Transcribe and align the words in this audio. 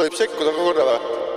võib 0.00 0.16
sekkuda 0.16 0.54
ka 0.54 0.64
korra 0.64 0.86
või? 0.88 1.29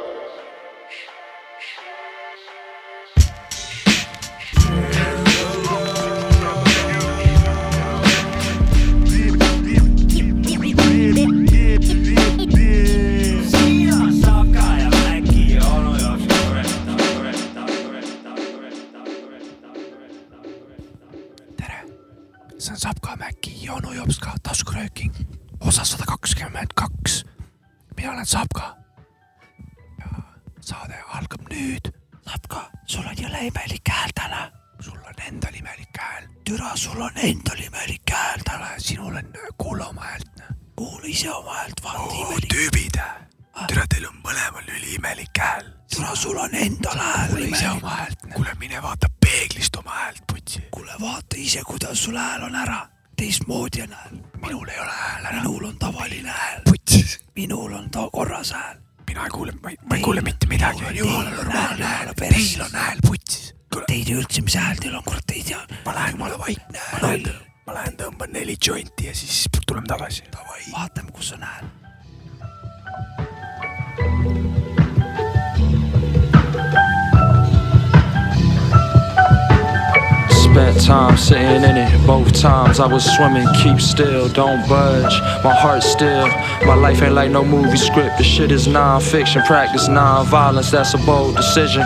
Sitting 81.24 81.64
in 81.64 81.78
it. 81.78 82.06
Both 82.06 82.34
times 82.34 82.80
I 82.80 82.88
was 82.88 83.06
swimming. 83.16 83.48
Keep 83.64 83.80
still, 83.80 84.28
don't 84.28 84.68
budge. 84.68 85.14
My 85.44 85.54
heart 85.56 85.84
still. 85.84 86.28
My 86.68 86.76
life 86.76 87.02
ain't 87.02 87.14
like 87.14 87.32
no 87.32 87.44
movie 87.46 87.78
script. 87.78 88.18
This 88.18 88.28
shit 88.28 88.52
is 88.52 88.68
non-fiction. 88.68 89.42
Practice 89.44 89.88
non-violence. 89.88 90.72
That's 90.72 90.94
a 90.94 90.98
bold 91.00 91.38
decision. 91.38 91.84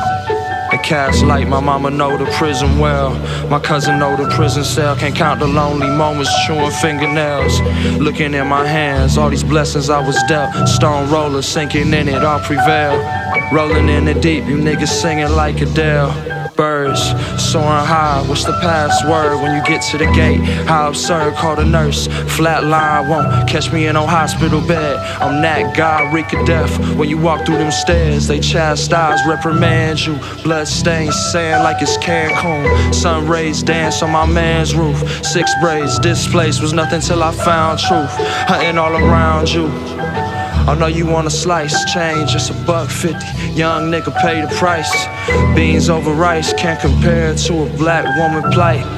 The 0.72 0.80
cast 0.84 1.24
light, 1.24 1.48
my 1.48 1.62
mama 1.62 1.92
know 1.92 2.18
the 2.18 2.26
prison 2.32 2.80
well. 2.80 3.12
My 3.48 3.60
cousin 3.60 4.00
know 4.00 4.18
the 4.18 4.28
prison 4.36 4.64
cell. 4.64 4.96
Can't 4.98 5.16
count 5.16 5.40
the 5.40 5.48
lonely 5.48 5.88
moments, 5.88 6.32
chewing 6.46 6.72
fingernails. 6.72 7.62
Looking 8.00 8.34
in 8.34 8.48
my 8.48 8.66
hands, 8.66 9.18
all 9.18 9.30
these 9.30 9.46
blessings 9.46 9.90
I 9.90 10.06
was 10.06 10.18
dealt. 10.28 10.68
Stone 10.68 11.10
roller 11.10 11.42
sinking 11.42 11.94
in 11.94 12.10
it, 12.10 12.22
I'll 12.22 12.44
prevail. 12.44 12.98
Rolling 13.54 13.88
in 13.88 14.06
the 14.06 14.16
deep, 14.16 14.46
you 14.46 14.58
niggas 14.58 14.90
singing 14.90 15.30
like 15.30 15.62
Adele 15.62 16.38
birds 16.58 17.14
soaring 17.52 17.86
high. 17.86 18.22
What's 18.28 18.44
the 18.44 18.54
password 18.60 19.42
when 19.42 19.56
you 19.56 19.64
get 19.64 19.82
to 19.92 19.98
the 19.98 20.06
gate? 20.12 20.42
How 20.68 20.90
absurd, 20.90 21.36
call 21.36 21.56
the 21.56 21.66
nurse. 21.66 22.08
Flatline 22.36 23.08
won't 23.10 23.48
catch 23.48 23.72
me 23.72 23.88
in 23.88 23.94
no 23.94 24.06
hospital 24.06 24.60
bed. 24.60 24.98
I'm 25.22 25.42
that 25.42 25.76
guy, 25.76 26.12
reek 26.12 26.34
of 26.34 26.46
death. 26.46 26.72
When 26.96 27.08
you 27.08 27.18
walk 27.18 27.46
through 27.46 27.58
them 27.58 27.72
stairs, 27.72 28.28
they 28.28 28.40
chastise, 28.40 29.26
reprimand 29.26 30.06
you. 30.06 30.20
Blood 30.44 30.68
stains, 30.68 31.16
sand 31.32 31.64
like 31.64 31.82
it's 31.82 31.98
Cancun. 31.98 32.94
Sun 32.94 33.28
rays 33.28 33.64
dance 33.64 34.02
on 34.02 34.12
my 34.12 34.26
man's 34.26 34.76
roof. 34.76 34.98
Six 35.26 35.52
braids, 35.62 36.00
displaced 36.00 36.62
was 36.62 36.74
nothing 36.74 37.02
till 37.02 37.24
I 37.24 37.32
found 37.32 37.80
truth. 37.80 38.12
Hunting 38.50 38.78
all 38.78 38.96
around 38.96 39.54
you. 39.54 40.27
I 40.68 40.76
know 40.76 40.88
you 40.88 41.06
want 41.06 41.28
a 41.28 41.30
slice, 41.30 41.94
change, 41.94 42.32
just 42.32 42.52
a 42.52 42.54
buck 42.66 42.90
fifty. 42.90 43.26
Young 43.54 43.90
nigga 43.90 44.14
pay 44.22 44.42
the 44.42 44.54
price. 44.56 44.92
Beans 45.56 45.90
over 45.90 46.12
rice 46.12 46.52
can't 46.54 46.78
compare 46.80 47.34
to 47.34 47.64
a 47.64 47.78
black 47.78 48.04
woman 48.18 48.52
plight. 48.52 48.97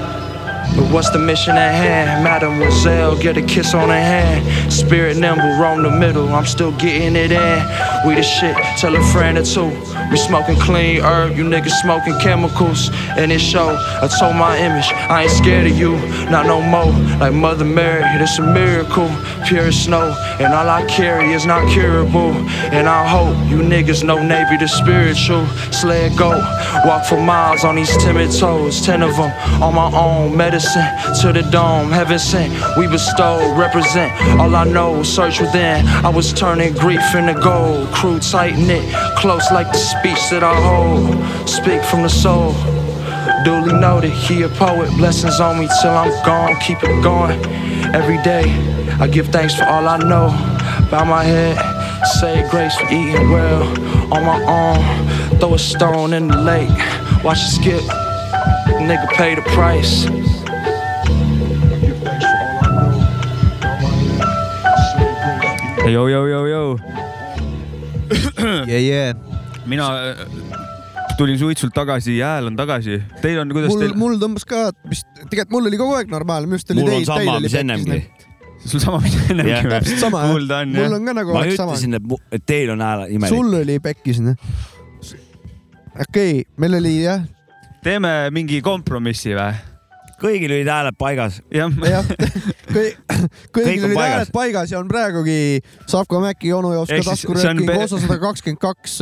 But 0.80 0.94
what's 0.94 1.10
the 1.10 1.20
mission 1.20 1.58
at 1.58 1.74
hand? 1.74 2.24
Mademoiselle, 2.24 3.18
get 3.18 3.36
a 3.36 3.42
kiss 3.42 3.74
on 3.74 3.90
her 3.90 3.96
hand. 3.96 4.72
Spirit 4.72 5.18
nimble, 5.18 5.60
roam 5.60 5.84
the 5.84 5.92
middle, 5.92 6.30
I'm 6.30 6.46
still 6.46 6.72
getting 6.72 7.18
it 7.18 7.34
in. 7.34 8.08
We 8.08 8.16
the 8.16 8.24
shit, 8.24 8.56
tell 8.78 8.96
a 8.96 9.04
friend 9.12 9.38
or 9.38 9.44
two. 9.44 9.72
We 10.10 10.16
smoking 10.16 10.56
clean 10.56 11.02
herb, 11.02 11.36
you 11.36 11.44
niggas 11.44 11.82
smoking 11.82 12.18
chemicals. 12.22 12.90
And 13.18 13.30
it 13.30 13.40
show, 13.40 13.76
I 14.02 14.08
told 14.08 14.38
my 14.38 14.58
image, 14.58 14.88
I 15.10 15.24
ain't 15.24 15.32
scared 15.32 15.70
of 15.70 15.78
you, 15.78 15.98
not 16.32 16.46
no 16.46 16.62
more. 16.62 16.94
Like 17.20 17.34
Mother 17.34 17.66
Mary, 17.66 18.02
it's 18.22 18.40
a 18.40 18.42
miracle, 18.42 19.10
pure 19.46 19.68
as 19.68 19.84
snow. 19.84 20.16
And 20.40 20.54
all 20.54 20.70
I 20.70 20.86
carry 20.86 21.34
is 21.34 21.46
not 21.46 21.70
curable. 21.70 22.32
And 22.72 22.88
I 22.88 23.06
hope 23.06 23.36
you 23.50 23.58
niggas 23.58 24.06
know 24.06 24.24
Navy 24.24 24.56
the 24.56 24.68
spiritual. 24.68 25.46
Sled 25.74 26.18
go, 26.18 26.30
walk 26.86 27.04
for 27.04 27.20
miles 27.20 27.66
on 27.66 27.76
these 27.76 27.96
timid 27.98 28.32
toes. 28.32 28.80
Ten 28.82 29.02
of 29.04 29.18
them 29.18 29.32
on 29.62 29.76
my 29.76 29.92
own, 29.94 30.38
medicine 30.38 30.69
to 30.74 31.32
the 31.34 31.48
dome. 31.52 31.92
Heaven 31.92 32.20
sent, 32.20 32.54
we 32.78 32.88
bestow, 32.88 33.56
represent. 33.56 34.12
All 34.40 34.56
I 34.56 34.66
know, 34.66 35.04
search 35.04 35.40
within. 35.40 35.88
I 35.88 36.10
was 36.10 36.32
turning 36.34 36.74
grief 36.74 37.02
into 37.16 37.34
gold. 37.34 37.88
Crew 37.90 38.20
tight 38.20 38.58
knit, 38.58 38.94
close 39.18 39.52
like 39.52 39.72
the 39.72 39.78
speech 39.78 40.30
that 40.30 40.44
I 40.44 40.56
hold. 40.56 41.50
Speak 41.50 41.84
from 41.84 42.04
the 42.04 42.10
soul. 42.10 42.54
Duly 43.44 43.74
noted, 43.74 44.12
he 44.12 44.44
a 44.44 44.50
poet. 44.50 44.90
Blessings 44.98 45.40
on 45.40 45.60
me 45.60 45.68
till 45.82 45.92
I'm 45.92 46.12
gone. 46.26 46.56
Keep 46.62 46.84
it 46.84 47.04
going. 47.04 47.40
Every 47.96 48.22
day, 48.24 48.44
I 49.00 49.08
give 49.08 49.28
thanks 49.30 49.56
for 49.56 49.64
all 49.64 49.88
I 49.88 49.98
know. 49.98 50.30
Bow 50.92 51.06
my 51.06 51.24
head, 51.24 51.58
say 52.20 52.48
grace 52.50 52.76
for 52.76 52.86
eating 52.88 53.32
well. 53.32 53.64
On 54.14 54.24
my 54.26 54.40
own, 54.44 55.40
throw 55.40 55.54
a 55.54 55.60
stone 55.60 56.14
in 56.14 56.28
the 56.28 56.38
lake. 56.38 56.70
Watch 57.24 57.40
it 57.40 57.50
skip. 57.50 57.82
Nigga 58.80 59.08
pay 59.10 59.36
the 59.36 59.42
price. 59.42 60.06
Jou, 65.88 66.10
jou, 66.10 66.28
jou, 66.28 66.44
jou. 66.48 66.80
yeah,. 68.68 68.84
Yeah. 68.84 69.16
mina 69.66 69.86
äh, 70.12 70.26
tulin 71.18 71.40
suitsult 71.40 71.74
tagasi, 71.76 72.20
hääl 72.24 72.50
on 72.50 72.58
tagasi. 72.58 73.00
Teil 73.24 73.40
on, 73.42 73.52
kuidas 73.54 73.74
mul 73.74 73.84
teil,, 73.84 73.96
mul 74.00 74.18
tõmbas 74.22 74.48
ka, 74.50 74.70
vist 74.90 75.08
tegelikult 75.26 75.56
mul 75.56 75.70
oli 75.70 75.80
kogu 75.80 75.96
aeg 76.00 76.12
normaalne, 76.12 76.50
minu 76.50 76.60
arust 76.60 76.74
oli 76.74 76.84
mul 76.84 76.92
on 76.92 76.98
teil, 76.98 77.08
sama, 77.10 77.20
teil 77.20 77.32
oli 77.36 77.48
mis 77.48 77.58
ennemgi. 77.62 78.00
sul 78.66 78.84
sama, 78.84 79.02
mis 79.04 79.18
ennemgi 79.26 79.54
Jah. 79.54 79.70
või? 79.72 79.98
sama, 80.04 80.26
kuulda 80.34 80.62
on 80.66 80.76
jah 80.76 80.90
mul. 80.90 80.98
on 81.00 81.10
ka 81.10 81.16
nagu 81.22 81.36
ma 81.38 81.46
ütlesin, 81.48 81.98
et 82.38 82.46
teil 82.50 82.74
on 82.76 82.86
hääl 82.86 83.06
imelik. 83.16 83.36
sul 83.36 83.58
oli 83.62 83.80
pekkis, 83.84 84.22
noh. 84.26 84.52
okei 85.96 86.06
okay,, 86.06 86.46
meil 86.60 86.80
oli 86.80 86.96
jah, 87.04 87.26
teeme 87.86 88.14
mingi 88.36 88.64
kompromissi 88.66 89.36
või? 89.38 89.69
Kõigil 90.22 90.54
olid 90.58 90.70
hääled 90.70 90.98
paigas. 91.00 91.40
jah, 91.54 91.72
kõigil 92.76 92.98
Kõik 93.54 93.84
on 93.84 93.90
olid 93.90 94.02
hääled 94.04 94.34
paigas 94.36 94.74
ja 94.74 94.82
on 94.82 94.92
praegugi 94.92 95.40
Savko 95.88 96.22
Mäki, 96.24 96.54
onu 96.54 96.74
Jovska 96.76 97.02
taskurööking 97.12 97.74
osa 97.78 98.02
sada 98.04 98.20
kakskümmend 98.22 98.62
kaks 98.62 99.00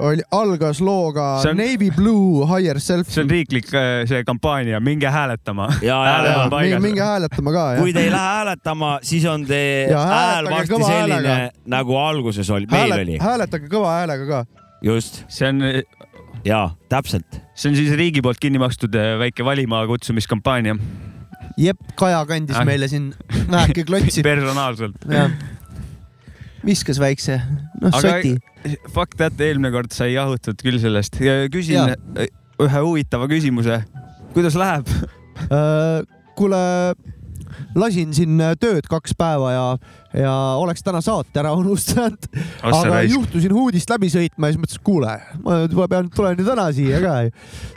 oli, 0.00 0.22
algas 0.32 0.80
looga 0.80 1.40
See 1.42 1.50
on- 1.50 1.56
Navy 1.56 1.90
Blue 1.90 2.46
Higher 2.46 2.80
Self. 2.80 3.08
see 3.08 3.22
on 3.22 3.30
riiklik 3.30 3.68
äh, 3.74 4.06
see 4.08 4.24
kampaania, 4.24 4.80
minge 4.80 5.06
hääletama. 5.06 5.68
ja, 5.82 5.86
ja, 5.86 6.12
hääled 6.12 6.32
ja 6.32 6.42
on 6.42 6.50
paigas. 6.50 6.82
minge 6.82 7.00
hääletama 7.00 7.52
ka, 7.52 7.66
jah 7.72 7.82
kui. 7.82 7.92
te 7.92 8.00
ei 8.00 8.10
lähe 8.10 8.28
hääletama, 8.36 8.98
siis 9.02 9.24
on 9.24 9.46
teie 9.46 9.94
hääl 9.94 10.50
varsti 10.50 10.74
selline 10.84 11.28
häälega., 11.28 11.50
nagu 11.66 11.96
alguses 11.96 12.50
oli, 12.50 12.66
meil 12.70 12.92
oli. 12.92 13.18
hääletage 13.20 13.68
kõva 13.68 13.98
häälega 13.98 14.26
ka. 14.26 14.44
just, 14.82 15.24
see 15.28 15.48
on, 15.48 15.60
ja 16.44 16.70
täpselt. 16.88 17.40
see 17.54 17.70
on 17.70 17.76
siis 17.78 17.92
riigi 17.98 18.22
poolt 18.24 18.40
kinni 18.42 18.58
makstud 18.62 18.94
äh, 18.98 19.14
väike 19.20 19.44
valima 19.46 19.82
kutsumiskampaania. 19.86 20.76
jep, 21.58 21.78
Kaja 21.96 22.24
kandis 22.26 22.56
Ah. 22.56 22.64
meile 22.64 22.88
siin 22.88 23.12
väheke 23.50 23.84
klotsi. 23.84 24.22
personaalselt. 24.30 24.96
viskas 26.66 26.98
väikse, 27.02 27.40
noh 27.82 27.90
Aga- 27.92 28.00
soti. 28.22 28.36
Fuck 28.94 29.16
that, 29.18 29.40
eelmine 29.42 29.72
kord 29.74 29.90
sai 29.90 30.12
jahutatud 30.14 30.60
küll 30.62 30.78
sellest. 30.78 31.16
küsin 31.50 31.74
Jaa. 31.80 31.96
äh, 32.16 32.28
ühe 32.62 32.82
huvitava 32.84 33.26
küsimuse. 33.30 33.80
kuidas 34.34 34.54
läheb? 34.54 34.86
Äh, 35.50 36.04
kuule, 36.38 36.94
lasin 37.74 38.14
siin 38.14 38.38
tööd 38.60 38.86
kaks 38.88 39.14
päeva 39.18 39.50
ja 39.52 39.64
ja 40.14 40.32
oleks 40.60 40.84
täna 40.84 41.00
saate 41.04 41.40
ära 41.42 41.52
unustanud, 41.56 42.28
aga 42.62 42.80
raisk. 42.88 43.14
juhtusin 43.14 43.54
uudist 43.56 43.90
läbi 43.92 44.10
sõitma 44.12 44.48
ja 44.48 44.54
siis 44.54 44.62
mõtlesin, 44.62 44.84
kuule, 44.86 45.14
ma 45.44 45.88
pean, 45.90 46.10
tulen 46.12 46.40
ju 46.40 46.46
täna 46.46 46.66
siia 46.74 47.00
ka. 47.02 47.14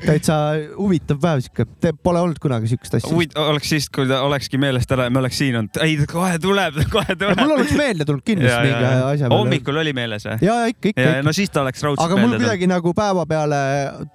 täitsa 0.03 0.37
huvitav 0.75 1.19
päev 1.23 1.43
siuke, 1.45 1.93
pole 2.03 2.21
olnud 2.23 2.39
kunagi 2.43 2.71
siukest 2.71 2.99
asja. 2.99 3.29
oleks 3.45 3.71
siis, 3.71 3.87
kui 3.89 4.07
ta 4.09 4.21
olekski 4.27 4.59
meelest 4.61 4.91
ära 4.91 5.07
ja 5.07 5.13
me 5.13 5.21
oleks 5.23 5.39
siin 5.41 5.59
olnud, 5.59 5.79
ei 5.85 5.97
kohe 6.11 6.39
tuleb, 6.41 6.81
kohe 6.93 7.15
tuleb. 7.15 7.39
mul 7.41 7.55
oleks 7.57 7.75
meelde 7.79 8.07
tulnud 8.07 8.25
kindlasti 8.25 8.67
mingi 8.67 8.89
asja 8.91 9.29
peale. 9.29 9.39
hommikul 9.39 9.81
oli 9.83 9.95
meeles 9.97 10.27
või? 10.27 10.37
ja, 10.45 10.59
ja 10.63 10.73
ikka, 10.73 10.91
ikka, 10.93 11.15
no 11.25 11.35
siis 11.35 11.53
ta 11.53 11.63
oleks 11.63 11.83
raudselt 11.85 12.05
aga 12.05 12.19
mul 12.19 12.35
meelde 12.35 12.41
tulnud. 12.41 12.47
kuidagi 12.49 12.71
nagu 12.71 12.95
päeva 12.97 13.25
peale 13.29 13.61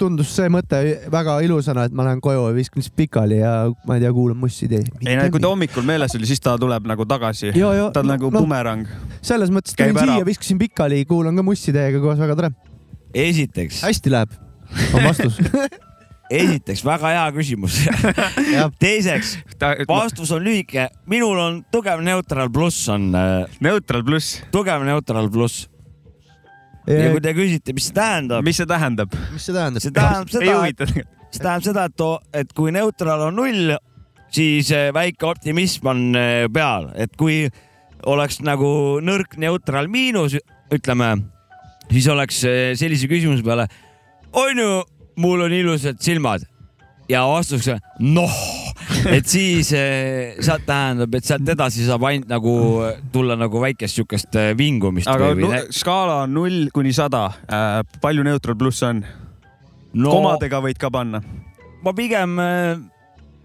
tundus 0.00 0.34
see 0.37 0.52
mõte 0.52 0.82
väga 1.12 1.38
ilusana, 1.46 1.87
et 1.88 1.96
ma 1.96 2.06
lähen 2.08 2.20
koju 2.25 2.49
ja 2.50 2.56
viskan 2.56 2.84
siis 2.84 2.93
pikali 2.96 3.40
ja 3.40 3.55
ma 3.88 3.96
ei 3.96 4.05
tea, 4.05 4.12
kuulan 4.14 4.38
mussi 4.40 4.69
tee. 4.70 4.84
ei 5.06 5.17
no 5.17 5.26
kui 5.32 5.43
ta 5.43 5.52
hommikul 5.52 5.87
meeles 5.87 6.14
oli, 6.19 6.28
siis 6.28 6.43
ta 6.43 6.56
tuleb 6.61 6.87
nagu 6.90 7.06
tagasi. 7.08 7.52
ta 7.94 8.05
nagu 8.11 8.31
noh, 8.33 8.45
bumerang. 8.45 8.87
selles 9.23 9.53
mõttes 9.55 9.77
tulin 9.79 9.99
siia, 9.99 10.25
viskasin 10.27 10.61
pikali, 10.61 11.05
kuulan 11.09 11.39
ka 11.39 11.45
mussi 11.47 11.75
teiega 11.77 12.03
koos, 12.03 12.19
väga 12.21 12.39
tore. 12.39 12.53
esiteks, 13.15 13.85
hästi 13.87 14.15
läheb, 14.15 14.37
on 14.95 15.09
vastus. 15.09 15.41
esiteks 16.41 16.85
väga 16.87 17.11
hea 17.17 17.27
küsimus. 17.35 17.81
teiseks, 18.85 19.35
vastus 19.89 20.31
on 20.37 20.47
lühike, 20.47 20.89
minul 21.11 21.39
on 21.43 21.61
tugev 21.75 22.05
Neutral 22.07 22.53
pluss 22.55 22.89
on 22.93 23.11
äh,, 23.19 23.59
Neutral 23.61 24.07
pluss, 24.07 24.41
tugev 24.55 24.87
Neutral 24.87 25.31
pluss 25.33 25.67
ja 26.89 27.11
kui 27.13 27.23
te 27.23 27.33
küsite, 27.37 27.75
mis 27.77 27.89
see 27.91 27.97
tähendab, 27.97 28.45
mis 28.47 28.59
see 28.61 28.69
tähendab? 28.69 29.15
mis 29.35 29.47
see 29.47 29.55
tähendab? 29.55 29.85
see 29.85 29.95
tähendab 29.95 30.33
seda, 30.33 31.05
see 31.31 31.45
tähendab 31.45 31.67
seda, 31.67 31.87
et, 31.91 32.05
et 32.43 32.55
kui 32.56 32.73
neutral 32.75 33.27
on 33.29 33.37
null, 33.39 33.75
siis 34.35 34.71
äh, 34.75 34.91
väike 34.97 35.29
optimism 35.29 35.91
on 35.93 36.06
äh, 36.19 36.47
peal, 36.53 36.91
et 36.99 37.15
kui 37.21 37.45
oleks 38.08 38.41
nagu 38.44 39.00
nõrk 39.05 39.37
neutral 39.41 39.91
miinus, 39.91 40.38
ütleme, 40.73 41.12
siis 41.91 42.08
oleks 42.12 42.44
äh, 42.49 42.62
sellise 42.79 43.11
küsimuse 43.11 43.44
peale, 43.47 43.67
on 44.32 44.62
ju, 44.62 44.70
mul 45.20 45.44
on 45.47 45.52
ilusad 45.52 46.00
silmad 46.02 46.47
ja 47.11 47.25
vastuseks 47.26 47.81
noh, 48.06 48.37
et 49.17 49.26
siis 49.29 49.73
äh, 49.76 50.37
sealt 50.41 50.67
tähendab, 50.69 51.17
et 51.19 51.26
sealt 51.26 51.49
edasi 51.50 51.87
saab 51.88 52.06
ainult 52.08 52.31
nagu 52.31 52.55
tulla 53.12 53.37
nagu 53.38 53.62
väikest 53.62 54.00
siukest 54.00 54.38
äh, 54.41 54.53
vingumist 54.58 55.11
aga 55.11 55.32
või, 55.35 55.49
või 55.50 55.64
skaala 55.75 56.23
on 56.26 56.38
null 56.38 56.70
kuni 56.75 56.94
sada. 56.94 57.26
palju 58.00 58.25
Neutral 58.26 58.58
pluss 58.61 58.87
on? 58.87 59.03
no 59.94 60.14
komadega 60.14 60.61
võid 60.62 60.79
ka 60.81 60.91
panna. 60.93 61.23
ma 61.82 61.94
pigem 61.96 62.38
äh, 62.43 62.79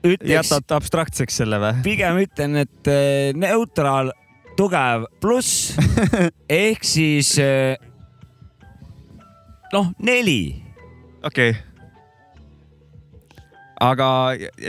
ütleks, 0.06 0.32
jätad 0.52 0.76
abstraktseks 0.78 1.42
selle 1.42 1.60
või? 1.62 1.82
pigem 1.86 2.22
ütlen, 2.22 2.62
et 2.66 2.92
eh, 2.92 3.32
neutraal 3.38 4.14
tugev 4.56 5.06
pluss 5.22 5.76
ehk 6.50 6.86
siis 6.88 7.36
eh, 7.44 7.76
noh, 9.74 9.92
neli. 10.00 10.56
okei 11.24 11.52
okay.. 11.52 11.62
aga 13.84 14.10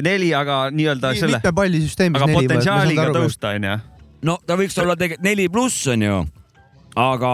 neli, 0.02 0.32
aga 0.34 0.58
nii-öelda 0.74 1.14
selle, 1.18 1.38
mitme 1.38 1.54
palli 1.54 1.82
süsteemis 1.84 2.22
aga 2.22 2.32
neli. 2.32 2.48
potentsiaaliga. 2.48 3.06
tõusta 3.14 3.54
onju. 3.54 3.78
no 4.26 4.38
ta 4.46 4.58
võiks 4.58 4.78
olla 4.82 4.98
tegelikult 4.98 5.28
neli 5.28 5.48
pluss 5.52 5.86
onju, 5.94 6.20
aga 6.98 7.32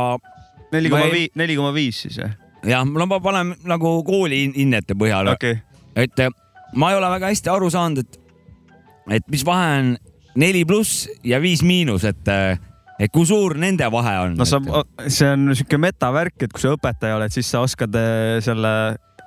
neli 0.73 0.93
Ma 0.93 1.03
koma 1.03 1.13
viis, 1.17 1.35
neli 1.41 1.59
koma 1.59 1.75
viis 1.77 2.05
siis 2.07 2.21
või? 2.21 2.33
jah, 2.69 2.85
no 2.87 3.09
ma 3.09 3.21
panen 3.25 3.57
nagu 3.69 3.99
kooli 4.07 4.45
hin- 4.45 4.57
hinnete 4.61 4.99
põhjal 4.99 5.33
okay., 5.33 5.57
okei, 5.57 6.05
et 6.05 6.27
eh, 6.27 6.33
ma 6.77 6.93
ei 6.93 7.01
ole 7.01 7.13
väga 7.17 7.33
hästi 7.33 7.53
aru 7.53 7.73
saanud, 7.73 8.05
et, 8.05 8.21
et 9.19 9.33
mis 9.33 9.45
vahe 9.49 9.77
on 9.81 9.95
neli 10.39 10.65
pluss 10.69 11.07
ja 11.27 11.41
viis 11.43 11.63
miinus, 11.67 12.07
et, 12.09 12.29
et 12.99 13.13
kui 13.13 13.27
suur 13.29 13.57
nende 13.61 13.89
vahe 13.93 14.15
on? 14.27 14.37
no 14.39 14.47
sa, 14.49 14.61
see 15.07 15.29
on 15.29 15.53
siuke 15.59 15.81
metavärk, 15.81 16.39
et 16.47 16.55
kui 16.55 16.65
sa 16.65 16.75
õpetaja 16.77 17.19
oled, 17.19 17.35
siis 17.35 17.51
sa 17.53 17.63
oskad 17.65 17.95
eh, 17.99 18.39
selle 18.45 18.73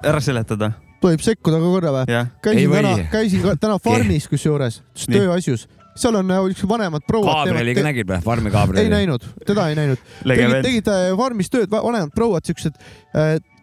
ära 0.06 0.22
seletada, 0.24 0.72
tohib 1.04 1.24
sekkuda 1.26 1.62
ka 1.62 1.72
korra 1.72 1.96
või? 1.96 2.06
Ei 2.12 2.28
käisin 2.44 2.76
täna, 2.78 2.94
käisin 3.14 3.50
täna 3.62 3.80
farmis 3.84 4.30
kusjuures, 4.32 4.82
tööasjus, 5.06 5.68
seal 5.96 6.20
on 6.20 6.32
äh, 6.34 6.48
üks 6.52 6.66
vanemad 6.68 7.06
prouad. 7.08 7.46
Gabrieli 7.46 7.76
ka 7.78 7.86
nägid 7.86 8.10
või? 8.10 8.22
Farmi 8.26 8.52
ei 8.52 8.56
Gabrieli? 8.58 8.94
näinud, 8.94 9.28
teda 9.48 9.70
ei 9.72 9.78
näinud. 9.80 10.08
tegid, 10.24 10.58
tegid 10.66 10.94
äh, 10.94 11.10
farmis 11.20 11.54
tööd, 11.54 11.70
vanemad 11.72 12.14
prouad 12.16 12.48
siuksed, 12.48 12.82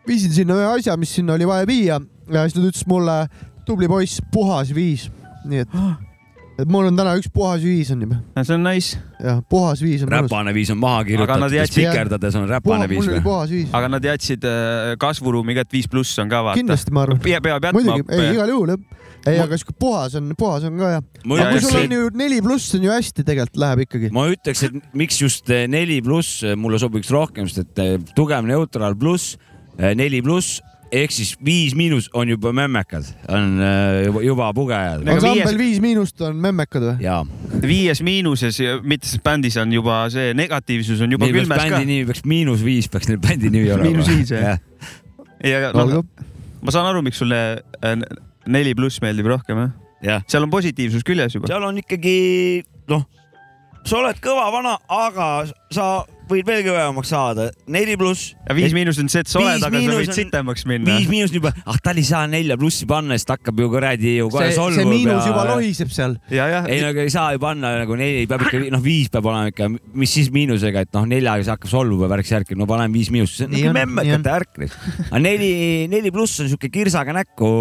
viisin 0.09 0.35
sinna 0.35 0.59
ühe 0.59 0.71
asja, 0.79 0.97
mis 1.01 1.13
sinna 1.19 1.37
oli 1.37 1.47
vaja 1.49 1.69
viia 1.69 1.99
ja 2.33 2.47
siis 2.47 2.57
nad 2.59 2.71
ütlesid 2.71 2.89
mulle, 2.91 3.19
tubli 3.67 3.91
poiss, 3.91 4.23
puhas 4.33 4.73
viis, 4.75 5.09
nii 5.49 5.65
et, 5.65 5.77
et 6.61 6.69
mul 6.69 6.89
on 6.91 6.97
täna 6.99 7.15
üks 7.19 7.31
puhas 7.33 7.63
viis 7.65 7.91
on 7.95 8.03
juba, 8.05 8.19
see 8.45 8.55
on 8.57 8.65
nice, 8.67 8.99
jah, 9.23 9.39
puhas 9.51 9.83
viis 9.83 10.03
on 10.05 10.11
räpane 10.13 10.53
viis 10.57 10.73
on 10.75 10.81
maha 10.83 11.03
Aga 11.03 11.17
nad 11.17 11.23
kirjutatud, 11.27 11.57
jätsid- 11.57 11.79
spikerdades 11.79 12.39
on 12.39 12.49
räpane 12.51 12.89
viis 12.91 13.01
mul 13.01 13.09
oli 13.09 13.21
või? 13.21 13.25
puhas 13.27 13.55
viis, 13.55 13.69
aga 13.79 13.93
nad 13.95 14.09
jätsid 14.09 14.49
eh, 14.49 14.91
kasvuruumi 15.01 15.57
ka, 15.57 15.65
et 15.67 15.79
viis 15.79 15.89
pluss 15.93 16.19
on 16.23 16.33
ka 16.33 16.43
vaata. 16.49 16.61
kindlasti 16.61 16.95
ma 16.95 17.07
arvan. 17.07 17.23
peab 17.25 17.49
jätma 17.49 17.73
muidugi, 17.79 18.05
ei 18.19 18.35
igal 18.35 18.53
juhul 18.53 18.75
jah. 18.75 18.83
ei, 19.33 19.39
aga 19.45 19.61
siuke 19.63 19.77
puhas 19.87 20.19
on, 20.21 20.33
puhas 20.39 20.67
on 20.69 20.77
ka 20.81 20.91
jah. 20.97 21.07
ma 21.25 21.39
aga 21.41 21.55
kui 21.55 21.65
sul 21.65 21.79
on 21.81 21.97
ju 21.97 22.11
neli 22.25 22.43
pluss 22.45 22.77
on 22.77 22.85
ju 22.89 22.93
hästi 22.93 23.25
tegelikult 23.31 23.63
läheb 23.65 23.87
ikkagi. 23.87 24.13
ma 24.13 24.27
ütleks, 24.35 24.67
et 24.69 24.93
miks 25.05 25.23
just 25.25 25.49
eh, 25.53 25.65
neli 25.71 26.03
pluss 26.05 26.45
mulle 26.57 26.83
sobiks 26.83 27.13
rohkem, 27.15 27.49
sest 27.49 27.73
et 27.81 28.13
tugev 28.19 28.45
neutraal 28.49 28.99
pluss, 28.99 29.39
neli 29.81 30.21
pluss 30.25 30.61
ehk 30.93 31.13
siis 31.15 31.33
viis 31.45 31.75
miinus 31.77 32.09
on 32.17 32.29
juba 32.29 32.53
memmekad, 32.57 33.07
on 33.33 33.55
eh, 33.65 34.07
juba, 34.07 34.23
juba 34.27 34.49
pugejad 34.57 35.07
ansambel 35.07 35.39
viies- 35.41 35.59
viis 35.59 35.81
miinust 35.85 36.21
on 36.27 36.37
memmekad 36.43 36.85
või? 36.85 36.97
ja 37.05 37.21
viies 37.63 38.03
miinuses, 38.05 38.61
mitmes 38.85 39.17
bändis 39.25 39.57
on 39.63 39.73
juba 39.73 40.03
see 40.13 40.35
negatiivsus 40.37 41.01
on 41.05 41.15
juba 41.17 41.29
peaks 41.29 41.39
külmes 41.41 41.63
ka 41.63 41.79
bändi. 41.79 41.89
nimi 41.89 42.09
peaks 42.11 42.27
miinus 42.29 42.65
viis 42.67 42.91
peaks 42.93 43.09
neil 43.09 43.23
bändi 43.23 43.51
nimi 43.53 43.73
olema. 43.73 43.89
Miinus 43.89 44.13
viis, 44.13 44.35
jah. 44.35 44.61
ja 45.49 45.73
no, 45.73 45.87
olgu, 45.87 46.29
ma 46.63 46.75
saan 46.75 46.91
aru, 46.93 47.05
miks 47.07 47.23
sulle 47.23 47.41
äh, 47.63 47.97
neli 48.53 48.77
pluss 48.77 49.01
meeldib 49.05 49.33
rohkem 49.33 49.65
jah? 49.65 49.75
jah, 50.05 50.25
seal 50.29 50.45
on 50.45 50.53
positiivsus 50.53 51.07
küljes 51.09 51.39
juba. 51.39 51.49
seal 51.49 51.65
on 51.71 51.81
ikkagi 51.81 52.17
noh, 52.93 53.07
sa 53.89 54.03
oled 54.03 54.21
kõva 54.23 54.51
vana, 54.55 54.77
aga 54.93 55.31
sa 55.73 55.93
võid 56.33 56.47
veel 56.49 56.63
kõvemaks 56.67 57.11
saada, 57.13 57.47
neli 57.71 57.95
pluss. 58.01 58.33
ja 58.49 58.57
viis 58.57 58.73
miinus 58.77 58.99
on 59.03 59.09
see, 59.13 59.21
et 59.25 59.31
sa 59.31 59.39
oled, 59.41 59.59
Viis 59.61 59.67
aga 59.69 59.81
sa 59.83 59.97
võid 59.99 60.09
on- 60.13 60.17
sitemaks 60.19 60.65
minna. 60.69 60.97
viis 60.97 61.09
miinus 61.11 61.35
juba, 61.37 61.53
ah 61.67 61.79
tal 61.85 62.01
ei 62.01 62.07
saa 62.09 62.27
nelja 62.31 62.57
plussi 62.61 62.89
panna, 62.89 63.15
siis 63.19 63.29
ta 63.29 63.37
hakkab 63.37 63.61
ju 63.63 63.69
kuradi 63.73 64.17
ju 64.19 64.29
kohe 64.33 64.49
see, 64.49 64.55
see 64.55 64.61
solvuma. 64.61 64.91
miinus 64.95 65.29
juba 65.29 65.45
lohiseb 65.53 65.93
seal. 65.95 66.17
ei 66.33 66.81
no 66.83 66.89
aga 66.93 67.05
ei 67.07 67.13
saa 67.15 67.33
ju 67.37 67.43
panna 67.43 67.75
nagu 67.83 67.97
neli, 68.01 68.25
peab 68.31 68.47
ikka 68.49 68.63
noh, 68.73 68.83
viis 68.85 69.13
peab 69.13 69.29
olema 69.31 69.53
ikka, 69.53 69.69
mis 70.03 70.15
siis 70.19 70.33
miinusega, 70.35 70.87
et 70.89 70.93
noh, 70.97 71.07
neljaga 71.13 71.45
see 71.47 71.55
hakkab 71.55 71.71
solvuma 71.73 72.09
värk-särk, 72.13 72.55
no 72.57 72.67
paneme 72.71 72.93
viis 72.97 73.13
miinust, 73.15 73.37
see 73.39 73.47
on 73.47 73.55
nagu 73.55 73.69
on, 73.69 73.77
on. 73.77 73.79
memmekate 73.83 74.35
ärk. 74.39 74.67
aga 75.11 75.23
neli, 75.23 75.53
neli 75.93 76.11
pluss 76.15 76.41
on 76.43 76.49
siuke 76.53 76.71
kirsaga 76.73 77.13
näkku 77.17 77.53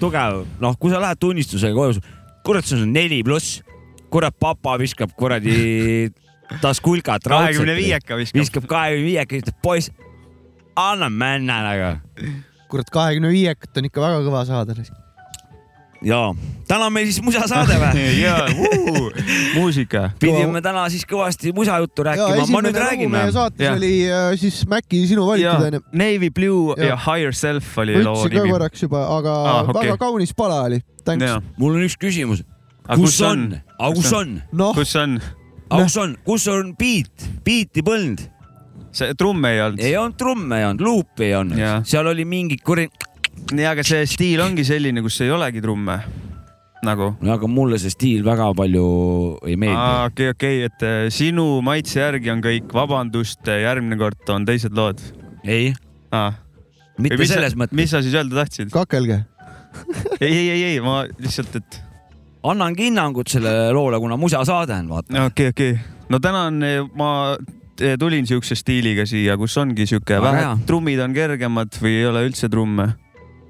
tugev, 0.00 0.42
noh, 0.62 0.76
kui 0.80 0.92
sa 0.92 1.00
lähed 1.02 1.20
tunnistusega 1.22 1.74
koju, 1.76 2.00
kurat, 2.44 2.66
sul 2.68 2.82
on 2.84 2.92
neli 2.94 3.22
pluss, 3.26 3.60
kurat, 4.12 4.34
papa 4.38 4.76
viskab 4.80 5.10
kuradi 5.18 6.10
taskulkat 6.60 7.22
kahekümne 7.28 7.72
raudselt, 7.74 7.84
viieka 7.84 8.16
viskab. 8.20 8.40
viskab 8.40 8.66
kahekümne 8.70 9.06
viieka, 9.06 9.40
ütleb 9.42 9.56
poiss, 9.62 9.90
anna 10.76 11.08
männa 11.10 11.62
nagu. 11.64 11.94
kurat, 12.68 12.90
kahekümne 12.90 13.30
viiekat 13.32 13.76
on 13.78 13.88
ikka 13.90 14.02
väga 14.02 14.20
kõva 14.26 14.44
saada. 14.48 14.74
ja 16.04 16.18
täna 16.68 16.86
on 16.86 16.92
meil 16.92 17.06
siis 17.08 17.20
musasaade 17.24 17.76
või? 17.80 18.04
jaa, 18.24 18.48
muusika. 19.54 20.10
pidime 20.22 20.60
täna 20.64 20.86
siis 20.92 21.06
kõvasti 21.08 21.52
musajuttu 21.56 22.04
rääkima, 22.04 22.48
ma 22.52 22.62
nüüd 22.66 22.80
räägin 22.80 23.12
meie 23.12 23.32
saates 23.32 23.64
Jah. 23.64 23.76
oli 23.78 23.92
äh, 24.10 24.32
siis 24.40 24.64
Maci 24.68 25.04
sinu 25.08 25.26
valitud 25.28 25.68
onju. 25.68 25.80
Navy 25.92 26.30
Blue 26.30 26.74
ja, 26.76 26.84
Ja. 26.84 26.90
ja 26.94 26.98
Higher 27.06 27.32
Self 27.32 27.78
oli 27.78 28.02
loo 28.02 28.18
ütlesin 28.18 28.34
ka 28.36 28.42
nimi. 28.42 28.52
korraks 28.52 28.82
juba, 28.84 29.06
aga 29.18 29.36
Aa, 29.44 29.62
okei. 29.62 29.80
väga 29.80 29.96
kaunis 30.02 30.34
pala 30.36 30.62
oli. 30.68 30.82
Mul 31.56 31.78
on 31.78 31.86
üks 31.86 31.96
küsimus. 32.00 32.44
aga 32.84 33.00
kus 33.00 33.20
on, 33.24 33.48
aga 33.78 33.94
kus 33.96 34.12
on, 34.12 34.36
noh, 34.52 34.74
kus 34.76 34.92
on? 35.00 35.18
kus 35.20 35.30
on, 35.30 35.43
kus 36.24 36.46
on 36.52 36.74
beat, 36.78 37.26
beat'i 37.44 37.84
polnud, 37.86 38.22
see 38.94 39.14
trumm 39.18 39.48
ei 39.48 39.62
olnud. 39.64 39.82
ei 39.82 39.96
olnud 39.98 40.18
trumme 40.18 40.60
ei 40.60 40.68
olnud, 40.68 40.84
luupi 40.84 41.28
ei 41.28 41.34
olnud 41.38 41.88
seal 41.88 42.10
oli 42.10 42.26
mingi 42.28 42.58
kuri, 42.62 42.86
nii, 43.52 43.66
aga 43.68 43.84
see 43.86 44.04
stiil 44.08 44.44
ongi 44.44 44.66
selline, 44.66 45.02
kus 45.04 45.20
ei 45.24 45.32
olegi 45.34 45.62
trumme. 45.64 45.98
nagu. 46.84 47.14
aga 47.36 47.50
mulle 47.50 47.80
see 47.82 47.92
stiil 47.94 48.24
väga 48.26 48.50
palju 48.56 48.86
ei 49.48 49.56
meeldi. 49.60 49.90
okei, 50.10 50.30
okei, 50.36 50.62
et 50.68 50.86
äh, 50.86 50.96
sinu 51.14 51.60
maitse 51.64 52.00
järgi 52.00 52.32
on 52.34 52.44
kõik, 52.44 52.70
vabandust, 52.74 53.46
järgmine 53.48 53.98
kord 54.00 54.34
on 54.34 54.46
teised 54.48 54.76
lood. 54.76 55.02
ei, 55.44 55.72
mitte 57.00 57.30
selles 57.30 57.56
mõttes, 57.58 57.76
mis 57.76 57.90
sa 57.94 58.02
siis 58.04 58.14
öelda 58.14 58.42
tahtsid? 58.42 58.70
kakelge. 58.74 59.24
ei, 60.20 60.30
ei, 60.30 60.48
ei, 60.50 60.62
ei, 60.74 60.78
ma 60.84 61.02
lihtsalt, 61.18 61.56
et 61.58 61.82
annangi 62.44 62.88
hinnangut 62.88 63.30
sellele 63.32 63.72
loole, 63.72 64.00
kuna 64.02 64.18
musasaade 64.20 64.76
on, 64.82 64.90
vaata. 64.92 65.26
okei, 65.26 65.52
okei. 65.54 65.78
no 66.12 66.20
täna 66.22 66.46
on, 66.50 66.60
ma 66.98 67.10
eh, 67.80 67.96
tulin 68.00 68.26
siukse 68.28 68.56
stiiliga 68.58 69.06
siia, 69.08 69.38
kus 69.40 69.56
ongi 69.60 69.86
siuke 69.88 70.20
vähe 70.22 70.50
trummid 70.68 71.00
on 71.04 71.16
kergemad 71.16 71.80
või 71.82 71.98
ei 72.02 72.10
ole 72.10 72.26
üldse 72.28 72.50
trumme. 72.52 72.90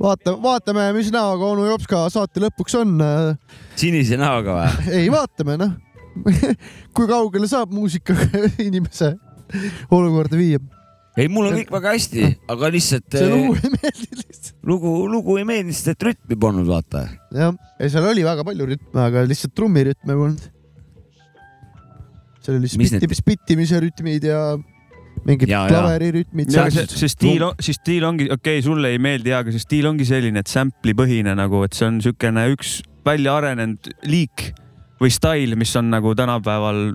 vaata, 0.01 0.37
vaatame, 0.43 0.91
mis 0.97 1.11
näoga 1.15 1.55
onu 1.55 1.67
Jopska 1.71 2.07
saate 2.13 2.43
lõpuks 2.45 2.79
on. 2.83 2.99
sinise 3.77 4.21
näoga 4.21 4.61
või? 4.61 4.87
ei, 5.01 5.11
vaatame 5.13 5.59
noh, 5.61 5.75
kui 6.95 7.09
kaugele 7.11 7.49
saab 7.51 7.75
muusikaga 7.75 8.47
inimese 8.67 9.15
olukorda 9.91 10.39
viia. 10.39 10.63
ei, 11.17 11.29
mul 11.31 11.49
on 11.51 11.57
kõik 11.61 11.71
väga 11.75 11.95
hästi, 11.95 12.27
aga 12.51 12.71
lihtsalt 12.75 13.15
see 13.15 13.29
eh, 13.29 13.33
lugu 13.35 13.55
ei 13.61 13.73
meeldi 13.77 14.19
lihtsalt. 14.19 14.53
lugu, 14.67 14.93
lugu 15.11 15.39
ei 15.41 15.47
meeldinud, 15.49 15.79
sest 15.79 15.93
et 15.95 16.07
rütmi 16.11 16.39
polnud, 16.41 16.67
vaata. 16.69 17.07
jah, 17.35 17.55
ja 17.79 17.91
seal 17.93 18.11
oli 18.11 18.27
väga 18.27 18.47
palju 18.47 18.69
rütme, 18.73 19.01
aga 19.07 19.25
lihtsalt 19.29 19.55
trummirütme 19.57 20.19
polnud. 20.21 20.47
seal 22.45 22.59
oli 22.59 22.71
spitti, 22.73 23.11
spittimise 23.21 23.83
rütmid 23.85 24.27
ja 24.31 24.41
mingid 25.25 25.49
klaverirütmid. 25.49 26.51
see, 26.53 26.87
see, 26.91 27.13
stiil, 27.13 27.47
see 27.63 27.77
stiil 27.77 28.09
ongi, 28.11 28.29
okei 28.29 28.59
okay,, 28.59 28.67
sulle 28.67 28.93
ei 28.95 29.01
meeldi, 29.03 29.33
aga 29.37 29.55
see 29.55 29.63
stiil 29.63 29.89
ongi 29.91 30.07
selline, 30.09 30.43
et 30.43 30.51
sample'i 30.51 30.97
põhine 30.99 31.37
nagu, 31.39 31.63
et 31.67 31.79
see 31.79 31.89
on 31.89 31.99
niisugune 32.01 32.49
üks 32.57 32.81
välja 33.07 33.39
arenenud 33.39 33.91
liik 34.09 34.51
või 35.03 35.13
stail, 35.13 35.55
mis 35.61 35.73
on 35.79 35.91
nagu 35.93 36.15
tänapäeval 36.17 36.95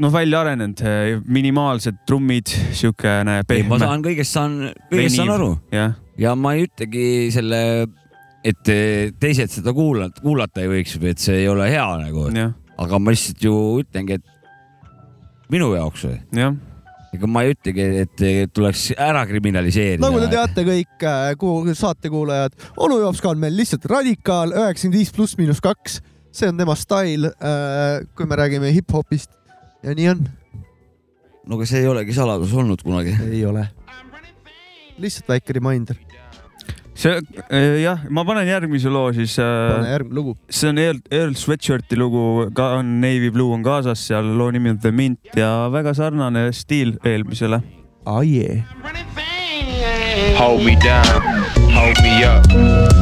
noh, 0.00 0.12
välja 0.12 0.40
arenenud, 0.42 0.80
minimaalsed 1.30 2.02
trummid, 2.08 2.50
siukene 2.74 3.38
ei, 3.38 3.44
ma 3.44 3.48
pehme, 3.48 3.78
saan 3.82 4.04
kõigest 4.04 4.36
saan, 4.36 4.58
kõigest 4.90 5.18
saan 5.18 5.30
Veniv. 5.30 5.36
aru. 5.36 5.50
jah, 5.74 5.94
ja 6.20 6.34
ma 6.38 6.54
ei 6.56 6.66
ütlegi 6.68 7.06
selle, 7.34 7.60
et 8.44 8.70
eh, 8.72 9.14
teised 9.20 9.54
seda 9.54 9.74
kuulata, 9.76 10.22
kuulata 10.24 10.64
ei 10.64 10.70
võiks 10.72 10.96
või 11.00 11.14
et 11.14 11.24
see 11.24 11.42
ei 11.44 11.50
ole 11.50 11.68
hea 11.70 11.86
nagu, 12.02 12.28
aga 12.84 13.00
ma 13.00 13.14
lihtsalt 13.14 13.44
ju 13.44 13.56
ütlengi, 13.84 14.18
et 14.18 15.52
minu 15.52 15.70
jaoks 15.76 16.06
või, 16.08 16.16
jah, 16.40 16.56
ega 17.14 17.30
ma 17.30 17.44
ei 17.46 17.54
ütlegi, 17.54 17.86
et 18.02 18.24
eh, 18.26 18.40
tuleks 18.50 18.88
ära 18.98 19.22
kriminaliseerida. 19.30 20.02
nagu 20.02 20.24
te 20.24 20.32
teate 20.32 20.66
kõik 20.66 21.06
kuul- 21.38 21.70
saatekuulajad, 21.78 22.58
onu 22.82 22.98
Jopska 23.04 23.30
on 23.30 23.46
meil 23.46 23.54
lihtsalt 23.60 23.86
radikaal 23.90 24.56
üheksakümmend 24.56 24.98
viis 24.98 25.14
pluss 25.14 25.38
miinus 25.38 25.62
kaks, 25.62 26.00
see 26.34 26.50
on 26.50 26.58
tema 26.58 26.74
stail, 26.74 27.30
kui 28.18 28.26
me 28.26 28.42
räägime 28.42 28.74
hip-hopist 28.74 29.30
ja 29.84 29.94
nii 29.96 30.08
on, 30.14 30.24
no 31.44 31.58
aga 31.58 31.68
see 31.68 31.82
ei 31.84 31.90
olegi 31.90 32.16
saladus 32.16 32.52
olnud 32.56 32.82
kunagi. 32.84 33.14
ei 33.30 33.44
ole. 33.46 33.66
lihtsalt 34.98 35.28
väike 35.34 35.56
reminder, 35.56 35.98
see 36.94 37.18
jah, 37.82 38.06
ma 38.10 38.24
panen 38.26 38.48
järgmise 38.48 38.92
loo 38.92 39.10
siis 39.16 39.36
pane 39.40 39.88
äh,, 39.88 39.92
järgmine 39.96 40.20
lugu. 40.20 40.36
see 40.48 40.70
on 40.70 40.78
Earl, 40.78 41.02
Earl 41.10 41.36
Sweatshirti 41.38 41.98
lugu, 42.00 42.50
ka 42.54 42.74
on 42.78 42.96
Navy 43.02 43.32
Blue 43.34 43.52
on 43.54 43.66
kaasas 43.66 44.06
seal, 44.08 44.34
loo 44.38 44.50
nimi 44.54 44.72
on 44.74 44.80
The 44.80 44.94
Mint 44.94 45.36
ja 45.36 45.68
väga 45.72 45.94
sarnane 45.94 46.50
stiil 46.52 46.96
eelmisele. 47.04 47.62
Yeah. 48.04 49.23
Hold 50.14 50.62
me 50.64 50.76
down, 50.76 51.22
hold 51.74 51.98
me 52.04 52.22
up, 52.22 52.46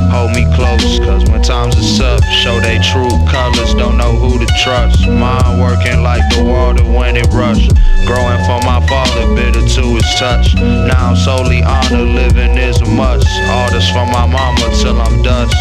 hold 0.09 0.33
me 0.33 0.47
close. 0.57 0.99
Cause 1.01 1.29
when 1.29 1.43
times 1.43 1.77
are 1.77 1.99
tough, 1.99 2.25
show 2.25 2.59
they 2.61 2.79
true 2.79 3.11
colors, 3.29 3.75
don't 3.75 3.99
know 3.99 4.17
who 4.17 4.39
to 4.39 4.47
trust. 4.65 5.07
Mine 5.07 5.61
working 5.61 6.03
like 6.03 6.23
the 6.35 6.43
water 6.43 6.83
when 6.85 7.17
it 7.17 7.27
rush. 7.27 7.69
Growing 8.07 8.41
from 8.47 8.65
my 8.65 8.81
father, 8.89 9.35
bitter 9.35 9.61
to 9.61 9.83
his 9.95 10.15
touch. 10.19 10.55
Now 10.55 11.11
I'm 11.11 11.17
solely 11.17 11.63
honored, 11.63 12.09
living 12.17 12.57
is 12.57 12.81
a 12.81 12.87
must. 12.87 13.29
All 13.51 13.71
this 13.71 13.91
from 13.91 14.11
my 14.11 14.27
mama 14.27 14.75
till 14.81 14.99
I'm 14.99 15.23
dust. 15.23 15.55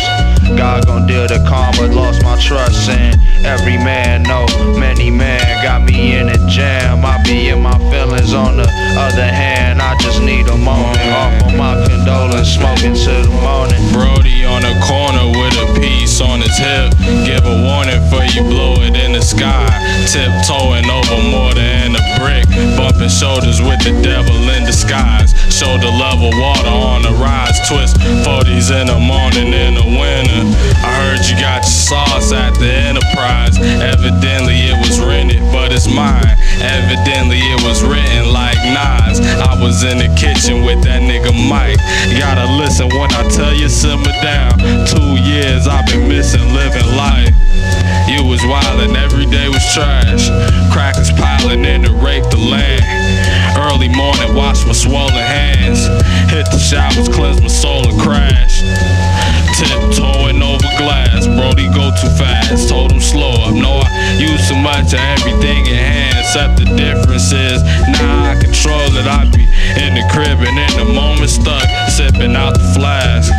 God 0.58 0.86
gon' 0.86 1.08
deal 1.08 1.28
the 1.28 1.44
karma, 1.48 1.94
lost 1.94 2.24
my 2.24 2.40
trust 2.40 2.90
in 2.90 3.14
every 3.46 3.78
man. 3.78 4.24
No, 4.24 4.46
many 4.78 5.10
man 5.10 5.64
got 5.64 5.84
me 5.84 6.16
in 6.18 6.30
a 6.30 6.38
jam. 6.48 7.06
I 7.06 7.22
be 7.24 7.50
in 7.50 7.62
my 7.62 7.78
feelings 7.90 8.34
on 8.34 8.58
the 8.58 8.68
other 8.98 9.28
hand. 9.28 9.82
I 9.82 9.98
just 10.00 10.22
need 10.22 10.48
a 10.48 10.58
moment 10.58 11.00
off 11.12 11.42
of 11.44 11.58
my 11.58 11.76
condolence, 11.88 12.50
smoking 12.50 12.94
till 12.94 13.24
the 13.24 13.36
morning. 13.42 13.82
Brody 13.92 14.46
on 14.46 14.62
the 14.62 14.76
corner 14.88 15.28
with 15.38 15.51
his. 16.58 16.90
Give 17.28 17.44
a 17.46 17.56
warning 17.64 18.02
for 18.10 18.24
you 18.34 18.44
blow 18.48 18.76
it 18.82 18.96
in 18.96 19.14
the 19.14 19.22
sky. 19.22 19.70
Tiptoeing 20.08 20.90
over 20.90 21.20
mortar 21.30 21.62
and 21.62 21.96
a 21.96 22.04
brick. 22.20 22.48
Bumping 22.78 23.10
shoulders 23.10 23.62
with 23.62 23.80
the 23.84 23.94
devil 24.02 24.36
in 24.56 24.66
disguise. 24.66 25.32
Shoulder 25.52 25.92
level 25.92 26.32
water 26.40 26.70
on 26.70 27.02
the 27.04 27.14
rise. 27.22 27.58
Twist 27.68 27.98
40s 28.26 28.72
in 28.72 28.88
the 28.88 29.00
morning 29.00 29.54
in 29.54 29.76
the 29.76 29.86
winter. 29.86 30.44
I 30.84 30.90
heard 31.00 31.24
you 31.30 31.36
got 31.40 31.64
your 31.64 31.78
sauce 31.92 32.32
at 32.32 32.54
the 32.60 32.72
enterprise. 32.72 33.58
Evidently 33.60 34.72
it 34.72 34.78
was 34.80 35.00
rented, 35.00 35.42
but 35.52 35.72
it's 35.72 35.88
mine. 35.88 36.36
Evidently 36.62 37.40
it 37.40 37.62
was 37.64 37.84
written 37.84 38.32
like 38.34 38.58
Nas. 38.70 39.20
I 39.22 39.58
was 39.62 39.84
in 39.84 39.98
the 39.98 40.10
kitchen 40.18 40.64
with 40.66 40.84
that 40.84 41.02
nigga 41.02 41.34
Mike. 41.50 41.78
Gotta 42.18 42.46
listen 42.58 42.90
when 42.90 43.12
I 43.14 43.28
tell 43.30 43.54
you 43.54 43.70
simmer 43.70 44.16
down. 44.22 44.58
Two 44.88 45.18
years 45.22 45.68
I've 45.68 45.86
been 45.88 46.08
missing 46.08 46.41
living 46.54 46.88
life. 46.98 47.36
You 48.10 48.26
was 48.26 48.42
wildin', 48.42 48.96
every 48.96 49.26
day 49.26 49.48
was 49.48 49.64
trash. 49.74 50.30
Crackers 50.72 51.12
piling 51.12 51.66
in 51.66 51.84
to 51.84 51.92
rape 51.94 52.26
the 52.30 52.38
land. 52.38 52.84
Early 53.58 53.90
morning, 53.90 54.36
wash 54.36 54.66
my 54.66 54.74
swollen 54.74 55.14
hands. 55.14 55.86
Hit 56.32 56.46
the 56.52 56.60
showers, 56.60 57.08
cleanse 57.10 57.42
my 57.42 57.48
soul 57.48 57.88
and 57.88 58.00
crash. 58.00 58.62
Glass, 60.78 61.28
Brody 61.28 61.68
go 61.74 61.92
too 62.00 62.12
fast. 62.18 62.70
Told 62.70 62.92
him 62.92 63.00
slow 63.00 63.32
up. 63.44 63.54
No, 63.54 63.82
I 63.84 64.18
use 64.20 64.48
too 64.50 64.56
much 64.56 64.94
of 64.94 65.02
everything 65.18 65.66
in 65.68 65.76
hand. 65.76 66.18
Except 66.20 66.58
the 66.58 66.66
difference 66.78 67.32
is 67.34 67.62
now 68.00 68.32
I 68.32 68.40
control 68.40 68.88
it. 68.96 69.06
I 69.06 69.28
be 69.32 69.44
in 69.78 69.96
the 69.96 70.06
crib 70.12 70.40
and 70.40 70.58
in 70.58 70.74
the 70.80 70.94
moment 70.94 71.30
stuck, 71.30 71.68
sipping 71.90 72.36
out 72.36 72.54
the 72.54 72.68
flask. 72.76 73.32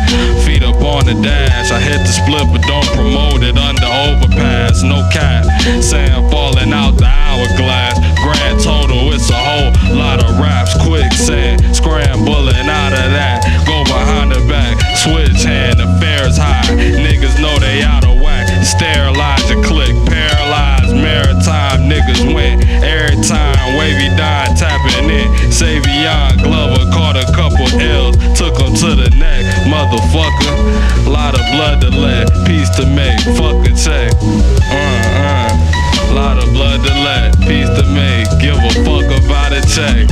Feet 0.45 0.63
up 0.63 0.81
on 0.81 1.05
the 1.05 1.17
dash. 1.21 1.71
I 1.71 1.79
hit 1.79 1.99
the 1.99 2.13
split, 2.13 2.45
but 2.53 2.61
don't 2.67 2.87
promote 2.93 3.41
it 3.43 3.57
under 3.57 3.89
overpass. 4.07 4.83
No 4.83 5.01
cap, 5.11 5.45
sand 5.81 6.29
falling 6.31 6.73
out 6.73 6.97
the 6.97 7.09
hourglass. 7.09 7.97
Grand 8.21 8.59
total, 8.61 9.11
it's 9.13 9.29
a 9.29 9.37
whole 9.37 9.73
lot 9.97 10.23
of 10.23 10.39
raps. 10.39 10.73
Quicksand, 10.85 11.75
scrambling 11.75 12.52
Motherfucker, 30.13 31.09
lot 31.09 31.33
of 31.33 31.41
blood 31.53 31.81
to 31.81 31.89
let, 31.89 32.29
peace 32.45 32.69
to 32.77 32.85
make. 32.85 33.19
Fuck 33.35 33.65
a 33.65 33.73
check. 33.73 34.13
Uh 34.69 34.77
uh. 35.25 36.13
Lot 36.13 36.37
of 36.37 36.53
blood 36.53 36.85
to 36.85 36.93
let, 37.01 37.33
peace 37.49 37.67
to 37.69 37.83
make. 37.89 38.29
Give 38.39 38.53
a 38.53 38.69
fuck 38.85 39.09
about 39.09 39.53
a 39.53 39.61
check. 39.73 40.05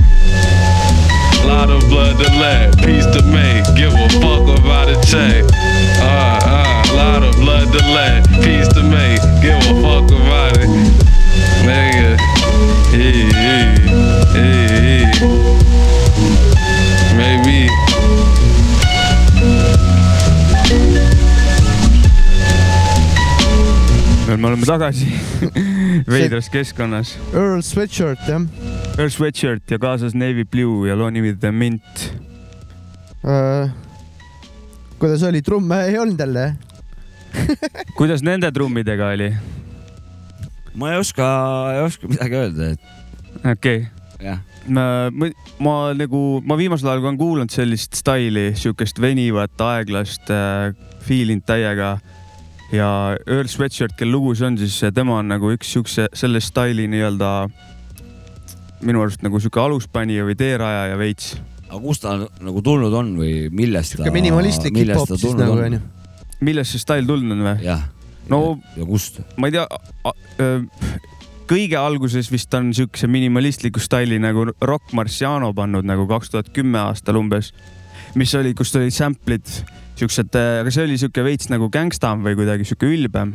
Lot 1.46 1.70
of 1.70 1.88
blood 1.88 2.18
to 2.18 2.30
let, 2.42 2.78
peace 2.80 3.06
to 3.06 3.22
make. 3.30 3.64
Give 3.78 3.94
a 3.94 4.10
fuck 4.18 4.50
about 4.58 4.90
a 4.90 4.98
check. 5.06 5.46
Uh 6.02 6.40
uh. 6.50 6.96
Lot 6.96 7.22
of 7.22 7.36
blood 7.36 7.72
to 7.72 7.86
let, 7.94 8.26
peace 8.42 8.68
to 8.70 8.82
make. 8.82 9.22
Give 9.44 9.62
a 9.70 9.82
fuck 9.86 10.10
about 10.10 10.58
it. 10.58 10.70
Nigga. 11.62 12.18
Yeah, 12.92 13.14
yeah, 13.38 13.78
yeah, 14.34 14.61
me 24.42 24.48
oleme 24.48 24.66
tagasi 24.66 25.06
veidras 26.10 26.50
keskkonnas. 26.50 27.14
Earl 27.34 27.62
Sweatshirt 27.62 28.26
jah 28.26 28.42
Earl 28.98 29.12
Sweatshirt 29.14 29.70
ja 29.72 29.78
kaasas 29.82 30.16
Navy 30.18 30.46
Blue 30.46 30.90
ja 30.90 30.98
loo 30.98 31.10
nimi 31.14 31.36
The 31.38 31.52
Mint. 31.52 32.06
uh,. 33.24 33.70
kuidas 35.00 35.24
oli, 35.24 35.42
trumme 35.42 35.84
ei 35.86 35.98
olnud 36.00 36.20
jälle? 36.20 36.56
kuidas 37.98 38.24
nende 38.26 38.52
trummidega 38.52 39.14
oli? 39.14 39.34
ma 40.74 40.94
ei 40.94 40.98
oska, 40.98 41.28
ei 41.76 41.82
oska 41.86 42.08
midagi 42.08 42.36
öelda, 42.36 42.72
et 42.72 43.46
okei 43.52 43.86
okay. 44.16 44.38
ma, 44.68 44.86
ma, 45.14 45.30
ma 45.60 45.76
nagu, 45.98 46.42
ma 46.46 46.58
viimasel 46.58 46.90
ajal 46.90 47.06
olen 47.06 47.20
kuulanud 47.20 47.54
sellist 47.54 47.94
staili, 48.00 48.52
siukest 48.58 49.02
venivat, 49.02 49.54
aeglast 49.62 50.34
äh, 50.34 50.72
feel'inud 51.06 51.46
täiega. 51.46 51.98
Ja 52.72 53.18
Earl 53.28 53.50
Sweatshirt, 53.52 53.96
kelle 54.00 54.16
lugu 54.16 54.34
see 54.38 54.48
on, 54.48 54.58
siis 54.60 54.80
tema 54.96 55.20
on 55.20 55.32
nagu 55.32 55.52
üks 55.54 55.74
siukse, 55.76 56.08
selle 56.18 56.42
staili 56.44 56.88
nii-öelda 56.92 57.32
minu 58.88 59.04
arust 59.04 59.24
nagu 59.26 59.40
sihuke 59.42 59.62
aluspanija 59.62 60.26
või 60.28 60.36
teerajaja 60.40 61.00
veits. 61.00 61.34
aga 61.68 61.80
kust 61.84 62.06
ta 62.06 62.18
nagu 62.20 62.62
tulnud 62.66 62.94
on 62.98 63.16
või 63.20 63.34
millest 63.54 63.96
ta, 63.96 64.02
sihuke 64.02 64.16
minimalistlik 64.16 64.78
hip-hop 64.82 65.16
siis 65.16 65.36
nagu 65.38 65.58
on? 65.58 65.66
onju. 65.68 65.82
millest 66.48 66.76
see 66.76 66.84
stail 66.84 67.08
tulnud 67.08 67.38
on 67.38 67.46
või? 67.52 67.76
No- 68.32 68.60
ja 68.78 68.88
kust? 68.88 69.22
ma 69.38 69.52
ei 69.52 69.58
tea, 69.58 69.68
kõige 71.52 71.78
alguses 71.78 72.32
vist 72.32 72.54
on 72.58 72.72
siukse 72.76 73.10
minimalistliku 73.12 73.84
staili 73.84 74.20
nagu 74.24 74.48
Rock 74.62 74.96
Marciano 74.98 75.52
pannud 75.54 75.88
nagu 75.88 76.08
kaks 76.10 76.34
tuhat 76.34 76.52
kümme 76.56 76.80
aastal 76.88 77.20
umbes, 77.20 77.52
mis 78.16 78.34
oli, 78.40 78.56
kus 78.58 78.74
olid 78.80 78.96
sample'id 78.96 79.62
siuksed, 80.00 80.36
aga 80.36 80.72
see 80.74 80.86
oli 80.88 80.98
siuke 81.00 81.24
veits 81.26 81.50
nagu 81.52 81.70
gängstam 81.74 82.24
või 82.26 82.38
kuidagi 82.40 82.66
siuke 82.68 82.90
ülbem. 82.90 83.34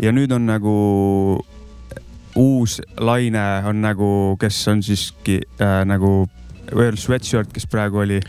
ja 0.00 0.12
nüüd 0.16 0.32
on 0.32 0.46
nagu 0.48 0.74
uus 2.38 2.78
laine 3.00 3.42
on 3.68 3.80
nagu, 3.82 4.36
kes 4.40 4.60
on 4.72 4.82
siiski 4.82 5.40
äh, 5.60 5.80
nagu 5.88 6.28
Earl 6.70 6.96
Sweatshirt, 6.96 7.50
kes 7.52 7.66
praegu 7.66 8.04
oli. 8.04 8.20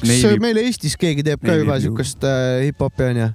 kas 0.00 0.08
Navy... 0.08 0.38
meil 0.42 0.60
Eestis 0.62 0.96
keegi 1.00 1.24
teeb 1.26 1.42
ka 1.42 1.50
Navy 1.50 1.64
juba 1.64 1.80
siukest 1.82 2.24
äh, 2.28 2.60
hip-hopi 2.68 3.08
onju, 3.10 3.28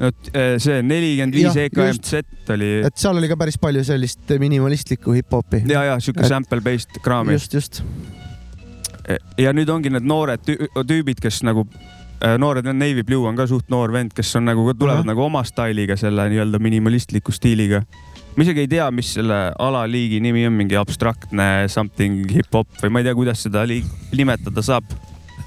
no 0.00 0.10
äh, 0.34 0.56
see 0.62 0.82
nelikümmend 0.82 1.38
viis 1.38 1.60
EKMZ 1.66 2.50
oli 2.56 2.72
et 2.88 2.98
seal 2.98 3.20
oli 3.20 3.30
ka 3.30 3.38
päris 3.38 3.60
palju 3.62 3.84
sellist 3.86 4.34
minimalistlikku 4.42 5.14
hip-hopi. 5.20 5.62
ja, 5.70 5.86
ja 5.92 6.00
siuke 6.02 6.24
Et- 6.24 6.32
sample 6.32 6.60
based 6.64 7.00
kraami 7.04 7.38
just, 7.38 7.54
just. 7.54 7.82
ja 9.38 9.54
nüüd 9.54 9.70
ongi 9.70 9.90
need 9.92 10.06
noored 10.06 10.42
tüü- 10.46 10.68
tüübid, 10.88 11.22
kes 11.22 11.40
nagu 11.46 11.64
äh, 11.70 12.01
noored 12.38 12.66
on 12.66 12.78
Navy 12.78 13.02
Blue 13.02 13.26
on 13.28 13.36
ka 13.36 13.46
suht 13.50 13.70
noor 13.72 13.92
vend, 13.92 14.12
kes 14.14 14.36
on 14.38 14.46
nagu, 14.46 14.64
tulevad 14.74 15.02
Ahah. 15.02 15.10
nagu 15.12 15.24
oma 15.26 15.42
stailiga, 15.44 15.96
selle 15.98 16.28
nii-öelda 16.30 16.60
minimalistliku 16.62 17.32
stiiliga. 17.34 17.82
ma 18.36 18.44
isegi 18.46 18.64
ei 18.64 18.68
tea, 18.68 18.90
mis 18.90 19.14
selle 19.14 19.52
alaliigi 19.58 20.20
nimi 20.24 20.46
on, 20.46 20.54
mingi 20.56 20.76
abstraktne 20.80 21.68
something 21.68 22.30
hip-hop 22.32 22.68
või 22.82 22.90
ma 22.90 23.02
ei 23.02 23.04
tea, 23.08 23.14
kuidas 23.14 23.42
seda 23.44 23.66
liig- 23.68 23.90
nimetada 24.16 24.62
saab. 24.62 24.84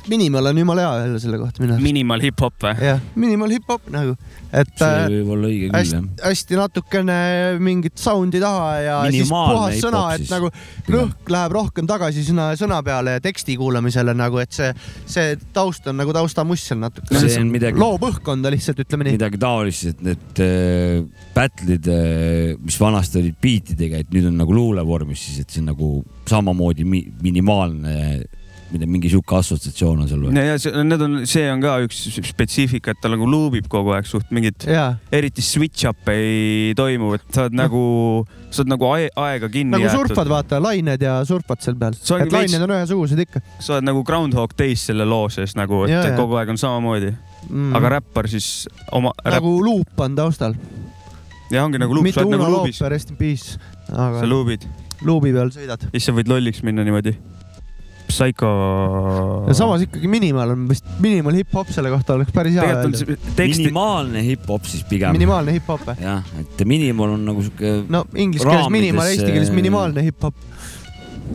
Minimal 0.07 0.45
on 0.51 0.57
jumala 0.57 0.81
hea 0.81 1.05
jälle 1.05 1.19
selle 1.19 1.38
kohta 1.41 1.63
minu 1.63 1.74
arust. 1.74 1.83
minimal 1.83 2.21
hip-hop 2.21 2.57
või? 2.62 2.74
jah, 2.85 3.00
minimal 3.15 3.53
hip-hop 3.55 3.88
nagu, 3.93 4.13
et 4.51 4.71
see 4.77 4.89
äh, 4.89 5.07
võib 5.13 5.31
olla 5.35 5.50
õige 5.50 5.69
küll 5.69 5.77
hästi 5.79 5.95
jah., 5.97 6.05
hästi 6.29 6.59
natukene 6.59 7.17
mingit 7.65 7.97
sound'i 8.01 8.41
taha 8.43 8.67
ja 8.83 9.00
siis 9.07 9.25
Minimaalne 9.25 9.55
puhas 9.55 9.79
sõna, 9.81 10.03
et 10.13 10.24
siis. 10.24 10.33
nagu 10.35 10.51
rõhk 10.93 11.33
läheb 11.35 11.57
rohkem 11.57 11.89
tagasi 11.89 12.25
sõna, 12.27 12.51
sõna 12.59 12.81
peale 12.85 13.17
ja 13.17 13.24
teksti 13.25 13.57
kuulamisele 13.62 14.15
nagu, 14.17 14.39
et 14.43 14.53
see, 14.55 14.69
see 15.09 15.35
taust 15.55 15.89
on 15.89 15.97
nagu 16.01 16.13
taustamuss 16.15 16.75
on 16.75 16.85
natuke. 16.85 17.09
see 17.17 17.41
on 17.41 17.50
midagi, 17.53 17.81
loo 17.81 17.97
põhkonda 18.01 18.53
lihtsalt 18.53 18.85
ütleme 18.85 19.09
nii. 19.09 19.17
midagi 19.17 19.41
taolist, 19.41 19.89
et 19.95 20.05
need 20.05 20.45
äh, 20.45 21.25
battle'id 21.35 21.91
äh,, 21.91 22.55
mis 22.62 22.79
vanasti 22.81 23.24
olid 23.24 23.41
beatidega, 23.41 24.05
et 24.05 24.13
nüüd 24.13 24.29
on 24.29 24.38
nagu 24.43 24.55
luulevormis, 24.55 25.27
siis 25.29 25.41
et 25.41 25.50
see 25.50 25.65
on 25.65 25.71
nagu 25.74 25.91
samamoodi 26.29 26.85
mi 26.88 27.05
minimaalne, 27.25 28.25
mingi 28.74 29.12
sihuke 29.12 29.36
assotsiatsioon 29.38 30.01
on 30.03 30.07
seal 30.10 30.24
või? 30.25 30.34
ja, 30.36 30.45
ja 30.53 30.55
see, 30.62 30.72
need 30.84 31.03
on, 31.05 31.17
see 31.29 31.45
on 31.51 31.62
ka 31.63 31.75
üks 31.86 32.00
spetsiifika, 32.31 32.95
et 32.95 33.01
ta 33.03 33.12
nagu 33.12 33.27
luubib 33.29 33.67
kogu 33.72 33.93
aeg 33.95 34.07
suht 34.10 34.31
mingit, 34.36 34.65
eriti 35.13 35.43
switch 35.45 35.86
up 35.89 36.10
ei 36.12 36.74
toimu, 36.77 37.13
et 37.19 37.27
sa 37.36 37.45
oled 37.45 37.57
nagu, 37.60 37.84
sa 38.50 38.63
oled 38.63 38.74
nagu 38.74 38.89
ae- 38.95 39.12
aega 39.27 39.50
kinni 39.53 39.77
nagu 39.77 39.91
surfad, 39.93 40.31
vaata, 40.31 40.60
lained 40.63 41.05
ja 41.05 41.19
surfad 41.27 41.62
seal 41.63 41.77
peal. 41.79 41.95
Et 41.95 42.34
lained 42.34 42.65
on 42.65 42.74
ühesugused 42.79 43.22
ikka 43.27 43.43
sa 43.60 43.77
oled 43.77 43.88
nagu 43.88 44.03
Groundhog 44.07 44.55
Days 44.57 44.88
selle 44.89 45.05
loo 45.07 45.29
sees 45.34 45.55
nagu, 45.60 45.86
et 45.86 45.93
Ja, 45.95 46.01
ja, 46.10 46.15
kogu 46.17 46.36
aeg 46.39 46.50
on 46.51 46.60
samamoodi 46.60 47.13
mm.. 47.50 47.75
aga 47.77 47.93
räppar 47.98 48.27
siis 48.31 48.65
oma 48.95 49.13
räpp, 49.22 49.38
nagu 49.38 49.53
luup 49.63 50.01
on 50.05 50.17
taustal. 50.17 50.57
ja 51.53 51.63
ongi 51.65 51.79
nagu 51.81 51.95
luup, 51.95 52.07
mitte 52.10 52.22
sa 52.22 52.27
Uno 52.27 52.41
nagu 52.41 52.51
Looper, 52.57 52.91
rest 52.91 53.13
in 53.13 53.19
peace. 53.19 53.60
sa 53.88 54.10
aga 54.10 54.25
luubid, 54.29 54.65
luubi 55.05 55.34
peal 55.36 55.53
sõidad. 55.53 55.88
siis 55.93 56.10
sa 56.10 56.15
võid 56.15 56.31
lolliks 56.31 56.63
minna 56.65 56.86
niimoodi. 56.88 57.15
Psycho. 58.15 58.50
ja 59.50 59.55
samas 59.57 59.84
ikkagi 59.86 60.10
minimal 60.12 60.53
on 60.55 60.65
vist, 60.69 60.88
minimal 61.03 61.36
hip-hop 61.36 61.72
selle 61.75 61.91
kohta 61.93 62.15
oleks 62.15 62.34
päris 62.36 62.55
hea 62.55 62.65
öelda. 62.72 63.17
teksti, 63.36 63.65
minimaalne 63.65 64.24
hip-hop 64.25 64.69
siis 64.69 64.86
pigem. 64.89 65.15
minimaalne 65.17 65.55
hip-hop 65.57 65.84
või? 65.89 65.98
jah, 66.03 66.36
et 66.39 66.65
minimal 66.67 67.17
on 67.17 67.25
nagu 67.27 67.43
sihuke, 67.45 67.75
no 67.91 68.05
inglise 68.15 68.48
keeles 68.48 68.63
Raamides, 68.63 68.77
minimal, 68.79 69.12
eesti 69.12 69.31
keeles 69.31 69.51
minimaalne 69.55 70.05
hip-hop. 70.07 70.45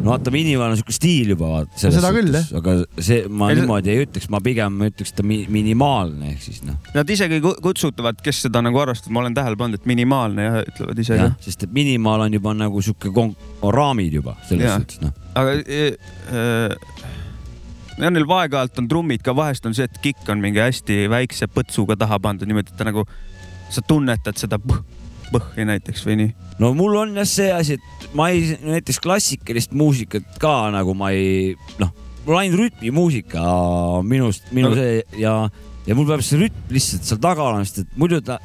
No 0.00 0.12
vaata, 0.12 0.30
minimaal 0.35 0.70
on 0.73 0.78
sihuke 0.78 0.94
stiil 0.94 1.32
juba 1.35 1.49
vaata. 1.50 1.76
Seda 1.82 2.11
küll, 2.14 2.30
aga 2.61 2.75
see, 3.02 3.25
ma 3.28 3.49
Ei, 3.50 3.56
see- 3.56 3.64
niimoodi 3.64 3.90
ei 3.92 4.04
ütleks, 4.06 4.28
ma 4.32 4.40
pigem 4.44 4.78
ütleks 4.87 5.12
ta 5.16 5.25
mi 5.26 5.40
minimaalne 5.50 6.30
ehk 6.35 6.44
siis 6.47 6.62
noh, 6.66 6.78
nad 6.94 7.11
isegi 7.11 7.40
ku- 7.44 7.56
kutsutavad, 7.64 8.20
kes 8.25 8.44
seda 8.47 8.62
nagu 8.64 8.78
arvestavad, 8.80 9.12
ma 9.16 9.25
olen 9.25 9.37
tähele 9.37 9.59
pannud, 9.61 9.80
et 9.82 9.88
minimaalne 9.90 10.47
jah, 10.47 10.61
ütlevad 10.70 11.02
ise 11.04 11.16
ka 11.16 11.23
jah, 11.26 11.35
sest 11.44 11.66
et 11.66 11.75
minimaal 11.76 12.26
on 12.28 12.38
juba 12.38 12.54
nagu 12.56 12.82
sihuke 12.87 13.12
kon- 13.16 13.35
raamid 13.62 14.14
juba 14.20 14.37
selles 14.49 14.70
suhtes 14.78 15.02
noh. 15.04 15.12
aga 15.40 15.59
e, 15.66 15.82
e, 16.30 16.44
ja 18.00 18.11
neil 18.14 18.25
aeg-ajalt 18.38 18.78
on 18.80 18.88
trummid 18.88 19.23
ka, 19.26 19.35
vahest 19.37 19.66
on 19.68 19.75
see, 19.76 19.85
et 19.90 19.99
kikk 20.04 20.30
on 20.32 20.40
mingi 20.40 20.62
hästi 20.62 21.02
väikse 21.12 21.50
põtsuga 21.52 21.99
taha 22.00 22.16
pandud 22.23 22.49
niimoodi, 22.49 22.73
et 22.73 22.78
ta 22.80 22.87
nagu, 22.88 23.04
sa 23.70 23.82
tunnetad 23.85 24.38
seda 24.40 24.56
põh- 24.62 24.80
põhja 25.32 25.66
näiteks 25.68 26.04
või 26.06 26.16
nii. 26.20 26.30
no 26.62 26.72
mul 26.76 26.96
on 27.02 27.16
jah 27.20 27.28
see 27.28 27.50
asi, 27.54 27.78
et 27.78 28.06
ma 28.16 28.30
ei, 28.34 28.56
näiteks 28.64 29.00
klassikalist 29.02 29.75
muusikat 29.76 30.38
ka 30.42 30.54
nagu 30.75 30.94
ma 30.99 31.12
ei, 31.16 31.54
noh, 31.82 31.92
mul 32.26 32.40
ainult 32.40 32.64
rütmimuusika 32.66 33.42
minust, 34.06 34.50
minu 34.56 34.73
Aga- 34.73 34.80
see 34.80 35.23
ja, 35.23 35.34
ja 35.86 35.97
mul 35.99 36.08
peab 36.10 36.25
see 36.26 36.40
rütm 36.45 36.75
lihtsalt 36.75 37.06
seal 37.08 37.23
taga 37.23 37.47
olema, 37.47 37.64
sest 37.69 37.84
et 37.84 37.97
muidu 38.00 38.21
ta, 38.25 38.40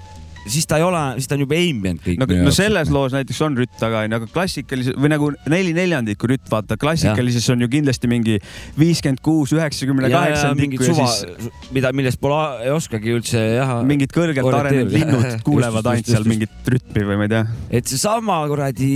siis 0.45 0.67
ta 0.69 0.79
ei 0.79 0.85
ole, 0.85 1.01
siis 1.19 1.29
ta 1.29 1.37
on 1.37 1.43
juba 1.45 1.57
ambient 1.59 2.01
kõik. 2.03 2.19
no, 2.21 2.27
no 2.47 2.53
selles 2.55 2.91
loos 2.93 3.15
näiteks 3.15 3.41
on 3.45 3.57
rütt 3.59 3.73
taga 3.79 4.03
onju, 4.05 4.19
aga 4.19 4.29
klassikalises 4.33 4.97
või 4.99 5.11
nagu 5.13 5.31
neli 5.51 5.73
neljandikku 5.77 6.29
rütt, 6.29 6.45
vaata 6.51 6.77
klassikalises 6.81 7.47
on 7.53 7.65
ju 7.65 7.69
kindlasti 7.71 8.09
mingi 8.11 8.37
viiskümmend 8.79 9.23
kuus, 9.25 9.55
üheksakümne 9.55 10.11
kaheksandikku 10.13 10.89
ja 10.89 10.97
siis, 10.99 11.49
mida, 11.75 11.91
millest 11.95 12.21
pole, 12.21 12.41
ei 12.65 12.73
oskagi 12.75 13.15
üldse 13.15 13.41
jah. 13.55 13.75
mingid 13.87 14.13
kõrgelt 14.15 14.59
arenenud 14.61 14.93
linnud 14.93 15.39
kuulevad 15.47 15.91
ainult 15.93 16.13
seal 16.13 16.29
mingit 16.29 16.71
rütmi 16.75 17.07
või 17.09 17.19
ma 17.21 17.29
ei 17.29 17.33
tea. 17.35 17.43
et 17.81 17.89
seesama 17.89 18.41
kuradi 18.51 18.93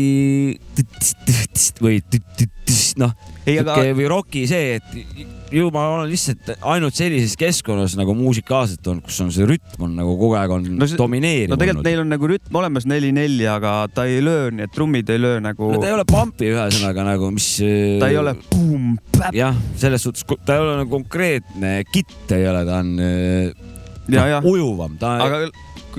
või 1.79 1.99
noh, 2.99 3.13
aga 3.57 3.75
või 3.97 4.07
roki 4.11 4.45
see, 4.49 4.77
et 4.77 5.53
ju 5.55 5.69
ma 5.73 5.87
olen 5.95 6.09
lihtsalt 6.11 6.51
ainult 6.61 6.93
sellises 6.93 7.33
keskkonnas 7.39 7.95
nagu 7.97 8.13
muusikaalselt 8.13 8.85
olnud, 8.91 9.03
kus 9.07 9.17
on 9.25 9.31
see 9.33 9.47
rütm 9.49 9.81
on 9.87 9.95
nagu 9.97 10.13
kogu 10.19 10.35
aeg 10.37 10.51
on 10.53 10.67
No 10.77 10.85
see- 10.85 10.99
domineeriv 10.99 11.49
no 11.49 11.57
tegelikult 11.57 11.79
olnud. 11.81 11.89
neil 11.89 12.03
on 12.03 12.11
nagu 12.13 12.29
rütm 12.29 12.59
olemas 12.61 12.85
neli-neli, 12.85 13.47
aga 13.49 13.73
ta 13.93 14.05
ei 14.05 14.21
löö, 14.21 14.51
nii 14.53 14.67
et 14.67 14.75
trummid 14.75 15.09
ei 15.09 15.17
löö 15.23 15.39
nagu 15.41 15.71
no 15.73 15.79
ta 15.81 15.89
ei 15.89 15.95
ole 15.97 16.05
pampi 16.05 16.51
ühesõnaga 16.53 17.07
nagu, 17.07 17.31
mis. 17.33 17.49
ta 17.99 18.11
ei 18.13 18.17
ole 18.21 18.35
boom, 18.51 18.93
jah, 19.33 19.57
selles 19.81 20.05
suhtes, 20.05 20.21
ta 20.45 20.59
ei 20.59 20.61
ole 20.67 20.77
nagu 20.83 20.89
konkreetne 20.99 21.79
kitt 21.91 22.31
ei 22.37 22.45
ole, 22.51 22.61
ta 22.69 22.77
on 22.83 22.93
äh, 23.01 23.49
ja, 24.09 24.21
noh, 24.21 24.29
ja, 24.35 24.39
ujuvam, 24.45 24.99
ta 25.01 25.15
aga 25.25 25.41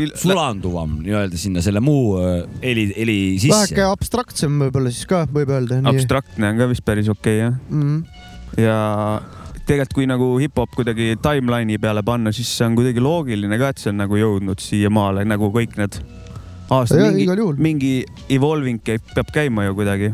kui 0.01 0.09
sulanduvam 0.19 0.97
nii-öelda 1.05 1.41
sinna 1.41 1.63
selle 1.65 1.83
muu 1.85 2.17
äh, 2.21 2.41
heli, 2.65 2.89
heli 2.97 3.19
sisse 3.39 3.53
väheke. 3.55 3.85
abstraktsem 3.91 4.57
võib-olla 4.65 4.93
siis 4.95 5.09
ka 5.11 5.27
võib 5.33 5.53
öelda. 5.55 5.83
abstraktne 5.91 6.53
on 6.55 6.63
ka 6.63 6.71
vist 6.73 6.85
päris 6.87 7.11
okei 7.13 7.43
jah, 7.43 7.55
Mm. 7.71 8.03
ja 8.59 8.79
tegelikult 9.67 9.95
kui 9.95 10.07
nagu 10.11 10.33
hip-hop 10.41 10.73
kuidagi 10.75 11.13
timeline'i 11.23 11.79
peale 11.79 12.03
panna, 12.07 12.33
siis 12.35 12.49
see 12.57 12.67
on 12.67 12.75
kuidagi 12.79 13.03
loogiline 13.05 13.59
ka, 13.61 13.71
et 13.71 13.83
see 13.83 13.93
on 13.93 14.01
nagu 14.03 14.19
jõudnud 14.19 14.59
siiamaale 14.63 15.23
nagu 15.29 15.53
kõik 15.55 15.77
need 15.79 16.01
aastad, 16.71 17.15
mingi 17.15 17.59
mingi 17.59 17.93
evolving 18.31 18.83
käib, 18.87 19.05
peab 19.15 19.31
käima 19.35 19.69
ju 19.69 19.77
kuidagi 19.79 20.13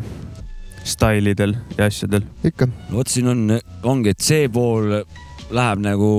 stailidel 0.87 1.57
ja 1.79 1.88
asjadel. 1.90 2.22
ikka, 2.44 2.68
vot 2.92 3.11
siin 3.11 3.29
on, 3.33 3.46
ongi, 3.83 4.12
et 4.14 4.22
see 4.25 4.49
pool 4.53 5.01
läheb 5.51 5.83
nagu, 5.83 6.11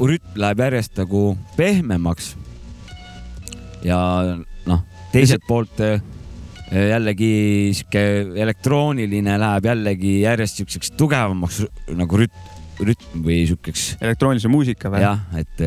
rütm 0.00 0.40
läheb 0.40 0.62
järjest 0.66 0.98
nagu 1.00 1.36
pehmemaks. 1.56 2.34
Ja 3.86 3.98
noh, 4.66 4.82
teiselt 5.14 5.44
poolt 5.48 5.80
eh, 5.84 6.00
jällegi 6.72 7.30
sihuke 7.78 8.02
elektrooniline 8.42 9.36
läheb 9.40 9.68
jällegi 9.70 10.14
järjest 10.24 10.62
siukseks 10.62 10.94
tugevamaks 10.98 11.62
nagu 11.94 12.18
rütm, 12.22 12.54
rütm 12.82 13.22
või 13.26 13.44
siukeseks 13.48 14.00
elektroonilise 14.02 14.50
muusika 14.52 14.90
või? 14.92 15.04
jah, 15.04 15.22
et, 15.38 15.62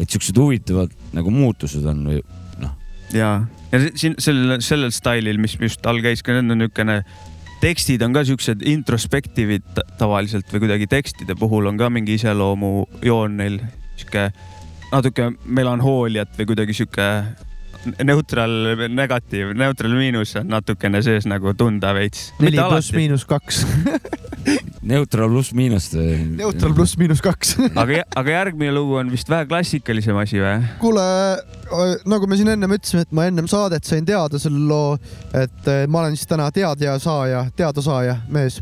et 0.00 0.08
siuksed 0.08 0.38
huvitavad 0.40 0.94
nagu 1.16 1.34
muutused 1.34 1.84
on 1.92 2.00
või 2.08 2.22
noh, 2.62 2.72
ja, 3.12 3.34
ja 3.74 3.82
si- 3.84 3.92
siin 4.06 4.16
sellel, 4.22 4.60
sellel 4.64 4.94
stailil, 4.94 5.38
mis 5.42 5.58
just 5.60 5.84
all 5.86 6.00
käis 6.04 6.24
ka, 6.24 6.38
need 6.38 6.56
on 6.56 6.64
niisugune, 6.64 7.02
tekstid 7.62 8.02
on 8.02 8.16
ka 8.16 8.24
siuksed 8.26 8.64
introspektiivid 8.66 9.68
ta- 9.76 9.84
tavaliselt 10.00 10.48
või 10.50 10.64
kuidagi 10.64 10.88
tekstide 10.90 11.36
puhul 11.38 11.68
on 11.70 11.76
ka 11.78 11.92
mingi 11.92 12.16
iseloomujoon 12.18 13.36
neil. 13.38 13.60
Sihuke 14.00 14.30
natuke 14.92 15.32
melanhooliat 15.44 16.36
või 16.38 16.52
kuidagi 16.52 16.76
sihuke 16.76 17.08
neutral, 18.04 18.52
negatiiv, 18.88 19.52
neutral 19.58 19.94
miinus 19.96 20.36
on 20.38 20.50
natukene 20.52 21.02
sees 21.04 21.26
nagu 21.28 21.54
tunda 21.58 21.92
veits. 21.96 22.30
neli 22.42 22.60
pluss 22.70 22.92
miinus 22.94 23.24
kaks. 23.28 23.62
neutral 24.82 25.30
pluss 25.30 25.52
miinust. 25.56 25.96
neutral 26.36 26.74
pluss 26.76 26.96
miinus 27.00 27.22
kaks. 27.24 27.56
aga, 27.82 28.02
aga 28.16 28.36
järgmine 28.36 28.74
lugu 28.76 28.98
on 29.00 29.10
vist 29.12 29.30
vähe 29.32 29.46
klassikalisem 29.50 30.18
asi 30.22 30.42
või? 30.42 30.58
kuule, 30.82 31.06
nagu 32.08 32.28
me 32.30 32.38
siin 32.38 32.52
ennem 32.54 32.76
ütlesime, 32.78 33.06
et 33.06 33.16
ma 33.16 33.26
ennem 33.30 33.50
saadet 33.50 33.88
sain 33.88 34.06
teada 34.06 34.40
selle 34.42 34.62
loo, 34.68 34.94
et 35.32 35.72
eh, 35.72 35.86
ma 35.88 36.04
olen 36.04 36.18
siis 36.18 36.30
täna 36.30 36.50
teadja 36.54 36.98
saaja, 37.02 37.46
teadasaaja 37.56 38.20
mees 38.32 38.60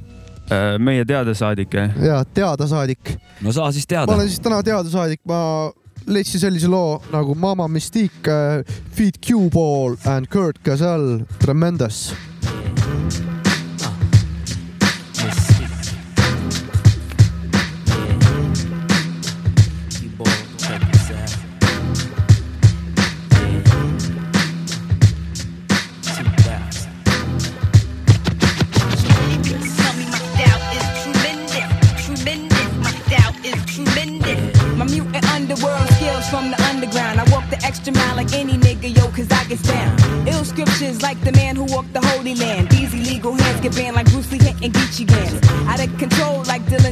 meie 0.83 1.05
teadesaadik 1.07 1.75
jah? 1.77 1.93
ja 2.03 2.23
teadasaadik. 2.25 3.13
no 3.45 3.53
saa 3.55 3.69
siis 3.71 3.85
ma 3.87 3.93
teada. 3.93 4.17
olen 4.17 4.33
siis 4.33 4.43
täna 4.43 4.65
teadasaadik, 4.67 5.21
ma 5.29 5.71
leidsin 6.07 6.41
sellise 6.41 6.69
loo 6.69 7.03
nagu 7.13 7.35
Mama 7.35 7.69
Mystique 7.69 8.31
äh,, 8.31 8.65
Feed 8.93 9.21
Q-Ball 9.27 9.97
and 10.05 10.27
Kurt 10.31 10.63
Gazelle, 10.65 11.27
Tremendous. 11.39 12.13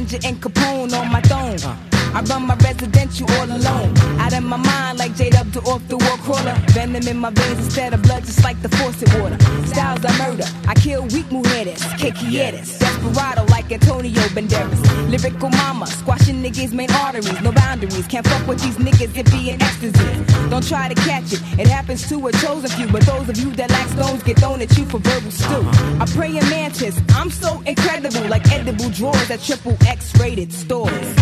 Dillinger 0.09 0.27
and 0.27 0.41
Capone 0.41 0.93
on 0.99 1.11
my 1.11 1.21
throne. 1.21 1.57
I 2.13 2.21
run 2.21 2.47
my 2.47 2.55
residential 2.55 3.29
all 3.33 3.45
alone. 3.45 3.95
Out 4.19 4.33
of 4.33 4.43
my 4.43 4.57
mind 4.57 4.97
like 4.97 5.15
J 5.15 5.29
Dub 5.29 5.51
to 5.53 5.59
off 5.61 5.87
the 5.87 5.97
wall 5.97 6.17
crawler. 6.17 6.55
Venom 6.69 7.07
in 7.07 7.17
my 7.17 7.29
veins 7.29 7.59
instead 7.59 7.93
of 7.93 8.01
blood, 8.01 8.25
just 8.25 8.43
like 8.43 8.59
the 8.61 8.69
faucet 8.69 9.13
water. 9.19 9.37
Styles 9.67 10.03
I 10.03 10.17
murder. 10.17 10.45
I 10.67 10.73
kill 10.73 11.03
weak 11.03 11.29
mujeres, 11.29 11.81
kikieres. 11.97 12.79
Desperado 12.79 13.45
like 13.51 13.71
Antonio 13.71 14.21
Banderas. 14.33 14.81
Lyrical 15.09 15.49
mama, 15.49 15.85
squashing 15.85 16.41
niggas' 16.41 16.73
main 16.73 16.91
arteries. 16.91 17.41
No 17.41 17.51
boundaries. 17.51 18.07
Can't 18.07 18.27
fuck 18.27 18.47
with 18.47 18.59
these 18.61 18.77
niggas 18.77 19.15
if 19.15 19.31
be 19.31 19.51
in 19.51 19.61
ecstasy. 19.61 20.18
Don't 20.49 20.67
try 20.67 20.89
to 20.89 20.95
catch 20.95 21.33
it. 21.33 21.41
It 21.59 21.67
happens 21.67 22.07
to 22.09 22.27
a 22.27 22.31
chosen 22.33 22.69
few. 22.71 22.87
But 22.87 23.03
those 23.03 23.29
of 23.29 23.37
you 23.37 23.51
that 23.51 23.69
lack 23.69 23.87
stones 23.89 24.23
get 24.23 24.39
thrown 24.39 24.61
at 24.61 24.75
you 24.77 24.85
for 24.85 24.99
verbal 24.99 25.31
stew. 25.31 25.63
I 25.99 26.05
pray 26.15 26.29
in 26.29 26.49
mantis. 26.49 26.99
I'm 27.09 27.29
so 27.29 27.61
incredible, 27.65 28.27
like 28.27 28.51
edible 28.51 28.89
drawers 28.89 29.29
at 29.29 29.41
triple 29.41 29.77
X 29.85 30.17
rated 30.19 30.51
stores. 30.51 31.18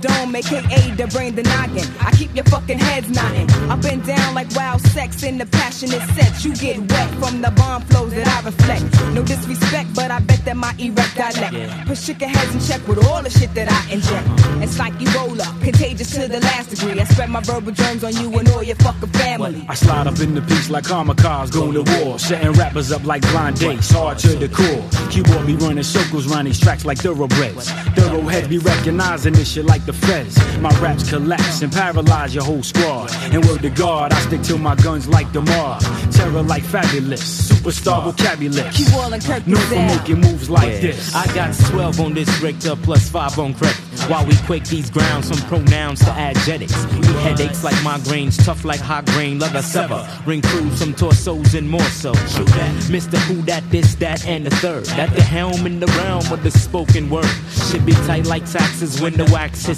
Dome, 0.00 0.34
aka 0.34 0.90
the 0.96 1.06
brain 1.08 1.34
the 1.34 1.42
noggin. 1.42 1.86
I 2.00 2.10
keep 2.12 2.34
your 2.34 2.44
fucking 2.44 2.78
heads 2.78 3.10
nodding. 3.10 3.50
Up 3.70 3.84
and 3.84 4.04
down 4.06 4.34
like 4.34 4.54
wild 4.54 4.80
sex 4.80 5.22
in 5.22 5.38
the 5.38 5.46
passionate 5.46 6.02
sex. 6.16 6.44
You 6.44 6.54
get 6.54 6.78
wet 6.90 7.10
from 7.20 7.42
the 7.42 7.50
bomb 7.50 7.82
flows 7.82 8.12
that 8.14 8.26
I 8.26 8.44
reflect. 8.44 8.84
No 9.14 9.22
disrespect, 9.22 9.94
but 9.94 10.10
I 10.10 10.20
bet 10.20 10.44
that 10.44 10.56
my 10.56 10.74
erect 10.78 11.16
dialect. 11.16 11.86
Put 11.86 11.98
chicken 11.98 12.28
heads 12.28 12.54
in 12.54 12.60
check 12.60 12.86
with 12.88 13.04
all 13.06 13.22
the 13.22 13.30
shit 13.30 13.52
that 13.54 13.68
I 13.70 13.92
inject. 13.92 14.26
It's 14.62 14.78
like 14.78 14.94
Ebola, 14.94 15.46
contagious 15.62 16.10
to 16.12 16.28
the 16.28 16.40
last 16.40 16.70
degree. 16.70 17.00
I 17.00 17.04
spread 17.04 17.30
my 17.30 17.40
verbal 17.40 17.72
germs 17.72 18.04
on 18.04 18.14
you 18.16 18.36
and 18.38 18.48
all 18.50 18.62
your 18.62 18.76
fucking 18.76 19.10
family. 19.10 19.64
I 19.68 19.74
slide 19.74 20.06
up 20.06 20.18
in 20.20 20.34
the 20.34 20.42
piece 20.42 20.70
like 20.70 20.84
kamikaze, 20.84 21.52
going 21.52 21.74
to 21.74 22.04
war. 22.04 22.18
Setting 22.18 22.52
rappers 22.52 22.92
up 22.92 23.04
like 23.04 23.22
blind 23.22 23.58
dates, 23.58 23.90
hard 23.90 24.18
to 24.18 24.28
the 24.36 24.48
core. 24.48 24.84
Keyboard 25.10 25.46
be 25.46 25.56
running 25.56 25.82
circles 25.82 26.26
round 26.26 26.46
these 26.46 26.60
tracks 26.60 26.84
like 26.84 26.98
thoroughbreds. 26.98 27.70
Thoroughheads 27.96 28.48
be 28.48 28.58
recognizing 28.58 29.32
this 29.32 29.52
shit 29.52 29.64
like 29.64 29.84
the 29.88 29.94
feds. 29.94 30.36
My 30.58 30.68
raps 30.80 31.08
collapse 31.08 31.62
and 31.62 31.72
paralyze 31.72 32.34
your 32.34 32.44
whole 32.44 32.62
squad. 32.62 33.10
And 33.32 33.42
word 33.46 33.62
to 33.62 33.70
God, 33.70 34.12
I 34.12 34.20
stick 34.20 34.42
to 34.42 34.58
my 34.58 34.74
guns 34.76 35.08
like 35.08 35.32
the 35.32 35.40
mob. 35.40 35.80
Terror 36.12 36.42
like 36.42 36.62
fabulous, 36.62 37.50
superstar 37.50 38.04
vocabulary. 38.04 38.70
Keep 38.72 38.92
all 38.92 39.10
and 39.10 39.24
Kirk 39.24 39.46
Known 39.46 39.62
for 39.62 39.74
down. 39.74 39.96
making 39.96 40.20
moves 40.20 40.50
like 40.50 40.80
this. 40.82 41.14
I 41.14 41.26
got 41.34 41.54
12 41.70 42.00
on 42.00 42.12
this 42.12 42.28
Richter 42.42 42.76
plus 42.76 43.08
5 43.08 43.38
on 43.38 43.54
credit. 43.54 43.76
While 44.08 44.26
we 44.26 44.36
quake 44.46 44.64
these 44.64 44.90
grounds 44.90 45.28
from 45.28 45.38
pronouns 45.48 46.00
to 46.00 46.10
adjectives. 46.12 46.74
We 46.94 47.06
headaches 47.22 47.64
like 47.64 47.74
migraines, 47.76 48.42
tough 48.44 48.64
like 48.64 48.80
high 48.80 49.02
grain, 49.02 49.38
leather 49.38 49.62
sever. 49.62 50.06
Ring 50.24 50.42
crews 50.42 50.78
some 50.78 50.94
torsos 50.94 51.54
and 51.54 51.68
more 51.68 51.90
so. 52.02 52.12
True. 52.12 52.44
Mr. 52.88 53.18
Who 53.26 53.42
that, 53.42 53.68
this, 53.70 53.94
that, 53.96 54.26
and 54.26 54.46
the 54.46 54.50
third. 54.50 54.88
At 54.90 55.14
the 55.14 55.22
helm 55.22 55.66
in 55.66 55.80
the 55.80 55.86
realm 55.98 56.32
of 56.32 56.42
the 56.42 56.50
spoken 56.50 57.10
word. 57.10 57.26
Should 57.70 57.84
be 57.84 57.92
tight 57.92 58.26
like 58.26 58.50
taxes 58.50 59.00
when 59.00 59.14
the 59.14 59.24
wax 59.32 59.66
hits 59.66 59.77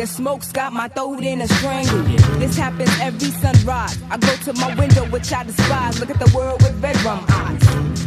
The 0.00 0.06
smoke's 0.06 0.50
got 0.50 0.72
my 0.72 0.88
throat 0.88 1.22
in 1.22 1.42
a 1.42 1.46
strangle. 1.46 2.02
This 2.38 2.56
happens 2.56 2.88
every 3.02 3.28
sunrise. 3.32 3.98
I 4.10 4.16
go 4.16 4.34
to 4.34 4.54
my 4.54 4.74
window, 4.76 5.04
which 5.10 5.30
I 5.30 5.44
despise. 5.44 6.00
Look 6.00 6.08
at 6.08 6.18
the 6.18 6.34
world 6.34 6.62
with 6.62 6.82
red 6.82 6.96
rum 7.02 7.22
eyes. 7.28 7.60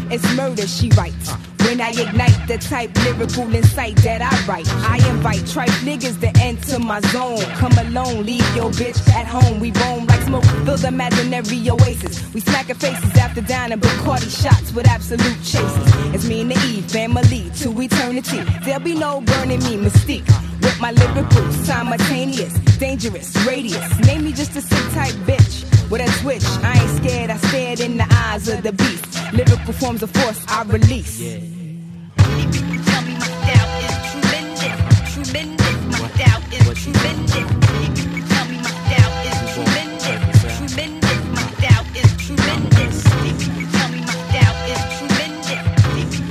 It's 0.10 0.36
murder, 0.36 0.66
she 0.66 0.90
writes. 0.98 1.30
When 1.74 1.82
I 1.82 1.90
ignite 1.90 2.48
the 2.48 2.60
type 2.60 2.96
lyrical 3.04 3.52
insight 3.52 3.96
that 4.06 4.22
I 4.22 4.30
write, 4.46 4.70
I 4.86 4.98
invite 5.10 5.44
tripe 5.48 5.72
niggas 5.82 6.20
to 6.20 6.30
enter 6.40 6.78
my 6.78 7.02
zone. 7.10 7.42
Come 7.58 7.72
alone, 7.80 8.28
leave 8.28 8.46
your 8.56 8.70
bitch 8.70 9.02
at 9.10 9.26
home. 9.26 9.60
We 9.60 9.72
roam 9.72 10.06
like 10.06 10.22
smoke, 10.22 10.44
the 10.44 10.80
imaginary 10.88 11.68
oasis. 11.72 12.32
We 12.32 12.42
smacking 12.42 12.76
faces 12.76 13.18
after 13.18 13.42
dining, 13.42 13.80
but 13.80 13.90
Bacardi 13.90 14.30
shots 14.30 14.72
with 14.72 14.88
absolute 14.88 15.42
chases. 15.42 16.14
It's 16.14 16.28
me 16.28 16.42
and 16.42 16.52
the 16.52 16.60
Eve 16.64 16.86
family 16.92 17.50
to 17.62 17.82
eternity. 17.82 18.42
There'll 18.64 18.80
be 18.80 18.94
no 18.94 19.22
burning 19.22 19.64
me, 19.64 19.76
mystique. 19.78 20.30
With 20.62 20.80
my 20.80 20.92
lyrical, 20.92 21.52
simultaneous, 21.66 22.54
dangerous, 22.78 23.36
radius. 23.48 24.00
Name 24.06 24.26
me 24.26 24.32
just 24.32 24.56
a 24.56 24.62
sick 24.62 24.94
type 24.94 25.16
bitch. 25.26 25.64
With 25.90 26.02
a 26.02 26.22
twitch, 26.22 26.46
I 26.64 26.80
ain't 26.80 27.04
scared, 27.04 27.32
I 27.32 27.38
stared 27.38 27.80
in 27.80 27.98
the 27.98 28.06
eyes 28.28 28.48
of 28.48 28.62
the 28.62 28.74
beast. 28.74 29.34
Lyrical 29.34 29.74
forms 29.74 30.04
of 30.04 30.12
force 30.12 30.46
I 30.48 30.62
release. 30.66 31.18
Tell 31.18 31.63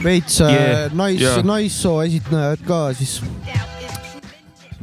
veits 0.02 0.40
Yeah, 0.40 0.50
yeah, 0.52 0.94
nais 0.94 1.20
yeah. 1.20 1.36
yeah., 1.36 1.46
naissoo 1.46 2.00
esinejad 2.02 2.64
ka 2.66 2.80
siis 2.98 3.20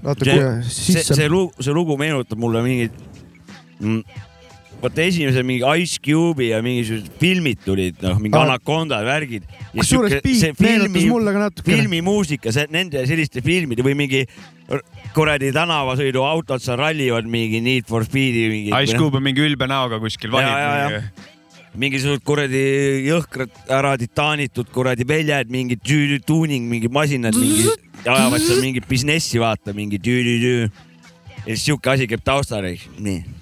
natuke 0.03 0.37
see, 0.63 0.93
sisse 0.93 1.15
see. 1.15 1.29
lugu, 1.29 1.51
see 1.63 1.75
lugu 1.75 1.97
meenutab 1.99 2.39
mulle 2.39 2.63
mingit 2.65 2.93
mm, 3.79 4.01
vaata 4.79 5.03
esimese 5.03 5.43
mingi 5.43 5.63
Ice 5.81 5.99
Cube'i 6.03 6.51
ja 6.53 6.61
mingisugused 6.63 7.09
filmid 7.19 7.63
tulid, 7.65 7.97
noh, 8.03 8.19
mingi 8.21 8.37
Aa. 8.37 8.45
Anaconda 8.47 9.01
värgid. 9.05 9.47
kusjuures 9.73 10.19
beat 10.23 10.61
meenutas 10.63 11.07
mulle 11.09 11.33
ka 11.35 11.41
natukene. 11.45 11.75
filmimuusika, 11.75 12.53
see 12.55 12.69
nende 12.71 13.03
selliste 13.09 13.43
filmide 13.45 13.83
või 13.85 13.97
mingi 13.99 14.23
kuradi 15.15 15.51
tänavasõiduautod 15.55 16.63
seal 16.63 16.79
rallivad 16.79 17.27
mingi 17.27 17.59
Need 17.65 17.89
for 17.89 18.05
Speed'i 18.07 18.47
mingi. 18.51 18.71
Ice 18.83 18.95
Cube 18.97 19.19
on 19.19 19.25
mingi 19.25 19.43
ülbe 19.43 19.67
näoga 19.69 19.99
kuskil 20.01 20.31
vahib. 20.31 21.09
mingisugused 21.79 22.23
kuradi 22.25 22.61
jõhkrad 23.05 23.51
ära 23.71 23.95
titaanitud 23.99 24.71
kuradi 24.73 25.05
väljad, 25.07 25.51
mingi 25.53 25.77
tuuning, 26.25 26.65
mingi 26.71 26.89
masinad, 26.89 27.35
mingi 27.37 27.67
ajavad 28.05 28.41
seal 28.41 28.63
mingit 28.63 28.87
businessi, 28.89 29.41
vaata 29.43 29.75
mingi 29.75 29.99
tüüdü-tüü. 29.99 30.69
ja 31.45 31.51
siis 31.55 31.65
sihuke 31.65 31.91
asi 31.91 32.07
käib 32.07 32.23
taustal, 32.23 32.65
nii. 32.99 33.38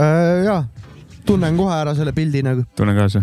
Äh, 0.00 0.44
jaa, 0.46 0.64
tunnen 1.28 1.58
kohe 1.58 1.76
ära 1.76 1.92
selle 1.98 2.14
pildi 2.16 2.42
nagu, 2.46 2.64
tunnen 2.78 2.96
kaasa. 2.96 3.22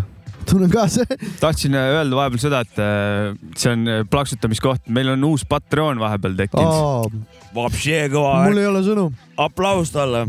tunnen 0.50 0.70
kaasa. 0.70 1.04
tahtsin 1.40 1.74
äh, 1.74 1.90
öelda 1.96 2.16
vahepeal 2.20 2.42
seda, 2.42 2.62
et 2.62 2.78
äh, 2.82 3.34
see 3.58 3.72
on 3.72 3.84
äh, 3.88 4.04
plaksutamiskoht, 4.10 4.86
meil 4.94 5.10
on 5.16 5.26
uus 5.32 5.46
Patreon 5.48 5.98
vahepeal 6.00 6.38
tekkinud. 6.38 7.18
Kõva 7.52 7.68
mul 8.46 8.62
ei 8.62 8.70
ole 8.70 8.84
sõnu. 8.86 9.10
aplaus 9.36 9.92
talle. 9.94 10.26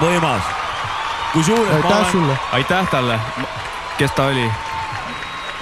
võimas. 0.00 0.56
ma 1.34 1.44
aitäh 1.76 1.96
olen, 1.98 2.10
sulle. 2.12 2.40
aitäh 2.60 2.90
talle, 2.94 3.20
kes 3.98 4.14
ta 4.14 4.30
oli? 4.30 4.48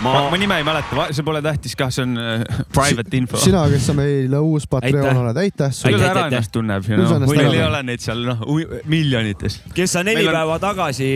Ma, 0.02 0.12
ma, 0.12 0.22
ma 0.30 0.36
nime 0.40 0.56
ei 0.60 0.64
mäleta, 0.66 1.06
see 1.16 1.24
pole 1.26 1.40
tähtis 1.44 1.74
kah, 1.78 1.90
see 1.94 2.04
on 2.06 2.16
äh, 2.20 2.44
private 2.76 3.16
info. 3.18 3.40
sina, 3.42 3.64
kes 3.72 3.86
sa 3.90 3.94
meil 3.98 4.34
uus 4.40 4.66
Patreon 4.70 5.22
oled, 5.24 5.40
aitäh 5.42 5.72
kuidas 5.72 5.80
sulle. 5.82 5.96
Aitäh, 5.98 6.10
ära 6.10 6.26
ennast 6.30 6.52
tunneb, 6.54 6.86
Kuidas 6.86 7.24
meil 7.32 7.56
ei 7.58 7.62
ole 7.66 7.82
neid 7.88 8.04
seal 8.04 8.22
noh 8.28 8.42
miljonites. 8.90 9.60
kes 9.76 9.96
sa 9.96 10.04
neli 10.06 10.22
Meil 10.22 10.30
on- 10.32 10.38
päeva 10.40 10.58
tagasi 10.62 11.08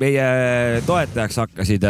meie 0.00 0.26
toetajaks 0.86 1.40
hakkasid. 1.44 1.86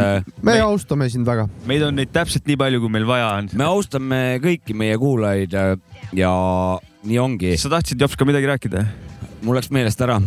me 0.47 0.59
austame 0.65 1.09
sind 1.11 1.27
väga. 1.29 1.49
meid 1.67 1.83
on 1.87 1.99
neid 1.99 2.13
täpselt 2.15 2.47
nii 2.47 2.57
palju, 2.61 2.81
kui 2.85 2.93
meil 2.99 3.09
vaja 3.09 3.33
on. 3.41 3.51
me 3.55 3.65
austame 3.69 4.23
kõiki 4.43 4.77
meie 4.77 4.99
kuulajaid 5.01 5.55
äh, 5.55 5.75
ja 6.17 6.33
nii 7.05 7.19
ongi. 7.19 7.57
sa 7.61 7.69
tahtsid 7.73 8.01
Jops 8.01 8.17
ka 8.17 8.25
midagi 8.29 8.47
rääkida? 8.51 8.85
mul 9.43 9.57
läks 9.57 9.71
meelest 9.73 10.01
ära, 10.05 10.19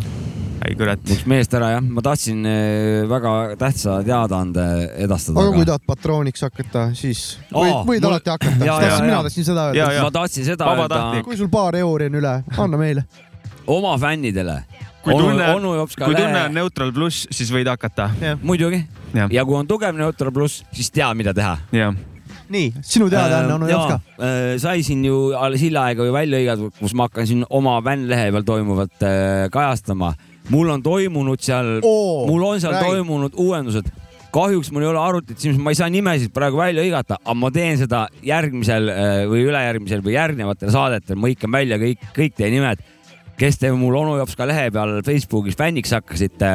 ei 0.68 0.76
kurat. 0.80 1.02
läks 1.10 1.26
meelest 1.30 1.56
ära 1.58 1.72
jah, 1.76 1.84
ma 1.84 2.04
tahtsin 2.06 2.46
äh, 2.48 3.04
väga 3.10 3.34
tähtsa 3.60 3.98
teadaande 4.06 4.66
edastada. 5.06 5.42
aga 5.42 5.56
kui 5.58 5.68
tahad 5.68 5.86
patrooniks 5.88 6.46
hakata, 6.46 6.86
siis 6.98 7.24
võid, 7.50 7.74
võid 7.90 8.06
mul- 8.06 8.10
alati 8.12 8.34
hakata. 8.34 8.70
Jaa, 8.70 9.02
mina 9.04 9.20
tahtsin 9.28 9.48
seda 9.50 9.68
öelda. 9.72 9.92
ma 10.06 10.14
tahtsin 10.20 10.48
seda 10.48 10.72
öelda 10.72 11.04
kui 11.26 11.38
sul 11.40 11.52
paar 11.54 11.78
euri 11.80 12.10
on 12.12 12.18
üle, 12.22 12.34
anna 12.58 12.80
meile. 12.80 13.06
oma 13.68 13.98
fännidele. 14.00 14.62
kui 15.04 15.18
tunne, 15.20 15.52
kui 15.98 16.16
tunne 16.16 16.32
lehe 16.32 16.48
on, 16.48 16.58
Neutral 16.62 16.96
pluss, 16.96 17.28
siis 17.32 17.52
võid 17.52 17.68
hakata. 17.68 18.10
muidugi. 18.42 18.84
Ja 19.14 19.46
kui 19.46 19.60
on 19.60 19.70
tugev 19.70 19.96
Neutral 19.98 20.32
pluss, 20.32 20.64
siis 20.72 20.92
tea, 20.92 21.12
mida 21.18 21.34
teha. 21.36 21.58
nii, 22.54 22.74
sinu 22.86 23.08
teadaanne, 23.10 23.54
onu 23.56 23.70
Jops 23.70 23.88
ka. 23.90 24.00
Äh, 24.20 24.42
sai 24.62 24.84
siin 24.86 25.04
ju 25.06 25.32
alles 25.38 25.64
hiljaaegu 25.64 26.06
ju 26.06 26.14
välja 26.14 26.38
hõigatud, 26.42 26.76
kus 26.78 26.94
ma 26.98 27.08
hakkan 27.08 27.28
siin 27.30 27.46
oma 27.50 27.80
fännlehe 27.86 28.30
peal 28.36 28.46
toimuvat 28.48 29.06
äh, 29.08 29.48
kajastama. 29.54 30.14
Mul 30.52 30.72
on 30.74 30.84
toimunud 30.84 31.44
seal, 31.44 31.78
mul 31.84 32.48
on 32.48 32.62
seal 32.62 32.76
räägi. 32.76 32.90
toimunud 32.90 33.38
uuendused. 33.40 33.92
kahjuks 34.34 34.72
mul 34.74 34.82
ei 34.82 34.90
ole 34.90 34.98
arvutit, 35.00 35.38
siis 35.38 35.60
ma 35.62 35.70
ei 35.70 35.78
saa 35.78 35.92
nimesid 35.94 36.32
praegu 36.34 36.58
välja 36.58 36.82
hõigata, 36.82 37.20
aga 37.22 37.36
ma 37.38 37.52
teen 37.54 37.78
seda 37.78 38.08
järgmisel 38.26 38.90
äh, 38.90 39.12
või 39.30 39.44
ülejärgmisel 39.46 40.02
või 40.02 40.16
järgnevatel 40.16 40.72
saadetel, 40.74 41.20
ma 41.22 41.30
hõikan 41.30 41.54
välja 41.54 41.78
kõik, 41.78 42.08
kõik 42.16 42.34
teie 42.40 42.50
nimed, 42.50 42.82
kes 43.38 43.62
te 43.62 43.70
mul 43.78 44.00
onu 44.00 44.18
jops 44.18 44.34
ka 44.40 44.48
lehe 44.50 44.72
peal 44.74 44.98
Facebookis 45.06 45.58
fänniks 45.60 45.94
hakkasite. 45.94 46.54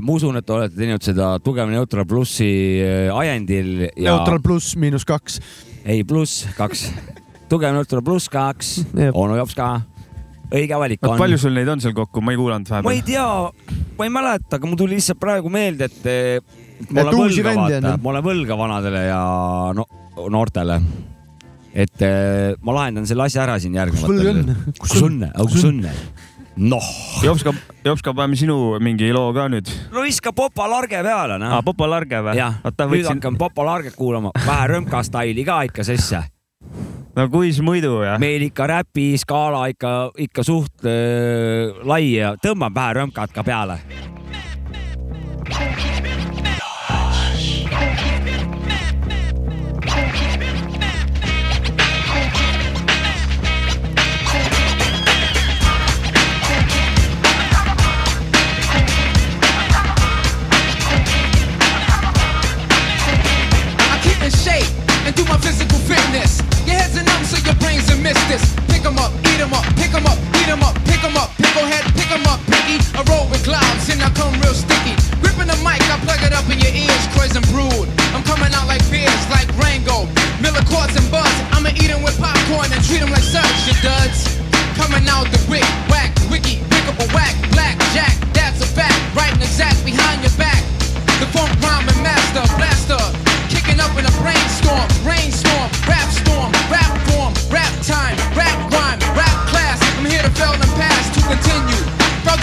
ma 0.00 0.12
usun, 0.14 0.38
et 0.38 0.46
te 0.46 0.52
olete 0.52 0.76
teinud 0.78 1.02
seda 1.02 1.34
Tugev 1.42 1.68
Neutral 1.68 2.06
plussi 2.06 2.80
äh, 2.80 3.10
ajendil 3.18 3.90
ja 3.96 4.14
Neutral 4.14 4.40
pluss 4.40 4.76
miinus 4.76 5.04
kaks. 5.04 5.40
ei, 5.84 6.04
pluss 6.04 6.46
kaks. 6.56 6.92
tugev 7.50 7.74
Neutral 7.74 8.02
pluss 8.06 8.30
kaks, 8.30 8.84
onu 9.12 9.42
jops 9.42 9.58
ka. 9.58 9.80
Õige 10.50 10.80
valik 10.80 11.06
on. 11.06 11.18
palju 11.20 11.38
sul 11.40 11.54
neid 11.56 11.68
on 11.70 11.82
seal 11.82 11.94
kokku, 11.96 12.22
ma 12.24 12.34
ei 12.34 12.40
kuulanud 12.40 12.70
ma 12.70 12.80
ei 12.80 12.86
vahepeal. 12.88 13.06
tea, 13.06 13.84
ma 13.98 14.08
ei 14.08 14.14
mäleta, 14.14 14.58
aga 14.58 14.70
mul 14.70 14.80
tuli 14.80 14.98
lihtsalt 14.98 15.20
praegu 15.22 15.52
meelde, 15.52 15.90
et 15.90 16.10
eh, 16.10 16.40
ma 16.90 17.04
olen 17.06 17.20
võlga, 17.20 17.54
vaata 17.60 17.94
ma 17.96 18.12
olen 18.14 18.26
võlga 18.26 18.58
vanadele 18.58 19.04
ja 19.06 19.20
no, 19.76 19.86
noortele. 20.32 20.80
et 21.70 22.02
eh, 22.06 22.56
ma 22.66 22.80
lahendan 22.80 23.06
selle 23.08 23.28
asja 23.28 23.44
ära 23.46 23.60
siin 23.62 23.78
järgnevatel 23.78 24.18
Sul 24.18 24.34
õnne.. 24.34 24.58
kus 24.80 24.98
õnne, 25.06 25.30
kus 25.38 25.68
õnne? 25.70 25.94
noh, 26.60 26.90
Jopska, 27.24 27.54
Jopska, 27.86 28.14
paneme 28.16 28.36
sinu 28.36 28.56
mingi 28.82 29.12
loo 29.14 29.30
ka 29.36 29.46
nüüd. 29.52 29.70
no 29.94 30.02
viska 30.04 30.34
Popa 30.36 30.66
Large 30.70 30.98
peale, 30.98 31.38
aa, 31.38 31.40
noh. 31.40 31.62
Popo 31.64 31.86
Large 31.88 32.24
või? 32.26 32.36
jah, 32.40 32.58
nüüd 32.90 33.06
hakkan 33.06 33.38
Popa 33.40 33.64
Larget 33.66 33.96
kuulama, 33.98 34.34
vähe 34.34 34.68
rõmka 34.74 35.04
staili 35.06 35.46
ka 35.46 35.62
ikka 35.70 35.86
sisse. 35.86 36.24
No 37.16 37.26
kuis 37.32 37.60
muidu 37.64 38.00
jah. 38.04 38.18
meil 38.22 38.42
ikka 38.46 38.68
räpi 38.70 39.08
skaala 39.20 39.66
ikka, 39.72 39.94
ikka 40.28 40.46
suht 40.46 40.86
äh, 40.86 41.74
lai 41.84 42.04
ja 42.14 42.34
tõmbab 42.42 42.76
vähe 42.76 42.98
rõmkat 43.00 43.34
ka 43.34 43.46
peale. 43.46 43.80
Missed 68.10 68.28
this. 68.28 68.44
Pick 68.66 68.84
'em 68.84 68.98
up, 68.98 69.12
eat 69.30 69.40
'em 69.40 69.54
up, 69.54 69.64
pick 69.78 69.94
'em 69.94 70.06
up, 70.06 70.18
eat 70.38 70.48
'em 70.48 70.62
up, 70.62 70.74
pick 70.88 71.02
'em 71.04 71.16
up, 71.16 71.30
picklehead, 71.38 71.84
pick 71.94 72.10
'em 72.10 72.26
up, 72.26 72.40
piggy. 72.50 72.78
I 72.98 73.02
roll 73.10 73.26
with 73.30 73.42
clouds 73.44 73.88
and 73.92 74.02
I 74.02 74.10
come 74.20 74.34
real 74.42 74.54
sticky. 74.54 74.94
Gripping 75.22 75.46
the 75.52 75.58
mic, 75.66 75.80
I 75.94 75.96
plug 76.06 76.22
it 76.26 76.32
up 76.32 76.46
in 76.50 76.58
your 76.58 76.74
ears, 76.74 77.04
crazy 77.14 77.40
brood. 77.52 77.86
I'm 78.14 78.24
coming 78.30 78.52
out 78.58 78.66
like 78.66 78.82
beers, 78.90 79.22
like 79.30 79.48
Rango. 79.62 80.08
Miller 80.42 80.64
quartz 80.70 80.96
and 81.00 81.08
buzz. 81.14 81.34
I'ma 81.54 81.70
eat 81.82 81.90
'em 81.90 82.02
with 82.02 82.18
popcorn 82.18 82.68
and 82.74 82.82
treat 82.86 83.02
'em 83.02 83.10
like 83.16 83.28
such, 83.36 83.58
you 83.68 83.74
duds. 83.86 84.18
Coming 84.80 85.06
out 85.14 85.26
the 85.30 85.40
wick, 85.52 85.68
whack, 85.90 86.10
wiki, 86.30 86.54
pick 86.72 86.84
up 86.90 86.98
a 87.04 87.06
whack, 87.14 87.34
black, 87.54 87.76
jack, 87.94 88.14
that's 88.32 88.60
a 88.66 88.68
fact. 88.78 88.98
Right 89.14 89.32
and 89.36 89.42
exact 89.42 89.84
behind 89.84 90.18
your 90.26 90.34
back. 90.44 90.62
The 91.20 91.28
funk 91.34 91.50
rhyming 91.62 92.02
master, 92.02 92.42
blaster, 92.58 92.79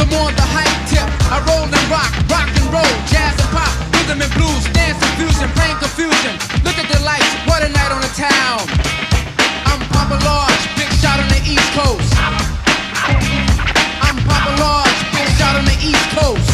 Furthermore, 0.08 0.32
the 0.32 0.48
hype 0.56 0.88
tip, 0.88 1.04
I 1.28 1.44
roll 1.44 1.68
and 1.68 1.88
rock, 1.92 2.08
rock 2.32 2.48
and 2.48 2.68
roll, 2.72 2.96
jazz 3.12 3.36
and 3.36 3.52
pop, 3.52 3.68
rhythm 3.92 4.24
and 4.24 4.32
blues, 4.40 4.64
dance 4.72 4.96
and 5.04 5.14
fusion, 5.20 5.52
brain 5.52 5.76
confusion. 5.84 6.32
Look 6.64 6.80
at 6.80 6.88
the 6.88 7.04
lights, 7.04 7.28
what 7.44 7.60
a 7.60 7.68
night 7.68 7.92
on 7.92 8.00
the 8.00 8.14
town. 8.16 8.64
I'm 9.68 9.84
Papa 9.92 10.16
Large, 10.24 10.64
big 10.80 10.88
shot 11.04 11.20
on 11.20 11.28
the 11.28 11.44
East 11.44 11.68
Coast. 11.76 12.08
I'm 14.00 14.16
Papa 14.24 14.56
Large, 14.64 14.96
big 15.12 15.28
shot 15.36 15.60
on 15.60 15.68
the 15.68 15.76
East 15.84 16.08
Coast. 16.16 16.48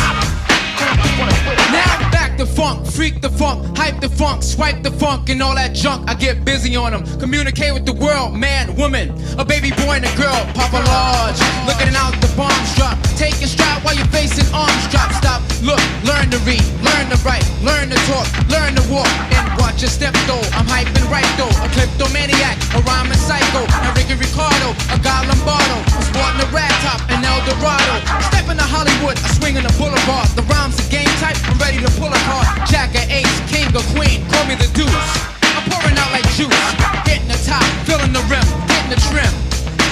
Now 1.69 2.09
back 2.09 2.33
the 2.41 2.49
funk, 2.49 2.89
freak 2.89 3.21
the 3.21 3.29
funk, 3.29 3.77
hype 3.77 4.01
the 4.01 4.09
funk, 4.09 4.41
swipe 4.41 4.81
the 4.81 4.91
funk, 4.97 5.29
and 5.29 5.43
all 5.43 5.53
that 5.53 5.77
junk. 5.77 6.09
I 6.09 6.15
get 6.15 6.43
busy 6.43 6.75
on 6.75 6.89
them. 6.89 7.05
Communicate 7.19 7.73
with 7.73 7.85
the 7.85 7.93
world, 7.93 8.33
man, 8.33 8.75
woman, 8.75 9.13
a 9.37 9.45
baby 9.45 9.69
boy 9.77 10.01
and 10.01 10.05
a 10.05 10.13
girl. 10.17 10.41
Papa 10.57 10.81
Large, 10.89 11.37
looking 11.69 11.93
out 11.93 12.17
bombs 12.35 12.75
drop. 12.75 12.97
Taking 13.17 13.47
stride 13.47 13.81
while 13.83 13.95
you're 13.95 14.09
facing 14.09 14.45
arms 14.53 14.85
drop. 14.89 15.09
Stop, 15.13 15.41
look, 15.61 15.81
learn 16.05 16.29
to 16.33 16.39
read, 16.45 16.63
learn 16.81 17.09
to 17.09 17.17
write, 17.25 17.45
learn 17.61 17.89
to 17.89 17.99
talk, 18.09 18.27
learn 18.49 18.73
to 18.75 18.83
walk, 18.89 19.09
and 19.33 19.45
watch 19.57 19.81
your 19.81 19.89
step 19.89 20.13
though. 20.25 20.41
I'm 20.57 20.65
hyping 20.65 21.05
right 21.09 21.27
though, 21.37 21.51
a 21.61 21.69
kleptomaniac, 21.73 22.57
a 22.75 22.81
rhyming 22.83 23.17
psycho, 23.17 23.65
a 23.65 23.89
Ricky 23.93 24.17
Ricardo, 24.17 24.73
a 24.93 24.97
guy 24.99 25.25
Lombardo, 25.25 25.77
I'm 25.93 26.03
sporting 26.03 26.41
a 26.41 26.49
rag 26.49 26.73
top, 26.81 27.01
an 27.09 27.23
El 27.23 27.39
Dorado. 27.45 27.95
Step 28.29 28.49
into 28.49 28.65
Hollywood, 28.65 29.17
I 29.21 29.29
swing 29.37 29.55
in 29.55 29.63
the 29.63 29.73
boulevard. 29.77 30.27
The 30.33 30.43
rhymes 30.49 30.77
are 30.81 30.89
game 30.89 31.13
type, 31.21 31.37
I'm 31.47 31.57
ready 31.61 31.79
to 31.81 31.91
pull 32.01 32.11
a 32.11 32.21
card. 32.25 32.47
Jack 32.67 32.97
or 32.97 33.05
ace, 33.09 33.37
king 33.49 33.69
or 33.77 33.85
queen, 33.93 34.25
call 34.29 34.45
me 34.49 34.55
the 34.57 34.69
deuce. 34.73 35.09
I'm 35.53 35.63
pouring 35.69 35.97
out 35.97 36.11
like 36.11 36.27
juice, 36.33 36.67
hitting 37.05 37.29
the 37.29 37.39
top, 37.45 37.63
filling 37.85 38.13
the 38.13 38.23
rim, 38.25 38.45
hitting 38.67 38.91
the 38.91 38.99
trim. 39.09 39.33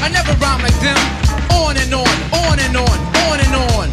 I 0.01 0.09
never 0.09 0.33
rhyme 0.41 0.61
like 0.65 0.75
them. 0.81 1.30
On 1.49 1.77
and 1.77 1.93
on, 1.93 2.15
on 2.45 2.57
and 2.59 2.75
on, 2.77 2.97
on 3.29 3.37
and 3.39 3.55
on. 3.73 3.87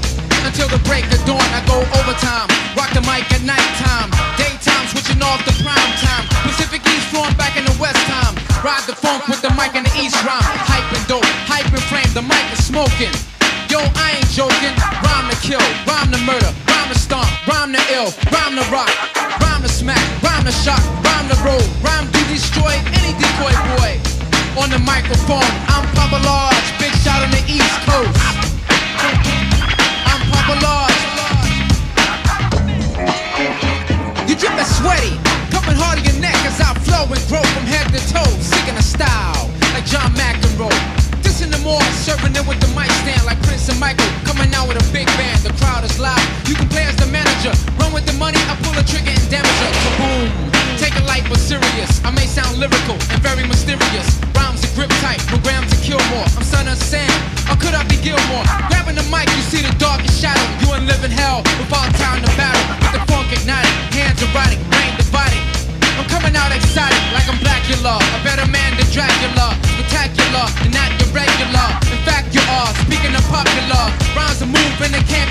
Until 0.44 0.68
the 0.68 0.80
break 0.88 1.04
of 1.12 1.20
dawn, 1.28 1.44
I 1.52 1.60
go 1.68 1.80
overtime. 2.00 2.48
Rock 2.76 2.90
the 2.96 3.04
mic 3.04 3.28
at 3.32 3.42
nighttime. 3.44 4.10
Daytime, 4.40 4.86
switching 4.88 5.20
off 5.22 5.44
the 5.44 5.54
prime 5.60 5.92
time. 6.00 6.24
Pacific 6.46 6.80
East 6.88 7.08
storm 7.12 7.32
back 7.36 7.56
in 7.56 7.64
the 7.64 7.76
West 7.80 8.00
time. 8.08 8.34
Ride 8.64 8.82
the 8.86 8.96
funk 8.96 9.28
with 9.28 9.42
the 9.42 9.50
mic 9.54 9.74
in 9.74 9.84
the 9.84 9.94
East 10.00 10.16
rhyme. 10.26 10.42
Hype 10.42 10.88
and 10.96 11.06
dope, 11.06 11.26
hype 11.46 11.68
and 11.68 11.84
frame, 11.86 12.10
the 12.14 12.22
mic 12.22 12.42
is 12.52 12.64
smoking. 12.64 13.12
Yo, 13.70 13.84
I 13.94 14.18
ain't 14.18 14.30
joking. 14.32 14.74
Rhyme 15.04 15.28
to 15.30 15.36
kill, 15.44 15.62
rhyme 15.86 16.10
to 16.10 16.20
murder, 16.24 16.50
rhyme 16.66 16.88
to 16.88 16.98
stomp, 16.98 17.28
rhyme 17.46 17.72
to 17.72 17.82
ill, 17.92 18.10
rhyme 18.32 18.56
to 18.56 18.64
rock, 18.72 18.90
rhyme 19.44 19.62
to 19.62 19.68
smack, 19.68 20.00
rhyme 20.22 20.44
to 20.44 20.52
shock, 20.52 20.80
rhyme 21.04 21.28
to 21.28 21.36
roll, 21.44 21.62
rhyme 21.84 22.10
to 22.10 22.20
destroy 22.32 22.72
any 22.98 23.12
decoy 23.20 23.54
boy. 23.76 24.17
On 24.56 24.68
the 24.70 24.78
microphone, 24.80 25.44
I'm 25.68 25.86
Papa 25.94 26.18
Large, 26.24 26.78
big 26.80 26.92
shot 27.02 27.22
on 27.22 27.30
the 27.30 27.42
East 27.46 27.78
Coast. 27.86 28.10
I'm 30.08 30.20
Papa 30.32 30.54
Large. 30.62 30.98
You 34.26 34.34
dripping 34.34 34.66
sweaty, 34.66 35.14
coming 35.54 35.78
hard 35.78 35.98
on 35.98 36.04
your 36.04 36.18
neck 36.18 36.34
as 36.42 36.60
I 36.60 36.74
flow 36.82 37.06
and 37.06 37.22
grow 37.30 37.42
from 37.54 37.64
head 37.70 37.86
to 37.94 38.00
toe, 38.10 38.26
sick 38.42 38.66
in 38.66 38.74
a 38.74 38.82
style 38.82 39.46
like 39.74 39.86
John 39.86 40.10
McEnroe. 40.18 40.74
This 41.22 41.40
in 41.40 41.50
the 41.50 41.62
morning, 41.62 41.92
serving 42.02 42.34
it 42.34 42.46
with 42.46 42.58
the 42.58 42.68
mic 42.74 42.90
stand 43.06 43.24
like 43.26 43.38
Prince 43.46 43.68
and 43.68 43.78
Michael, 43.78 44.10
coming 44.26 44.52
out 44.54 44.66
with 44.66 44.82
a 44.82 44.86
big 44.92 45.06
band. 45.14 45.38
The 45.46 45.54
crowd 45.62 45.84
is 45.84 45.98
loud. 46.00 46.18
You 46.50 46.54
can 46.54 46.68
play 46.68 46.82
as 46.82 46.96
the 46.96 47.06
manager, 47.06 47.54
run 47.78 47.92
with 47.92 48.06
the 48.06 48.14
money. 48.18 48.38
I 48.50 48.58
pull 48.66 48.74
a 48.74 48.82
trigger 48.82 49.14
and 49.14 49.26
damage 49.30 49.60
her. 49.62 49.70
Kaboom! 49.70 50.47
taking 50.78 51.04
life 51.06 51.26
was 51.28 51.42
serious. 51.42 52.00
I 52.06 52.10
may 52.14 52.24
sound 52.24 52.56
lyrical 52.56 52.94
and 53.10 53.20
very 53.20 53.44
mysterious. 53.46 54.08
Rhymes 54.38 54.62
are 54.62 54.72
grip 54.78 54.90
tight, 55.02 55.18
programmed 55.26 55.68
to 55.68 55.78
kill 55.82 56.00
more. 56.14 56.26
I'm 56.38 56.46
son 56.46 56.70
of 56.70 56.78
Sam, 56.78 57.10
or 57.50 57.58
could 57.58 57.74
I 57.74 57.82
be 57.90 57.98
Gilmore? 57.98 58.46
Grabbing 58.70 58.94
the 58.94 59.06
mic, 59.10 59.26
you 59.34 59.42
see 59.50 59.60
the 59.60 59.74
darkest 59.82 60.16
shadow. 60.22 60.40
You 60.62 60.72
in 60.78 60.86
living 60.86 61.10
hell 61.10 61.42
without 61.58 61.90
time 61.98 62.22
to 62.22 62.30
battle. 62.38 62.62
With 62.80 62.94
the 62.94 63.02
funk 63.10 63.28
ignited, 63.34 63.74
hands 63.92 64.22
erotic, 64.22 64.62
brain 64.70 64.94
dividing. 64.94 65.42
I'm 65.98 66.06
coming 66.06 66.34
out 66.38 66.54
excited, 66.54 67.02
like 67.10 67.26
I'm 67.26 67.38
Blackula, 67.42 67.98
a 67.98 68.18
better 68.22 68.46
man 68.46 68.70
than 68.78 68.86
Dracula. 68.94 69.58
Spectacular, 69.74 70.46
and 70.62 70.70
not 70.70 70.94
your 71.02 71.10
regular. 71.10 71.68
In 71.90 72.00
fact, 72.06 72.30
you 72.30 72.42
are 72.54 72.70
speaking 72.86 73.12
of 73.18 73.24
popular. 73.26 73.82
Rhymes 74.14 74.38
are 74.46 74.50
moving, 74.50 74.94
and 74.94 75.04
can't 75.10 75.27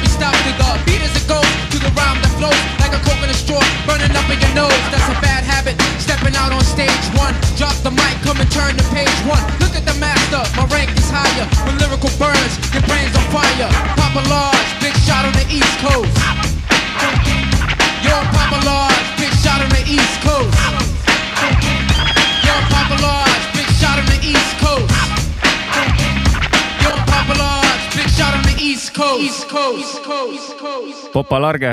Popa 31.14 31.40
Large 31.40 31.66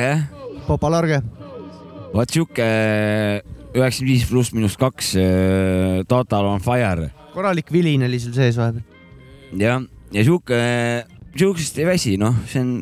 jah, 0.00 0.22
Popa 0.66 0.90
Large. 0.90 1.20
vot 2.14 2.32
sihuke 2.32 2.66
üheksakümmend 3.76 4.08
viis 4.08 4.24
pluss 4.28 4.54
miinus 4.56 4.76
kaks 4.80 5.12
äh, 5.20 6.02
Total 6.08 6.48
on 6.48 6.62
fire 6.64 7.10
korralik 7.36 7.68
vilin 7.72 8.06
oli 8.06 8.20
seal 8.22 8.36
sees 8.36 8.56
vahepeal. 8.56 8.86
jah, 9.60 9.84
ja 10.14 10.24
sihuke, 10.24 10.60
sihukesest 11.36 11.82
ei 11.82 11.88
väsi, 11.88 12.16
noh, 12.20 12.38
see 12.48 12.62
on, 12.64 12.72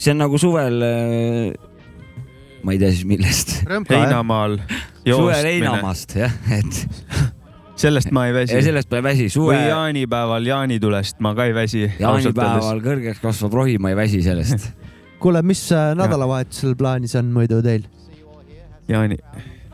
see 0.00 0.14
on 0.14 0.22
nagu 0.24 0.40
suvel. 0.40 0.80
ma 2.62 2.74
ei 2.74 2.80
tea 2.80 2.94
siis 2.94 3.04
millest. 3.08 3.58
heinamaal 3.90 4.58
suvel 5.04 5.50
heinamaast 5.50 6.16
jah, 6.22 6.34
et 6.56 6.82
sellest 7.82 8.12
ma 8.14 8.28
ei 8.28 8.36
väsi 8.36 8.56
ja. 8.56 8.62
sellest 8.64 8.90
ma 8.92 9.02
ei 9.02 9.06
väsi, 9.10 9.26
või 9.28 9.34
suve 9.36 9.58
jaanipäeval 9.66 10.46
jaanitulest 10.46 11.20
ma 11.24 11.34
ka 11.36 11.50
ei 11.50 11.56
väsi. 11.56 11.84
jaanipäeval 12.00 12.80
kõrgeks 12.84 13.20
kasvav 13.22 13.60
rohi, 13.60 13.76
ma 13.82 13.92
ei 13.92 13.98
väsi 13.98 14.22
sellest. 14.24 14.70
kuule, 15.22 15.42
mis 15.46 15.64
äh, 15.72 15.92
nädalavahetusel 15.98 16.74
plaanis 16.78 17.14
on 17.18 17.30
muidu 17.34 17.62
teil? 17.62 17.84
jaani, 18.88 19.16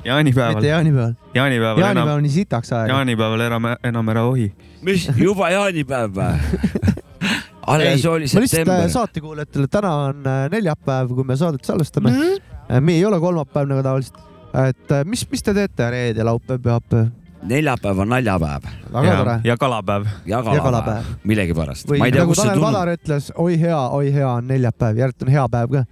jaanipäeval 0.05 0.55
mitte, 0.55 0.69
jaanipäeval. 0.69 1.15
jaanipäeval 1.35 1.79
enam, 1.79 1.87
jaanipäev 1.87 2.17
on 2.17 2.23
nii 2.27 2.35
sitaks 2.35 2.73
aega. 2.73 2.93
jaanipäeval 2.95 3.45
enam, 3.47 3.69
enam 3.91 4.15
ära 4.15 4.25
ohi. 4.29 4.49
mis, 4.87 5.09
juba 5.17 5.51
jaanipäev 5.55 6.17
või? 6.19 6.63
alles 7.73 8.07
oli 8.07 8.29
ma 8.29 8.43
lihtsalt 8.45 8.45
äh, 8.45 8.51
september. 8.53 8.91
saatekuulajatele, 8.97 9.71
täna 9.73 9.95
on 10.09 10.27
äh, 10.27 10.43
neljapäev, 10.53 11.15
kui 11.17 11.29
me 11.29 11.37
saadet 11.37 11.65
salvestame 11.65 12.13
mm. 12.13 12.19
-hmm. 12.19 12.81
me 12.81 12.99
ei 12.99 13.05
ole 13.05 13.21
kolmapäev 13.21 13.73
nagu 13.73 13.83
tavaliselt. 13.83 14.21
et 14.69 14.97
mis, 15.05 15.25
mis 15.31 15.43
te 15.43 15.55
teete 15.55 15.91
reede, 15.91 16.25
laupäev, 16.25 16.61
pühapäev? 16.61 17.11
Neljapäev 17.43 17.99
on 18.03 18.09
naljapäev 18.09 18.67
väga 18.93 19.17
tore. 19.17 19.39
ja 19.45 19.57
kalapäev. 19.57 20.07
ja 20.27 20.43
kalapäev. 20.43 20.65
kalapäev, 20.65 21.15
millegipärast. 21.25 21.89
või 21.89 22.11
tea, 22.11 22.25
nagu 22.25 22.35
see 22.35 22.45
Tanel 22.49 22.65
Padar 22.67 22.93
ütles, 22.97 23.31
oi 23.37 23.61
hea, 23.61 23.81
oi 24.01 24.13
hea 24.15 24.29
on 24.33 24.51
neljapäev, 24.51 24.99
järelikult 25.05 25.29
on 25.29 25.35
hea 25.37 25.49
päev 25.55 25.75
ka. 25.77 25.85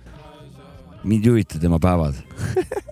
mind 1.06 1.26
ei 1.26 1.30
huvita 1.30 1.60
tema 1.62 1.78
päevad. 1.78 2.18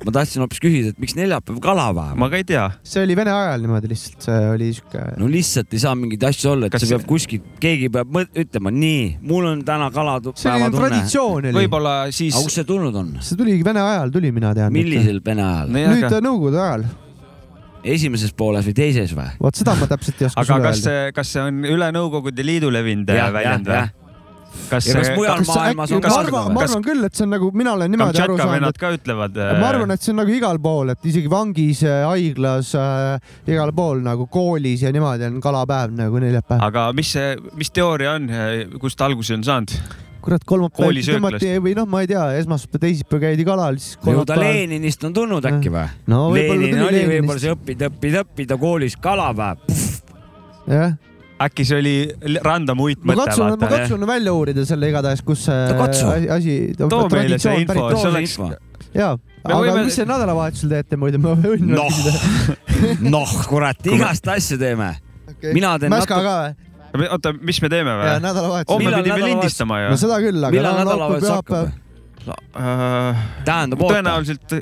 ma 0.05 0.13
tahtsin 0.15 0.45
hoopis 0.45 0.61
küsida, 0.63 0.93
et 0.95 1.03
miks 1.03 1.17
neljapäev 1.19 1.59
kalapäev? 1.65 2.15
ma 2.21 2.31
ka 2.31 2.39
ei 2.39 2.47
tea. 2.47 2.69
see 2.87 3.03
oli 3.03 3.17
vene 3.19 3.35
ajal 3.35 3.67
niimoodi 3.67 3.91
lihtsalt, 3.91 4.29
see 4.29 4.41
oli 4.55 4.73
siuke. 4.79 5.05
no 5.19 5.31
lihtsalt 5.31 5.75
ei 5.75 5.83
saa 5.83 5.95
mingeid 5.99 6.29
asju 6.31 6.53
olla, 6.55 6.71
et 6.71 6.77
Kas 6.77 6.87
sa 6.87 6.95
pead 6.95 7.09
kuskilt, 7.11 7.49
keegi 7.63 7.91
peab 7.95 8.13
mõt- 8.15 8.35
ütlema, 8.45 8.71
nii, 8.75 9.17
mul 9.23 9.51
on 9.51 9.65
täna 9.67 9.91
see 9.91 9.99
oli 9.99 10.05
kalapäeva 10.05 10.71
tunne. 10.71 10.81
traditsioon 10.81 11.49
oli. 11.51 11.57
võib-olla 11.59 11.97
siis 12.15 12.37
aga 12.37 12.47
kust 12.47 12.63
see 12.63 12.69
tulnud 12.71 13.03
on? 13.03 13.17
see 13.21 13.41
tuligi 13.41 13.67
vene 13.67 13.83
ajal 13.83 14.15
tuli, 14.15 14.31
mina 14.33 14.55
tean. 14.55 14.73
millisel 14.73 15.19
vene 15.25 15.43
ajal? 15.43 15.75
nüüd 15.75 16.21
Nõukogude 16.25 16.61
ajal. 16.63 16.87
Esimeses 17.85 18.33
pooles 18.37 18.67
või 18.69 18.77
teises 18.77 19.13
või? 19.17 19.29
vot 19.43 19.59
seda 19.59 19.77
ma 19.79 19.91
täpselt 19.91 20.23
ei 20.23 20.31
oska 20.31 20.41
aga 20.41 20.49
sulle 20.55 20.69
kas 20.69 20.81
öelda. 20.81 20.89
see, 20.89 21.13
kas 21.19 21.35
see 21.35 21.45
on 21.45 21.61
üle 21.75 21.91
Nõukogude 21.95 22.47
Liidu 22.47 22.73
levinud 22.73 23.13
Jah, 23.13 23.31
väljend 23.35 23.71
või? 23.71 23.85
kas 24.71 24.87
ja 24.87 24.95
kas 24.97 25.09
see, 25.09 25.17
mujal 25.19 25.41
kas 25.43 25.51
maailmas 25.51 25.93
on 25.93 26.01
ma 26.01 26.05
ka 26.05 26.19
arvan, 26.21 26.53
ma 26.55 26.63
arvan 26.65 26.85
küll, 26.87 27.07
et 27.07 27.19
see 27.19 27.25
on 27.27 27.33
nagu, 27.35 27.51
mina 27.59 27.75
olen 27.75 27.93
niimoodi 27.95 28.23
aru 28.23 28.39
saanud, 28.39 28.69
et 28.71 28.81
ka 28.81 28.93
ütlevad. 28.95 29.41
ma 29.61 29.69
arvan, 29.71 29.95
et 29.95 30.05
see 30.05 30.15
on 30.15 30.21
nagu 30.23 30.35
igal 30.35 30.61
pool, 30.63 30.95
et 30.95 31.11
isegi 31.11 31.31
vangis, 31.33 31.83
haiglas 31.85 32.71
äh,, 32.79 33.35
igal 33.51 33.75
pool 33.77 34.05
nagu 34.05 34.29
koolis 34.33 34.87
ja 34.87 34.95
niimoodi 34.95 35.29
on 35.29 35.43
kalapäev 35.45 35.95
nagu 35.99 36.23
neljapäev. 36.23 36.63
aga 36.69 36.89
mis 36.97 37.13
see, 37.17 37.35
mis 37.59 37.75
teooria 37.75 38.17
on, 38.19 38.31
kust 38.81 39.03
alguse 39.05 39.37
on 39.37 39.47
saanud? 39.47 39.77
kurat, 40.25 40.45
kolmapäev 40.49 41.01
tõmmati 41.05 41.51
või 41.65 41.75
noh, 41.77 41.87
ma 41.91 42.01
ei 42.05 42.09
tea, 42.11 42.23
esmaspäev, 42.41 42.81
teisipäev 42.87 43.21
käidi 43.27 43.45
kalal, 43.47 43.77
siis 43.81 43.99
ju 43.99 44.01
ta 44.01 44.07
kolmapäev. 44.09 44.45
Leninist 44.45 45.05
on 45.05 45.13
tulnud 45.17 45.49
äkki 45.51 45.73
või? 45.75 45.87
no 46.11 46.21
võib-olla 46.33 46.63
Lenin 46.65 46.85
oli 46.87 47.03
võib-olla 47.11 47.43
see 47.43 47.53
õppida, 47.55 47.91
õppida, 47.93 48.23
õppida 48.25 48.59
koolis 48.63 48.97
kalapäev. 49.05 49.61
jah, 50.71 50.97
äkki 51.45 51.67
see 51.69 51.79
oli 51.83 51.95
random 52.47 52.81
ma 52.81 52.89
uitmõte, 52.89 53.21
katsun, 53.21 53.53
ma 53.61 53.71
katsun 53.75 54.07
välja 54.09 54.33
uurida 54.33 54.65
selle 54.69 54.89
igatahes, 54.93 55.21
kus 55.27 55.45
see 55.49 55.61
No 55.75 55.89
asi- 56.39 56.59
too 56.79 57.05
meile 57.13 57.39
see 57.39 57.61
info, 57.65 57.89
see 57.99 58.11
oleks 58.15 58.39
jaa, 58.95 59.15
Me 59.45 59.53
aga 59.53 59.61
võime- 59.61 59.85
mis 59.85 59.97
te 60.01 60.05
nädalavahetusel 60.09 60.71
teete 60.73 60.97
muidu, 60.97 61.19
ma 61.21 61.35
võin 61.37 61.67
noh 61.69 61.91
küsida., 61.93 63.01
noh 63.13 63.33
kurat, 63.51 63.77
igast 63.93 64.29
asja 64.33 64.57
teeme. 64.57 64.95
mina 65.53 65.75
teen 65.79 65.93
Mäska 65.93 66.17
natuke- 66.17 66.25
ka 66.25 66.37
või? 66.41 66.64
oota, 66.95 67.33
mis 67.41 67.63
me 67.63 67.71
teeme 67.73 67.97
või? 67.99 68.11
homme 68.11 68.91
pidime 68.91 69.01
nädalavahetus- 69.01 69.25
lindistama 69.31 69.81
ju 69.83 69.95
no. 69.95 70.03
seda 70.05 70.21
küll, 70.23 70.43
aga 70.43 70.55
millal 70.55 70.79
nädalavahetus 70.83 71.35
hakkab?? 71.39 71.81
tähendab, 73.45 73.83
oota, 73.83 73.97
tõenäoliselt 73.99 74.55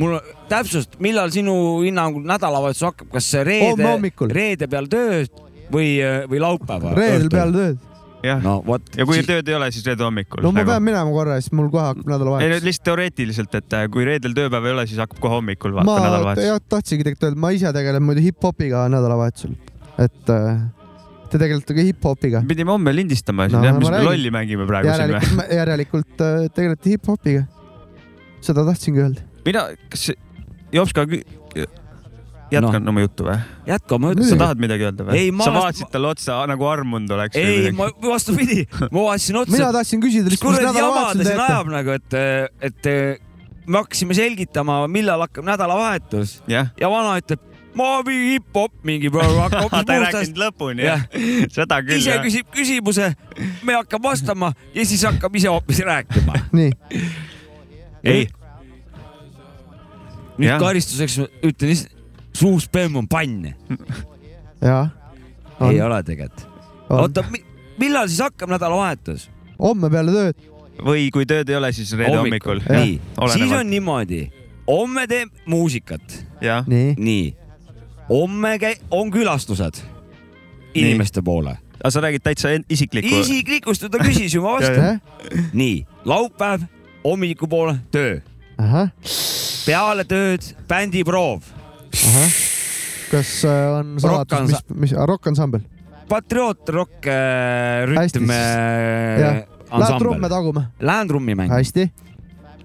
mul 0.00 0.16
täpsust, 0.50 0.96
millal 1.02 1.30
sinu 1.34 1.56
hinnangul 1.84 2.24
nädalavahetus 2.26 2.86
hakkab, 2.88 3.10
kas 3.14 3.28
see 3.34 3.44
reede 3.46 3.90
reede 4.32 4.70
peal 4.70 4.88
tööd 4.90 5.44
või, 5.72 5.90
või 6.30 6.40
laupäeval? 6.42 6.96
reedel 6.96 7.28
peale 7.32 7.54
tööd. 7.54 7.84
jah, 8.26 8.40
no 8.42 8.58
ja 8.96 9.06
kui 9.06 9.22
tööd 9.26 9.48
ei 9.48 9.58
ole, 9.58 9.70
siis 9.74 9.86
reede 9.86 10.06
hommikul. 10.06 10.42
no 10.42 10.52
ma 10.56 10.64
pean 10.66 10.82
minema 10.82 11.12
korra, 11.14 11.38
siis 11.40 11.54
mul 11.54 11.70
kohe 11.72 11.90
hakkab 11.90 12.02
ei 12.02 12.08
nüüd 12.08 12.16
nädalavahetus. 12.16 12.66
lihtsalt 12.66 12.88
teoreetiliselt, 12.90 13.58
et 13.60 13.78
äh, 13.78 13.86
kui 13.92 14.08
reedel 14.08 14.34
tööpäev 14.36 14.70
ei 14.70 14.76
ole, 14.78 14.86
siis 14.90 15.02
hakkab 15.02 15.22
kohe 15.22 15.38
hommikul 15.38 15.76
vaata 15.76 15.90
ma 15.92 16.00
nädalavahetus. 16.08 16.48
jah 16.50 16.62
tahtsingi 16.74 17.06
tegelikult 17.06 17.30
öelda, 17.30 17.42
ma 17.46 17.52
ise 17.54 17.74
tegelen 17.76 18.06
muidu 18.08 18.24
hip-hopiga 18.26 18.86
nädalavahetusel, 18.96 19.54
et 20.02 20.34
äh, 20.34 20.66
te 21.30 21.40
tegelete 21.40 21.76
ka 21.76 21.86
hip-hopiga. 21.88 22.42
pidime 22.48 22.74
homme 22.74 22.94
lindistama, 22.96 23.46
No 23.46 23.60
siis 23.60 23.70
jah, 23.70 23.78
mis 23.80 23.90
me 23.94 24.02
lolli 24.04 24.32
mängime 24.34 24.68
praegu 24.68 24.92
siin 24.92 25.14
või? 25.14 25.16
järelikult, 25.16 25.56
järelikult 25.60 26.24
äh, 26.26 26.46
tegelete 26.54 26.94
hip-hopiga. 26.94 27.46
seda 28.46 28.66
tahtsingi 28.68 29.04
öelda. 29.04 29.26
mina, 29.46 29.66
kas 29.92 30.10
Jopska, 30.74 31.06
jätkan 32.50 32.84
no. 32.84 32.92
oma 32.92 33.02
juttu 33.04 33.26
või? 33.26 33.36
jätka 33.66 33.96
oma 33.96 34.12
Nüüd. 34.12 34.22
sa 34.22 34.34
juttu. 34.34 34.40
tahad 34.44 34.62
midagi 34.62 34.86
öelda 34.86 35.06
või 35.08 35.26
sa 35.42 35.52
vaatasid 35.54 35.90
talle 35.92 36.10
otsa 36.14 36.38
nagu 36.50 36.68
armund 36.70 37.10
oleks. 37.16 37.38
ei, 37.40 37.72
ma 37.76 37.88
vastupidi, 38.14 38.66
ma 38.90 39.06
vaatasin 39.10 39.40
otsa 39.42 39.56
mina. 39.56 39.70
tahtsin 39.78 40.02
küsida 40.04 40.40
kuradi 40.42 40.70
jama 40.78 41.06
ta 41.12 41.26
siin 41.26 41.44
ajab 41.48 41.72
nagu, 41.74 41.96
et, 41.96 42.18
et 42.70 42.90
me 43.66 43.82
hakkasime 43.82 44.14
selgitama, 44.16 44.84
millal 44.90 45.26
hakkab 45.26 45.46
nädalavahetus 45.48 46.40
jah, 46.50 46.70
ja 46.80 46.90
vana 46.92 47.16
ütleb, 47.20 47.42
ma 47.76 47.88
mingi 48.06 48.36
hip-hop 48.36 48.72
mingi 48.88 49.10
praegu 49.12 49.42
hakkab 49.44 49.74
ta 49.88 49.96
ei 49.96 50.02
rääkinud 50.06 50.40
lõpuni 50.40 50.86
Jah. 50.86 51.04
jah, 51.12 51.50
seda 51.52 51.80
küll 51.84 52.00
ise 52.00 52.14
jah. 52.14 52.22
küsib 52.24 52.48
küsimuse, 52.54 53.10
me 53.66 53.76
hakkame 53.76 54.08
vastama 54.08 54.52
ja 54.74 54.86
siis 54.88 55.04
hakkab 55.06 55.36
ise 55.36 55.52
hoopis 55.52 55.82
rääkima. 55.86 56.40
nii, 56.58 56.72
ei, 58.06 58.26
nüüd 60.36 60.50
Jah. 60.50 60.60
karistuseks 60.62 61.18
ütlen 61.44 61.72
lihtsalt, 61.72 61.92
suuspemm 62.36 62.96
on 63.00 63.08
pann. 63.08 63.52
jaa. 64.60 64.88
ei 65.70 65.80
ole 65.82 66.02
tegelikult. 66.02 66.48
oota, 66.88 67.24
millal 67.80 68.08
siis 68.08 68.20
hakkab 68.24 68.52
nädalavahetus? 68.56 69.30
homme 69.60 69.90
peale 69.92 70.12
tööd. 70.16 70.44
või 70.84 71.08
kui 71.12 71.28
tööd 71.28 71.48
ei 71.48 71.56
ole, 71.60 71.72
siis 71.76 71.92
reede 71.96 72.16
hommikul. 72.18 72.60
nii, 72.68 73.00
siis 73.32 73.52
on 73.56 73.68
niimoodi, 73.72 74.26
homme 74.68 75.06
teeb 75.10 75.32
muusikat, 75.48 76.22
jah, 76.44 76.64
nii, 76.68 76.94
nii, 77.00 77.26
homme 78.08 78.56
käi-, 78.62 78.80
on 78.90 79.10
külastused 79.10 79.82
inimeste 80.74 81.22
poole. 81.22 81.56
aga 81.82 81.90
sa 81.90 82.00
räägid 82.00 82.24
täitsa 82.24 82.54
isiklikku? 82.68 83.20
isiklikust 83.20 83.86
ta 83.90 84.00
küsis 84.02 84.34
ju, 84.34 84.42
ma 84.44 84.56
vastan. 84.56 85.00
nii, 85.52 85.84
laupäev 86.04 86.66
hommikupoole 87.04 87.78
töö, 87.94 88.18
peale 89.66 90.04
tööd 90.08 90.46
bändiproov, 90.68 91.46
kas 93.10 93.32
äh, 93.46 93.66
on 93.78 93.96
salatus, 94.02 94.50
mis 94.50 94.74
mis, 94.86 94.96
rokkansambel? 94.96 95.66
patrioot 96.08 96.68
rock 96.74 97.06
äh, 97.10 97.84
rütm 97.90 98.30
äh, 98.30 99.44
Lähed 99.66 99.98
trumme 99.98 100.28
taguma? 100.30 100.68
lähen 100.80 101.08
trummi 101.08 101.34
mängima, 101.34 101.58
hästi. 101.58 101.90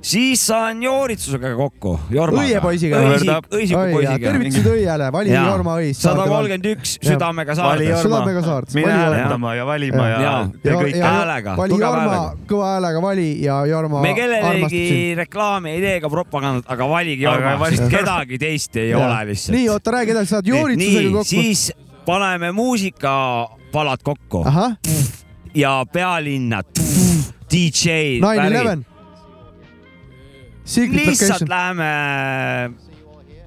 Siis 0.01 0.41
saan 0.47 0.83
Jooritsusega 0.83 1.53
kokku, 1.55 1.99
Jormaga. 2.09 2.47
Õiepoisiga. 2.47 3.01
õisik, 3.05 3.49
õisiku 3.53 3.81
poisiga. 3.93 4.17
tervitused 4.23 4.69
õiele, 4.71 5.09
vali 5.13 5.33
Jaa. 5.33 5.43
Jorma 5.51 5.75
õis. 5.81 6.01
sada 6.01 6.25
kolmkümmend 6.29 6.69
üks 6.73 6.95
südamega. 7.01 7.55
Jorma. 7.57 8.01
südamega 8.01 8.43
saart. 8.45 8.73
mine 8.77 8.91
hääletama 8.91 9.55
ja 9.55 9.65
valima 9.69 10.07
ja, 10.09 10.21
Jaa. 10.21 10.41
ja 10.63 10.79
kõik. 10.79 10.97
Häälega, 11.01 11.55
vali 11.57 11.75
tugeva 11.75 11.91
Jorma 11.91 12.21
kõva 12.49 12.71
häälega 12.75 13.01
vali 13.01 13.29
ja 13.43 13.59
Jorma 13.69 14.01
me 14.01 14.13
kellelegi 14.17 14.83
reklaami 15.21 15.75
ei 15.75 15.85
tee 15.85 15.95
ega 16.01 16.09
propagandat, 16.09 16.67
aga 16.71 16.89
valige 16.89 17.27
Jorma, 17.27 17.71
kedagi 17.91 18.41
teist 18.41 18.75
ei 18.81 18.93
ole 18.97 19.21
lihtsalt. 19.31 19.55
nii, 19.57 19.69
oota, 19.69 19.95
räägi 19.97 20.15
edasi, 20.17 20.35
saad 20.35 20.49
Jooritsusega 20.49 21.07
nii, 21.07 21.15
kokku. 21.15 21.29
siis 21.29 21.71
paneme 22.05 22.51
muusikapalad 22.51 24.03
kokku 24.03 24.45
ja 25.53 25.85
pealinna 25.93 26.63
DJ. 27.51 27.89
Nine 28.21 28.47
Eleven. 28.47 28.85
Lihtsalt 30.65 31.41
Location, 31.41 31.49
läheme 31.49 31.91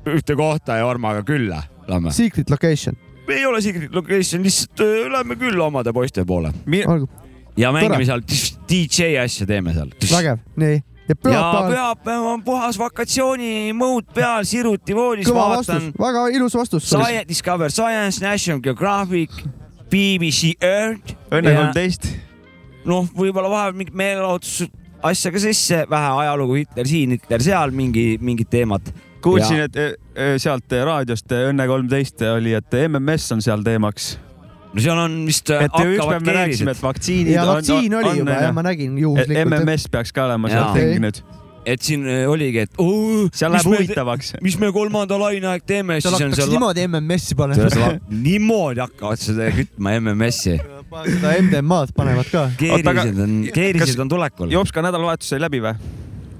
ühte 0.06 0.36
kohta 0.36 0.76
Jormaga 0.76 1.22
külla, 1.22 1.62
lähme. 1.88 2.12
Secret 2.12 2.50
Location, 2.50 2.96
ei 3.28 3.46
ole 3.46 3.60
secret 3.62 3.94
location, 3.94 4.42
lihtsalt 4.42 4.80
öö, 4.80 5.12
lähme 5.12 5.36
külla 5.36 5.64
omade 5.64 5.92
poiste 5.92 6.24
poole 6.24 6.52
olgu, 6.86 7.08
ja 7.56 7.72
mängime 7.72 7.94
Tore. 7.94 8.04
seal 8.04 8.22
DJ 8.68 9.16
asja 9.22 9.46
teeme 9.46 9.72
seal. 9.72 9.92
vägev, 10.10 10.42
nii. 10.56 10.74
ja 10.74 10.82
ja 11.08 11.16
pühapäeval, 11.16 11.70
pühapäev 11.70 12.28
on 12.32 12.44
puhas 12.44 12.78
vakatsioonimõud 12.78 14.12
peal, 14.14 14.44
siruti 14.48 14.96
voodis, 14.96 15.28
kõva 15.28 15.48
vaatan 15.54 15.88
vastus, 15.88 15.98
väga 16.00 16.26
ilus 16.36 16.56
vastus. 16.56 16.88
Science, 16.88 17.28
Discover 17.28 17.72
Science, 17.72 18.24
National 18.24 18.62
Geographic, 18.64 19.32
BBC 19.92 20.54
Earth 20.60 21.16
õnne 21.30 21.52
ja, 21.52 21.60
kolmteist. 21.60 22.08
noh, 22.88 23.08
võib-olla 23.16 23.52
vahepeal 23.52 23.78
mingit 23.82 24.00
meelelahutus 24.00 24.64
asja 25.04 25.32
ka 25.34 25.40
sisse, 25.42 25.82
vähe 25.90 26.12
ajalugu, 26.24 26.56
Hitler 26.62 26.88
siin, 26.88 27.16
Hitler 27.18 27.42
seal, 27.44 27.74
mingi, 27.76 28.14
mingid 28.24 28.48
teemad. 28.52 28.88
kuulsin, 29.24 29.62
et 29.66 29.76
eh, 29.80 29.92
eh, 30.16 30.34
sealt 30.40 30.72
eh, 30.76 30.82
raadiost 30.84 31.32
Õnne 31.32 31.64
kolmteist 31.68 32.20
oli, 32.28 32.52
et 32.56 32.74
MMS 32.88 33.30
on 33.32 33.40
seal 33.44 33.62
teemaks. 33.64 34.14
no 34.74 34.82
seal 34.82 34.98
on 34.98 35.14
vist 35.28 35.48
et 35.54 35.78
ükspäev 35.80 36.24
me 36.26 36.34
rääkisime, 36.40 36.74
et, 36.74 36.82
vaktsiinid 36.82 37.32
ja 37.36 37.46
vaktsiin 37.48 37.94
oli 38.00 38.18
juba 38.18 38.36
jah, 38.42 38.52
ma 38.56 38.64
nägin 38.66 38.98
juhuslikult. 38.98 39.54
MMS 39.62 39.88
peaks 39.92 40.12
ka 40.12 40.26
olema 40.26 40.50
Jaa. 40.50 40.58
sealt 40.58 40.80
ringi 40.82 41.04
nüüd. 41.06 41.22
et 41.64 41.80
siin 41.80 42.04
oligi, 42.28 42.66
et 42.66 42.76
oo, 42.76 43.28
seal 43.32 43.54
mis 43.54 43.64
läheb 43.64 43.70
me- 43.70 43.78
huvitavaks. 43.84 44.34
mis 44.44 44.58
me 44.60 44.72
kolmanda 44.76 45.16
laine 45.20 45.48
aeg 45.54 45.64
teeme, 45.64 46.00
seal 46.02 46.18
siis 46.18 46.26
on 46.26 46.32
hakkaks 46.32 46.42
seal 46.42 46.52
niimoodi 46.56 46.88
MMS-i 46.88 47.38
panema. 47.38 47.92
niimoodi 48.10 48.84
hakkavad 48.84 49.24
seda 49.24 49.48
kütma 49.56 49.96
MMS-i. 50.02 50.58
Seda 51.08 51.34
MDMA-d 51.42 51.94
panevad 51.96 52.30
ka. 52.32 52.46
keerised 52.60 53.20
on, 53.26 53.36
keerised 53.54 54.00
on 54.06 54.14
tulekul. 54.16 54.50
Jopska 54.54 54.84
nädalavahetus 54.84 55.34
sai 55.34 55.42
läbi 55.42 55.62
või 55.64 55.76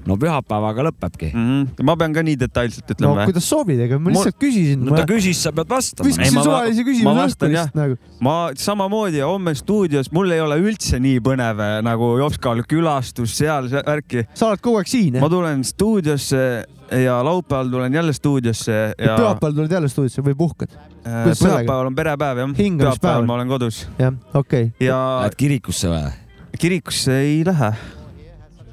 no 0.05 0.17
pühapäevaga 0.21 0.85
lõpebki. 0.89 1.31
mm? 1.33 1.45
-hmm. 1.45 1.85
ma 1.87 1.95
pean 1.99 2.13
ka 2.13 2.23
nii 2.25 2.37
detailselt 2.39 2.85
no 2.85 2.95
ütlema 2.95 3.13
või? 3.19 3.27
kuidas 3.31 3.49
soovid, 3.49 3.81
ega 3.87 3.99
ma 3.99 4.13
lihtsalt 4.13 4.37
küsisin. 4.41 4.85
no 4.85 4.95
ta 4.95 5.05
küsis, 5.09 5.41
sa 5.41 5.53
pead 5.55 5.71
vastama. 5.71 6.07
viskasin 6.09 6.37
ma- 6.37 6.45
suvalise 6.45 6.83
ma 6.83 6.89
küsimuse 6.89 7.21
vastan, 7.21 7.49
õhku 7.49 7.55
lihtsalt 7.55 7.79
nagu. 7.81 7.97
ma 8.27 8.35
samamoodi 8.65 9.23
homme 9.25 9.55
stuudios, 9.57 10.11
mul 10.15 10.35
ei 10.35 10.43
ole 10.45 10.59
üldse 10.61 11.01
nii 11.01 11.21
põnev 11.25 11.63
eh, 11.65 11.75
nagu 11.85 12.11
Jopskal 12.21 12.63
külastus 12.69 13.35
seal 13.39 13.69
see 13.71 13.81
värki. 13.85 14.25
sa 14.33 14.51
oled 14.51 14.61
kogu 14.61 14.81
aeg 14.81 14.91
siin, 14.91 15.17
ma 15.17 15.25
jah? 15.25 15.35
tulen 15.37 15.65
stuudiosse 15.65 16.43
ja 16.91 17.23
laupäeval 17.25 17.69
tulen 17.73 17.93
jälle 17.93 18.13
stuudiosse 18.13 18.71
ja 18.97 19.15
pühapäeval 19.17 19.55
tuled 19.57 19.71
jälle 19.71 19.87
stuudiosse 19.89 20.21
või 20.25 20.35
puhkad? 20.37 20.75
äh, 21.07 21.31
pühapäeval 21.33 21.87
on 21.89 21.95
perepäev 21.95 22.37
jah. 22.43 22.51
Pühapäeval 22.57 23.21
on. 23.23 23.25
ma 23.29 23.33
olen 23.39 23.47
kodus 23.47 23.87
jah, 23.99 24.13
okei. 24.33 24.71
ja 24.79 24.99
Lähed 25.23 25.35
kirikusse 25.39 25.89
või? 25.89 26.11
kirikusse 26.59 27.17
ei 27.23 27.41
lähe. 27.45 27.71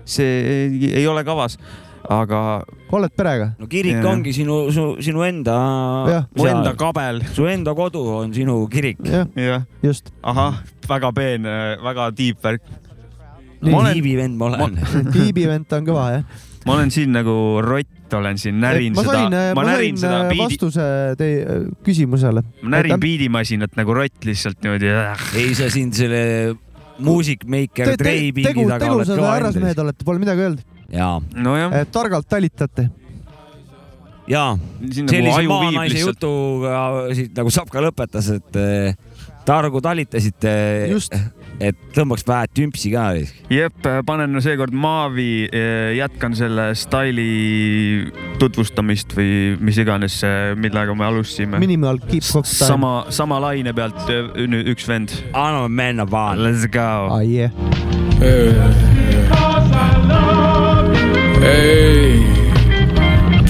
see 0.04 0.26
ei, 0.26 0.92
ei 1.00 1.06
ole 1.06 1.24
kavas, 1.24 1.56
aga 2.10 2.62
oled 2.92 3.12
perega? 3.16 3.52
no 3.58 3.66
kirik 3.70 3.96
Jah. 3.96 4.10
ongi 4.12 4.32
sinu, 4.36 4.60
su, 4.74 4.86
sinu 5.00 5.22
enda 5.24 5.56
mu 6.36 6.46
enda 6.46 6.74
kabel. 6.76 7.22
su 7.32 7.46
enda 7.48 7.74
kodu 7.74 8.02
on 8.20 8.34
sinu 8.34 8.66
kirik. 8.68 8.98
jah, 9.06 9.26
jah, 9.36 9.62
just. 9.82 10.12
ahah, 10.22 10.60
väga 10.88 11.12
peene, 11.16 11.56
väga 11.82 12.10
deep 12.16 12.42
värk. 12.44 12.62
nii 13.62 13.70
Ma 13.72 13.78
olen- 13.78 13.92
tiibi 13.94 14.16
vend 14.18 14.36
ma 14.36 14.44
olen. 14.50 14.78
tiibi 15.14 15.46
vend 15.48 15.72
on 15.72 15.86
kõva, 15.86 16.06
jah? 16.18 16.24
ma 16.66 16.76
olen 16.76 16.92
siin 16.94 17.12
nagu 17.14 17.34
rott, 17.64 18.14
olen 18.16 18.38
siin, 18.40 18.58
närin 18.62 18.96
ma 18.96 19.04
seda 19.04 19.18
sain, 19.18 19.34
ma 19.34 19.54
ma 19.58 19.66
närin 19.66 19.96
sain 19.96 20.04
seda 20.04 20.18
äh, 20.20 20.30
biidi, 20.30 20.44
vastuse 20.44 20.86
teie 21.18 21.42
äh, 21.42 21.62
küsimusele. 21.86 22.44
ma 22.62 22.74
närin 22.76 23.00
biidimasinat 23.02 23.78
nagu 23.78 23.96
rott 23.96 24.28
lihtsalt 24.28 24.60
niimoodi. 24.64 24.92
ei, 25.40 25.52
sa 25.58 25.70
siin 25.72 25.92
selle 25.96 26.22
muusikmeiker 27.02 27.94
Trey 27.98 28.32
Bigi 28.36 28.52
taga 28.52 28.66
oled 28.66 28.84
tegusad 28.86 29.20
kõva 29.20 29.36
härrasmehed 29.36 29.76
vend. 29.76 29.84
olete, 29.86 30.08
pole 30.08 30.22
midagi 30.22 30.46
öelda. 30.48 30.66
jaa, 30.92 31.14
nojah, 31.48 31.78
targalt 31.94 32.28
talitate. 32.30 32.88
jaa. 34.30 34.52
nagu 34.56 35.16
sellise 35.16 35.46
maanaise 35.50 35.96
lihtsalt. 35.98 36.20
jutuga 36.20 36.82
siit 37.16 37.38
nagu 37.38 37.54
Sapka 37.54 37.82
lõpetas, 37.84 38.30
et 38.38 38.60
targu 39.48 39.80
talitasite, 39.82 40.52
Just. 40.92 41.16
Et 41.60 41.76
tõmbaks 41.96 42.24
vähe 42.28 42.48
tümpsi 42.54 42.92
ka. 42.94 43.06
jep, 43.52 43.88
panen 44.06 44.32
no 44.32 44.40
seekord 44.44 44.74
Maavi, 44.74 45.48
jätkan 45.98 46.36
selle 46.38 46.72
staili 46.78 48.10
tutvustamist 48.40 49.14
või 49.16 49.56
mis 49.60 49.78
iganes, 49.82 50.20
millega 50.56 50.94
me 50.94 51.08
alustasime. 51.08 51.60
Minimal 51.62 52.00
keep 52.08 52.24
cock 52.24 52.48
time. 52.48 52.68
sama, 52.72 52.92
sama 53.10 53.40
laine 53.42 53.74
pealt 53.76 54.08
üks 54.74 54.88
vend. 54.88 55.14
anname 55.32 55.68
minna 55.68 56.08
vaan. 56.08 56.42
Let's 56.42 56.66
go. 56.66 57.08
ah,. 57.10 57.22
Yeah. 57.22 57.50
Hey, 61.42 62.31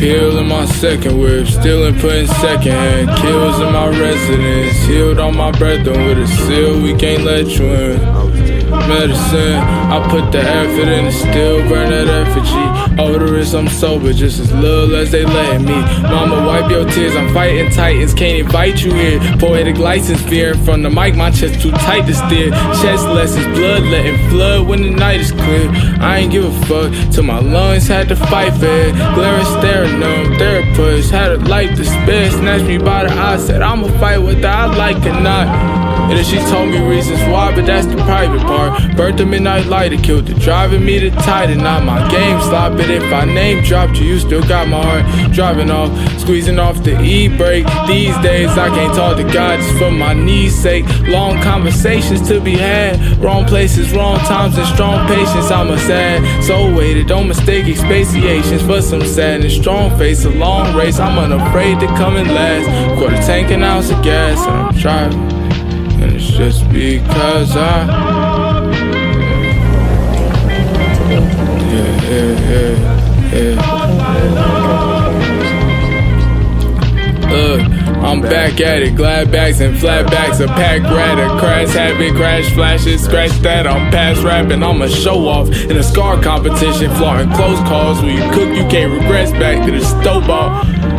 Peel 0.02 0.36
in 0.38 0.48
my 0.48 0.66
second 0.66 1.16
whip, 1.16 1.46
still 1.46 1.84
in 1.84 1.94
putting 2.00 2.26
second 2.26 2.72
hand. 2.72 3.08
Kills 3.18 3.60
in 3.60 3.72
my 3.72 3.86
residence, 3.86 4.76
healed 4.84 5.20
on 5.20 5.36
my 5.36 5.52
brethren 5.52 6.06
with 6.06 6.18
a 6.18 6.26
seal. 6.26 6.82
We 6.82 6.92
can't 6.96 7.22
let 7.22 7.46
you 7.56 7.66
in. 7.66 8.51
Medicine, 8.88 9.58
I 9.92 10.06
put 10.10 10.32
the 10.32 10.40
effort 10.40 10.88
in 10.88 11.06
and 11.06 11.14
still 11.14 11.68
burn 11.68 11.90
that 11.90 12.08
effigy. 12.08 13.00
Odorous, 13.00 13.54
I'm 13.54 13.68
sober, 13.68 14.12
just 14.12 14.40
as 14.40 14.52
little 14.52 14.94
as 14.96 15.10
they 15.10 15.24
letting 15.24 15.66
me. 15.66 15.80
Mama, 16.02 16.46
wipe 16.46 16.70
your 16.70 16.88
tears, 16.88 17.14
I'm 17.16 17.32
fighting 17.32 17.70
titans, 17.70 18.14
can't 18.14 18.40
invite 18.46 18.82
you 18.82 18.92
here. 18.92 19.20
Poetic 19.38 19.78
license, 19.78 20.20
fearing 20.22 20.62
from 20.64 20.82
the 20.82 20.90
mic, 20.90 21.14
my 21.16 21.30
chest 21.30 21.60
too 21.60 21.70
tight 21.70 22.06
to 22.06 22.14
steer. 22.14 22.50
Chest 22.82 23.06
lessons, 23.06 23.46
blood 23.56 23.82
letting 23.84 24.18
flood 24.30 24.66
when 24.66 24.82
the 24.82 24.90
night 24.90 25.20
is 25.20 25.32
clear. 25.32 25.70
I 26.00 26.18
ain't 26.18 26.32
give 26.32 26.44
a 26.44 26.66
fuck 26.66 27.12
till 27.12 27.24
my 27.24 27.40
lungs 27.40 27.86
had 27.86 28.08
to 28.08 28.16
fight 28.16 28.52
for 28.54 28.66
it. 28.66 28.94
Glaring, 29.14 29.46
staring, 29.58 30.00
numb, 30.00 30.38
therapist 30.38 31.10
had 31.10 31.32
a 31.32 31.36
life 31.48 31.76
to 31.76 31.84
spare. 31.84 32.30
Snatched 32.30 32.64
me 32.64 32.78
by 32.78 33.04
the 33.04 33.12
eye, 33.12 33.36
said 33.36 33.62
I'ma 33.62 33.88
fight 33.98 34.18
whether 34.18 34.48
I 34.48 34.66
like 34.76 35.04
or 35.06 35.20
not. 35.20 35.91
And 36.12 36.18
then 36.18 36.26
she 36.26 36.36
told 36.50 36.68
me 36.68 36.78
reasons 36.86 37.20
why, 37.32 37.54
but 37.54 37.64
that's 37.64 37.86
the 37.86 37.96
private 38.04 38.42
part. 38.42 38.94
Burnt 38.98 39.16
the 39.16 39.24
midnight 39.24 39.64
lighter, 39.64 39.96
killed 39.96 40.28
it, 40.28 40.38
driving 40.40 40.84
me 40.84 41.00
to 41.00 41.10
Titan. 41.10 41.64
Not 41.64 41.84
my 41.84 42.06
game 42.10 42.38
slot, 42.42 42.72
but 42.76 42.90
if 42.90 43.02
I 43.10 43.24
name 43.24 43.64
dropped 43.64 43.96
you, 43.96 44.04
you 44.04 44.18
still 44.18 44.42
got 44.42 44.68
my 44.68 44.82
heart. 44.82 45.32
Driving 45.32 45.70
off, 45.70 45.90
squeezing 46.20 46.58
off 46.58 46.84
the 46.84 47.00
e 47.00 47.28
brake. 47.28 47.64
These 47.86 48.14
days 48.18 48.50
I 48.58 48.68
can't 48.68 48.94
talk 48.94 49.16
to 49.16 49.24
God 49.32 49.58
just 49.60 49.78
for 49.78 49.90
my 49.90 50.12
knees' 50.12 50.54
sake. 50.54 50.84
Long 51.08 51.40
conversations 51.40 52.28
to 52.28 52.42
be 52.42 52.58
had, 52.58 53.00
wrong 53.16 53.46
places, 53.46 53.94
wrong 53.94 54.18
times, 54.18 54.58
and 54.58 54.66
strong 54.66 55.08
patience. 55.08 55.50
I'm 55.50 55.70
a 55.70 55.78
sad 55.78 56.44
soul 56.44 56.74
weighted. 56.74 57.06
Don't 57.06 57.26
mistake 57.26 57.64
expatiations 57.64 58.60
for 58.60 58.82
some 58.82 59.06
sadness. 59.06 59.56
Strong 59.56 59.96
face, 59.96 60.26
a 60.26 60.30
long 60.30 60.76
race. 60.76 61.00
I'm 61.00 61.18
unafraid 61.18 61.80
to 61.80 61.86
come 61.96 62.18
in 62.18 62.28
last. 62.28 62.98
Quarter 62.98 63.16
tank 63.16 63.50
an 63.50 63.62
ounce 63.62 63.90
of 63.90 64.04
gas, 64.04 64.38
and 64.46 64.54
I'm 64.54 64.74
driving. 64.74 65.41
And 66.02 66.16
it's 66.16 66.30
just 66.30 66.68
because 66.70 67.56
I. 67.56 67.86
Yeah, 71.08 71.22
yeah, 72.10 72.32
yeah, 72.50 72.74
yeah. 73.32 73.82
Look, 77.30 77.62
I'm 78.02 78.20
back 78.20 78.60
at 78.60 78.82
it. 78.82 78.96
Glad 78.96 79.30
bags 79.30 79.60
and 79.60 79.76
flatbacks, 79.76 80.40
a 80.40 80.48
pack 80.48 80.82
rat, 80.82 81.18
a 81.18 81.38
crash 81.38 81.68
habit, 81.68 82.14
crash 82.16 82.52
flashes, 82.52 83.04
scratch 83.04 83.30
that. 83.42 83.66
I'm 83.68 83.90
past 83.92 84.22
rapping, 84.24 84.62
I'm 84.62 84.82
a 84.82 84.88
show 84.88 85.28
off 85.28 85.48
in 85.48 85.76
a 85.76 85.82
scar 85.84 86.20
competition, 86.20 86.90
flaunting 86.96 87.32
close 87.36 87.60
calls. 87.68 88.02
When 88.02 88.16
you 88.16 88.28
cook, 88.32 88.48
you 88.54 88.66
can't 88.68 88.92
regress 89.00 89.30
back 89.30 89.64
to 89.66 89.70
the 89.70 89.84
stove 89.84 90.26
ball. 90.26 90.50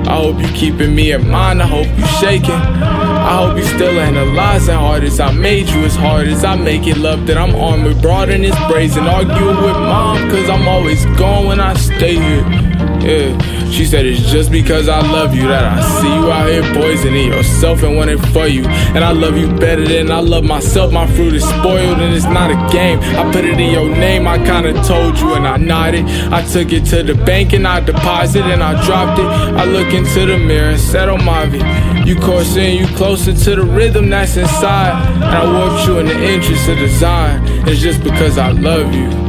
I 0.07 0.15
hope 0.15 0.39
you 0.39 0.47
keeping 0.53 0.95
me 0.95 1.11
in 1.11 1.29
mind. 1.29 1.61
I 1.61 1.67
hope 1.67 1.87
you 1.97 2.05
shaking. 2.21 3.12
I 3.23 3.37
hope 3.37 3.57
you 3.57 3.63
still 3.63 3.97
analyzing 3.99 4.75
hard 4.75 5.03
as 5.05 5.19
I 5.19 5.31
made 5.31 5.69
you, 5.69 5.85
as 5.85 5.95
hard 5.95 6.27
as 6.27 6.43
I 6.43 6.55
make 6.55 6.85
it. 6.87 6.97
Love 6.97 7.25
that 7.27 7.37
I'm 7.37 7.55
on 7.55 7.83
with 7.83 8.01
broad 8.01 8.29
and 8.29 8.43
it's 8.45 8.57
brazen. 8.67 9.05
Arguing 9.05 9.61
with 9.63 9.77
mom, 9.77 10.29
cause 10.29 10.49
I'm 10.49 10.67
always 10.67 11.05
gone 11.17 11.45
when 11.45 11.61
I 11.61 11.73
stay 11.75 12.15
here. 12.15 12.62
Yeah, 13.03 13.37
she 13.69 13.85
said 13.85 14.05
it's 14.05 14.31
just 14.31 14.51
because 14.51 14.87
I 14.87 15.01
love 15.01 15.35
you 15.35 15.47
that 15.47 15.77
I 15.77 15.81
see 15.99 16.07
you 16.07 16.31
out 16.31 16.49
here 16.49 16.63
poisoning 16.73 17.27
yourself 17.33 17.83
and 17.83 17.97
wanting 17.97 18.17
for 18.31 18.47
you. 18.47 18.65
And 18.65 19.03
I 19.03 19.11
love 19.11 19.37
you 19.37 19.51
better 19.53 19.85
than 19.85 20.09
I 20.09 20.19
love 20.19 20.43
myself. 20.43 20.93
My 20.93 21.05
fruit 21.07 21.33
is 21.33 21.43
spoiled 21.43 21.99
and 21.99 22.13
it's 22.13 22.25
not 22.25 22.49
a 22.51 22.71
game. 22.71 22.99
I 23.01 23.29
put 23.31 23.43
it 23.43 23.59
in 23.59 23.71
your 23.71 23.89
name, 23.89 24.25
I 24.25 24.37
kinda 24.37 24.81
told 24.83 25.19
you 25.19 25.33
and 25.33 25.47
I 25.47 25.57
nodded. 25.57 26.05
I 26.31 26.41
took 26.43 26.71
it 26.71 26.85
to 26.87 27.03
the 27.03 27.15
bank 27.15 27.53
and 27.53 27.67
I 27.67 27.79
deposited 27.81 28.49
and 28.49 28.63
I 28.63 28.83
dropped 28.85 29.19
it. 29.19 29.25
I 29.25 29.65
look 29.65 29.93
into 29.93 30.25
the 30.25 30.37
mirror 30.37 30.69
and 30.71 30.79
said, 30.79 31.09
Oh, 31.09 31.17
Marvin, 31.17 31.61
you 32.07 32.15
coursing, 32.15 32.77
you 32.77 32.87
closer 32.95 33.33
to 33.33 33.55
the 33.55 33.63
rhythm 33.63 34.09
that's 34.09 34.37
inside. 34.37 34.93
And 35.15 35.23
I 35.23 35.43
warped 35.51 35.87
you 35.87 35.99
in 35.99 36.05
the 36.07 36.33
interest 36.33 36.69
of 36.69 36.77
design. 36.77 37.41
It's 37.67 37.81
just 37.81 38.03
because 38.03 38.37
I 38.37 38.51
love 38.51 38.93
you. 38.93 39.22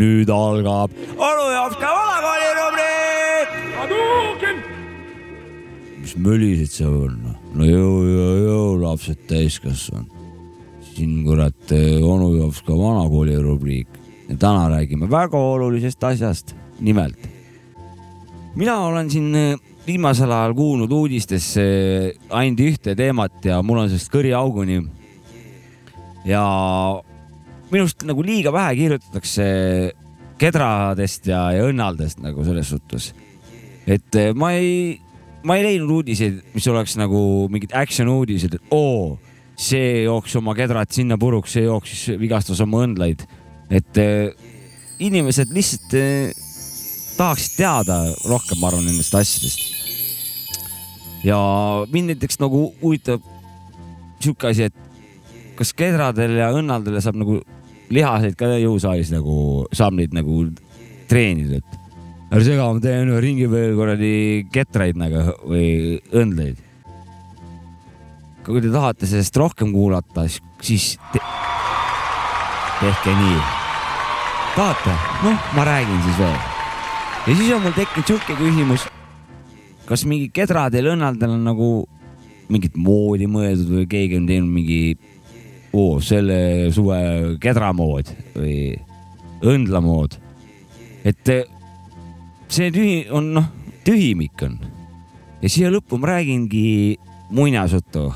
Nüüd 0.00 0.28
algab 0.32 0.90
onu 1.18 1.46
Jopska 1.54 1.88
vanakooli 1.96 2.48
rubriik. 2.58 3.50
mis 6.00 6.16
mölised 6.16 6.72
sa 6.72 6.88
on? 6.88 7.18
no 7.54 7.66
jõu, 7.66 7.96
jõu, 8.08 8.34
jõu, 8.46 8.68
lapsed 8.84 9.26
täiskasvanud. 9.28 10.08
siin 10.94 11.24
kurat 11.24 11.72
eh, 11.76 11.98
onu 12.04 12.34
Jopska 12.38 12.76
vanakooli 12.76 13.36
rubriik 13.42 14.00
ja 14.28 14.36
täna 14.36 14.68
räägime 14.70 15.10
väga 15.10 15.38
olulisest 15.38 16.04
asjast, 16.04 16.54
nimelt. 16.80 17.18
mina 18.54 18.78
olen 18.86 19.10
siin 19.10 19.34
eh, 19.34 19.58
viimasel 19.86 20.32
ajal 20.32 20.54
kuulnud 20.54 20.92
uudistes 20.92 21.56
eh, 21.60 22.16
ainult 22.30 22.60
ühte 22.60 22.96
teemat 22.96 23.44
ja 23.44 23.62
mul 23.62 23.84
on 23.84 23.88
sellest 23.88 24.12
kõriauguni. 24.12 24.80
ja 26.24 26.44
minust 27.70 28.04
nagu 28.06 28.24
liiga 28.26 28.52
vähe 28.54 28.76
kirjutatakse 28.78 29.46
kedradest 30.40 31.28
ja, 31.30 31.44
ja 31.54 31.66
õnnaldest 31.68 32.22
nagu 32.24 32.44
selles 32.46 32.70
suhtes. 32.72 33.10
et 33.86 34.16
eh, 34.16 34.32
ma 34.34 34.52
ei, 34.56 35.00
ma 35.44 35.56
ei 35.58 35.66
leidnud 35.66 36.00
uudiseid, 36.00 36.40
mis 36.54 36.68
oleks 36.70 36.96
nagu 37.00 37.48
mingid 37.52 37.74
action 37.76 38.08
uudised, 38.12 38.56
et 38.56 38.74
oo, 38.74 39.18
see 39.60 40.04
jooksis 40.06 40.40
oma 40.40 40.54
kedrat 40.56 40.92
sinna 40.94 41.18
puruks, 41.20 41.52
see 41.56 41.66
jooksis, 41.66 42.06
vigastas 42.20 42.60
oma 42.64 42.84
õndlaid. 42.86 43.26
et 43.70 44.00
äh, 44.00 44.32
inimesed 45.00 45.52
lihtsalt 45.54 45.94
äh, 45.98 46.32
tahaksid 47.16 47.58
teada 47.60 48.02
rohkem, 48.24 48.58
ma 48.60 48.70
arvan, 48.70 48.86
nendest 48.88 49.14
asjadest. 49.14 49.60
ja 51.24 51.38
mind 51.92 52.14
näiteks 52.14 52.40
nagu 52.40 52.70
huvitab 52.80 53.24
sihuke 54.20 54.48
asi, 54.48 54.70
et 54.70 55.56
kas 55.56 55.74
kedradel 55.76 56.38
ja 56.40 56.48
õnnaldel 56.56 56.96
saab 57.04 57.18
nagu 57.20 57.40
lihaseid 57.90 58.36
ka 58.38 58.48
jõusaalis 58.60 59.10
nagu, 59.12 59.66
saab 59.74 59.96
neid 59.98 60.14
nagu 60.14 60.44
treenida, 61.10 61.58
et 61.58 61.80
ärge 62.30 62.46
sega, 62.46 62.68
ma 62.70 62.82
teen 62.82 63.10
ringi 63.22 63.48
veel 63.50 63.74
kuradi 63.78 64.12
ketraid 64.54 64.98
nagu 65.00 65.34
või 65.42 65.98
õndleid. 66.14 66.66
kui 68.46 68.62
te 68.62 68.70
tahate 68.72 69.06
sellest 69.06 69.36
rohkem 69.36 69.72
kuulata, 69.74 70.24
siis 70.62 70.94
te... 71.12 71.20
tehke 72.80 73.16
nii. 73.18 73.42
tahate? 74.54 74.96
noh, 75.26 75.50
ma 75.58 75.66
räägin 75.66 76.02
siis 76.06 76.18
veel. 76.22 76.40
ja 77.26 77.36
siis 77.36 77.54
on 77.56 77.64
mul 77.66 77.78
tekkinud 77.78 78.12
sihuke 78.12 78.38
küsimus. 78.38 78.86
kas 79.90 80.06
mingi 80.06 80.30
kedradel, 80.34 80.92
õnnaldel 80.94 81.34
on 81.34 81.48
nagu 81.50 81.70
mingit 82.50 82.78
moodi 82.78 83.26
mõeldud 83.30 83.74
või 83.80 83.88
keegi 83.90 84.18
on 84.18 84.30
teinud 84.30 84.50
mingi 84.50 84.80
oo, 85.72 86.00
selle 86.02 86.70
suve 86.74 87.36
kedramood 87.42 88.10
või 88.34 88.74
õndlamood. 89.46 90.16
et 91.04 91.28
eh, 91.28 91.44
see 92.48 92.70
tühi 92.74 92.96
on 93.10 93.32
noh, 93.34 93.46
tühimik 93.84 94.42
on. 94.42 94.58
ja 95.42 95.48
siia 95.48 95.70
lõppu 95.70 95.98
ma 95.98 96.14
räägingi 96.14 96.98
muinasjutu. 97.30 98.12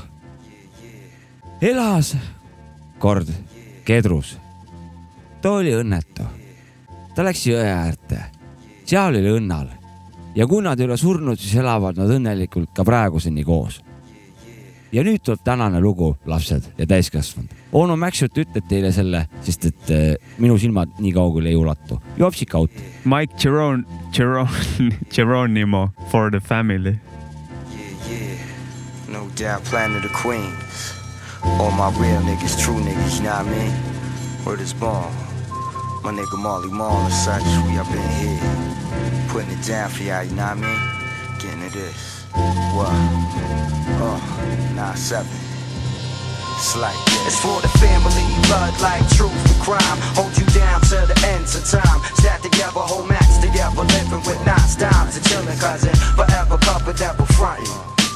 elas 1.61 2.15
kord 2.99 3.31
kedrus. 3.85 4.37
ta 5.41 5.51
oli 5.51 5.73
õnnetu. 5.73 6.27
ta 7.15 7.23
läks 7.23 7.47
jõe 7.47 7.63
äärde, 7.63 8.21
seal 8.85 9.15
oli 9.15 9.39
õnnal 9.39 9.71
ja 10.35 10.47
kui 10.47 10.61
nad 10.61 10.79
ei 10.79 10.89
ole 10.89 10.97
surnud, 10.97 11.39
siis 11.39 11.55
elavad 11.55 11.97
nad 11.97 12.11
õnnelikult 12.11 12.75
ka 12.75 12.83
praeguseni 12.83 13.43
koos 13.43 13.84
ja 14.91 15.03
nüüd 15.03 15.23
tuleb 15.23 15.41
tänane 15.43 15.81
lugu, 15.81 16.15
lapsed 16.25 16.63
ja 16.77 16.85
täiskasvanud. 16.87 17.49
onu 17.71 17.95
Mäksut 17.95 18.37
ütleb 18.37 18.67
teile 18.69 18.91
selle, 18.91 19.27
sest 19.43 19.65
et 19.65 19.91
äh, 19.91 20.15
minu 20.37 20.57
silmad 20.57 20.89
nii 20.99 21.11
kaugele 21.13 21.49
ei 21.49 21.55
ulatu. 21.55 22.01
jopsik 22.17 22.55
out. 22.55 22.71
Mike 23.05 23.33
Geron-, 23.37 23.85
Geron-, 24.11 24.93
Geronimo 25.15 25.89
for 26.11 26.31
the 26.31 26.39
family. 26.39 26.95
No 29.07 29.29
doubt, 29.35 29.63
planet 29.63 30.05
of 30.05 30.13
queens. 30.13 30.93
All 31.43 31.71
my 31.71 31.89
real 31.99 32.21
niggas, 32.21 32.59
true 32.59 32.79
niggas, 32.81 33.17
you 33.17 33.23
know 33.23 33.37
what 33.37 33.47
I 33.47 33.57
mean? 33.57 33.73
Word 34.45 34.61
is 34.61 34.73
born. 34.73 35.13
My 36.03 36.11
nigga 36.11 36.37
Marley 36.37 36.69
Marl 36.69 37.05
and 37.05 37.13
such, 37.13 37.43
we 37.65 37.77
up 37.77 37.89
in 37.89 38.09
here. 38.19 38.39
Putting 39.29 39.51
it 39.51 39.65
down 39.65 39.89
for 39.89 40.03
y'all, 40.03 40.23
you 40.23 40.35
know 40.35 40.43
what 40.43 40.57
I 40.57 40.61
mean? 40.61 41.39
Getting 41.39 41.71
to 41.71 41.77
this. 41.77 42.14
What? 42.35 42.91
Oh, 44.03 44.19
nine 44.75 44.97
seven. 44.97 45.31
It's 46.57 46.75
like 46.75 46.95
this. 47.05 47.27
It's 47.27 47.39
for 47.39 47.61
the 47.61 47.71
family, 47.79 48.27
blood 48.47 48.75
like 48.81 49.07
truth 49.15 49.31
and 49.31 49.61
crime. 49.63 49.99
Hold 50.19 50.35
you 50.37 50.45
down 50.51 50.81
to 50.91 51.07
the 51.07 51.15
ends 51.27 51.55
of 51.55 51.63
time. 51.63 51.99
Sat 52.19 52.43
together, 52.43 52.83
whole 52.83 53.05
max 53.07 53.37
together, 53.37 53.83
living 53.83 54.23
with 54.27 54.39
knots, 54.45 54.75
dimes, 54.75 55.15
and 55.15 55.25
chillin', 55.25 55.59
cousin. 55.59 55.95
Forever 56.15 56.57
covered 56.57 56.97
that 56.97 57.17
we're 57.19 57.31
frontin'. 57.39 57.67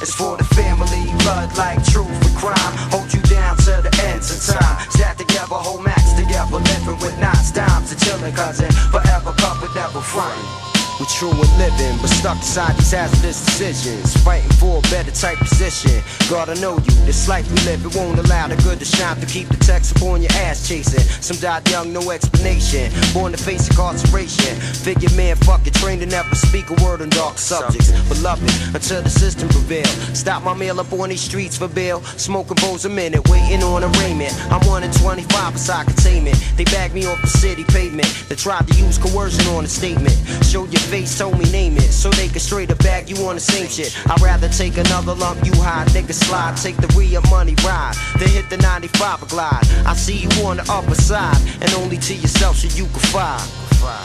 It's 0.02 0.14
for 0.14 0.36
the 0.36 0.44
family, 0.56 1.12
blood 1.24 1.56
like 1.56 1.84
truth 1.84 2.08
and 2.08 2.36
crime. 2.36 2.74
Hold 2.92 3.12
you 3.12 3.20
down 3.22 3.56
to 3.68 3.80
the 3.80 3.92
ends 4.04 4.28
of 4.32 4.56
time. 4.56 4.90
Sat 4.90 5.16
together, 5.16 5.56
whole 5.56 5.80
max 5.80 6.12
together, 6.12 6.60
living 6.60 6.98
with 7.00 7.16
knots, 7.20 7.52
dimes, 7.52 7.92
and 7.92 8.00
chillin', 8.00 8.34
cousin. 8.34 8.72
Forever 8.92 9.32
covered 9.36 9.72
that 9.72 9.92
we're 9.94 10.00
frontin'. 10.00 10.69
We're 11.00 11.06
true 11.06 11.30
and 11.30 11.52
living, 11.58 11.96
but 12.00 12.10
stuck 12.10 12.36
inside 12.36 12.76
these 12.76 12.92
hazardous 12.92 13.44
decisions. 13.44 14.16
Fighting 14.22 14.50
for 14.60 14.78
a 14.78 14.82
better 14.92 15.10
type 15.10 15.38
position. 15.38 16.02
God, 16.28 16.50
I 16.50 16.54
know 16.60 16.76
you. 16.76 16.94
This 17.08 17.28
life 17.28 17.50
we 17.50 17.58
live, 17.64 17.84
it 17.84 17.96
won't 17.96 18.18
allow 18.18 18.48
the 18.48 18.56
good 18.62 18.78
to 18.80 18.84
shine 18.84 19.16
to 19.16 19.26
keep 19.26 19.48
the 19.48 19.56
text 19.56 19.96
upon 19.96 20.20
your 20.22 20.32
ass 20.32 20.68
chasing. 20.68 21.00
Some 21.22 21.38
died 21.38 21.68
young, 21.70 21.92
no 21.92 22.10
explanation. 22.10 22.92
Born 23.14 23.32
to 23.32 23.38
face 23.38 23.68
incarceration. 23.68 24.56
Figure 24.60 25.08
man, 25.16 25.36
fuck 25.36 25.66
it, 25.66 25.74
trained 25.74 26.02
to 26.02 26.06
never 26.06 26.34
speak 26.34 26.68
a 26.68 26.74
word 26.84 27.00
on 27.00 27.08
dark 27.10 27.38
subjects. 27.38 27.90
But 28.08 28.20
love 28.20 28.30
Beloved, 28.30 28.74
until 28.76 29.02
the 29.02 29.10
system 29.10 29.48
prevail. 29.48 29.86
Stop 30.14 30.42
my 30.44 30.54
mail 30.54 30.78
up 30.80 30.92
on 30.92 31.08
these 31.08 31.20
streets 31.20 31.56
for 31.56 31.68
bail. 31.68 32.00
Smoking 32.16 32.56
bowls 32.60 32.84
a 32.84 32.88
minute, 32.88 33.28
waiting 33.28 33.62
on 33.62 33.82
arraignment. 33.82 34.32
I'm 34.52 34.66
1 34.68 34.84
in 34.84 34.92
25 34.92 35.52
beside 35.52 35.86
containment. 35.86 36.36
They 36.56 36.64
bagged 36.64 36.94
me 36.94 37.06
off 37.06 37.20
the 37.20 37.28
city 37.28 37.64
pavement. 37.64 38.08
They 38.28 38.36
tried 38.36 38.68
to 38.68 38.74
use 38.74 38.98
coercion 38.98 39.46
on 39.48 39.64
a 39.64 39.68
statement. 39.68 40.14
Show 40.44 40.64
your 40.66 40.82
face, 40.90 41.16
told 41.16 41.38
me 41.38 41.46
name 41.52 41.76
it. 41.76 41.92
So 41.92 42.10
they 42.10 42.28
can 42.28 42.40
straight 42.40 42.70
up 42.70 42.78
bag 42.78 43.08
you 43.08 43.16
on 43.28 43.36
the 43.36 43.40
same 43.40 43.68
shit. 43.68 43.96
I'd 44.10 44.20
rather 44.20 44.48
take 44.48 44.76
another 44.76 45.14
lump, 45.14 45.38
you 45.46 45.54
high, 45.62 45.86
nigga 45.94 46.12
slide. 46.12 46.56
Take 46.56 46.76
the 46.76 46.90
real 46.98 47.22
money 47.30 47.54
ride. 47.64 47.94
Then 48.18 48.28
hit 48.28 48.50
the 48.50 48.58
95 48.58 49.28
glide. 49.28 49.64
I 49.86 49.94
see 49.94 50.18
you 50.26 50.30
on 50.44 50.56
the 50.58 50.66
upper 50.68 50.94
side. 50.96 51.38
And 51.62 51.72
only 51.74 51.96
to 51.98 52.14
yourself 52.14 52.56
so 52.56 52.68
you 52.76 52.86
can 52.90 53.04
find. 53.14 53.46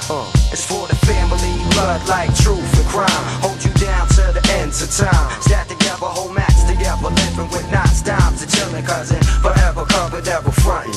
Uh. 0.07 0.31
It's 0.53 0.63
for 0.63 0.87
the 0.87 0.95
family, 1.09 1.55
blood 1.73 2.07
like 2.07 2.31
truth 2.37 2.63
and 2.79 2.87
crime. 2.87 3.25
Hold 3.43 3.59
you 3.65 3.73
down 3.73 4.07
to 4.15 4.23
the 4.31 4.43
ends 4.61 4.81
of 4.81 4.89
time. 4.93 5.41
Stat 5.41 5.67
together, 5.67 6.05
whole 6.05 6.31
max 6.31 6.63
together, 6.63 7.09
living 7.09 7.49
with 7.49 7.65
knots, 7.71 8.01
dimes, 8.01 8.41
and 8.41 8.51
chillin', 8.51 8.85
cousin. 8.85 9.21
Forever 9.41 9.83
covered, 9.85 10.27
ever 10.27 10.51
frontin'. 10.51 10.93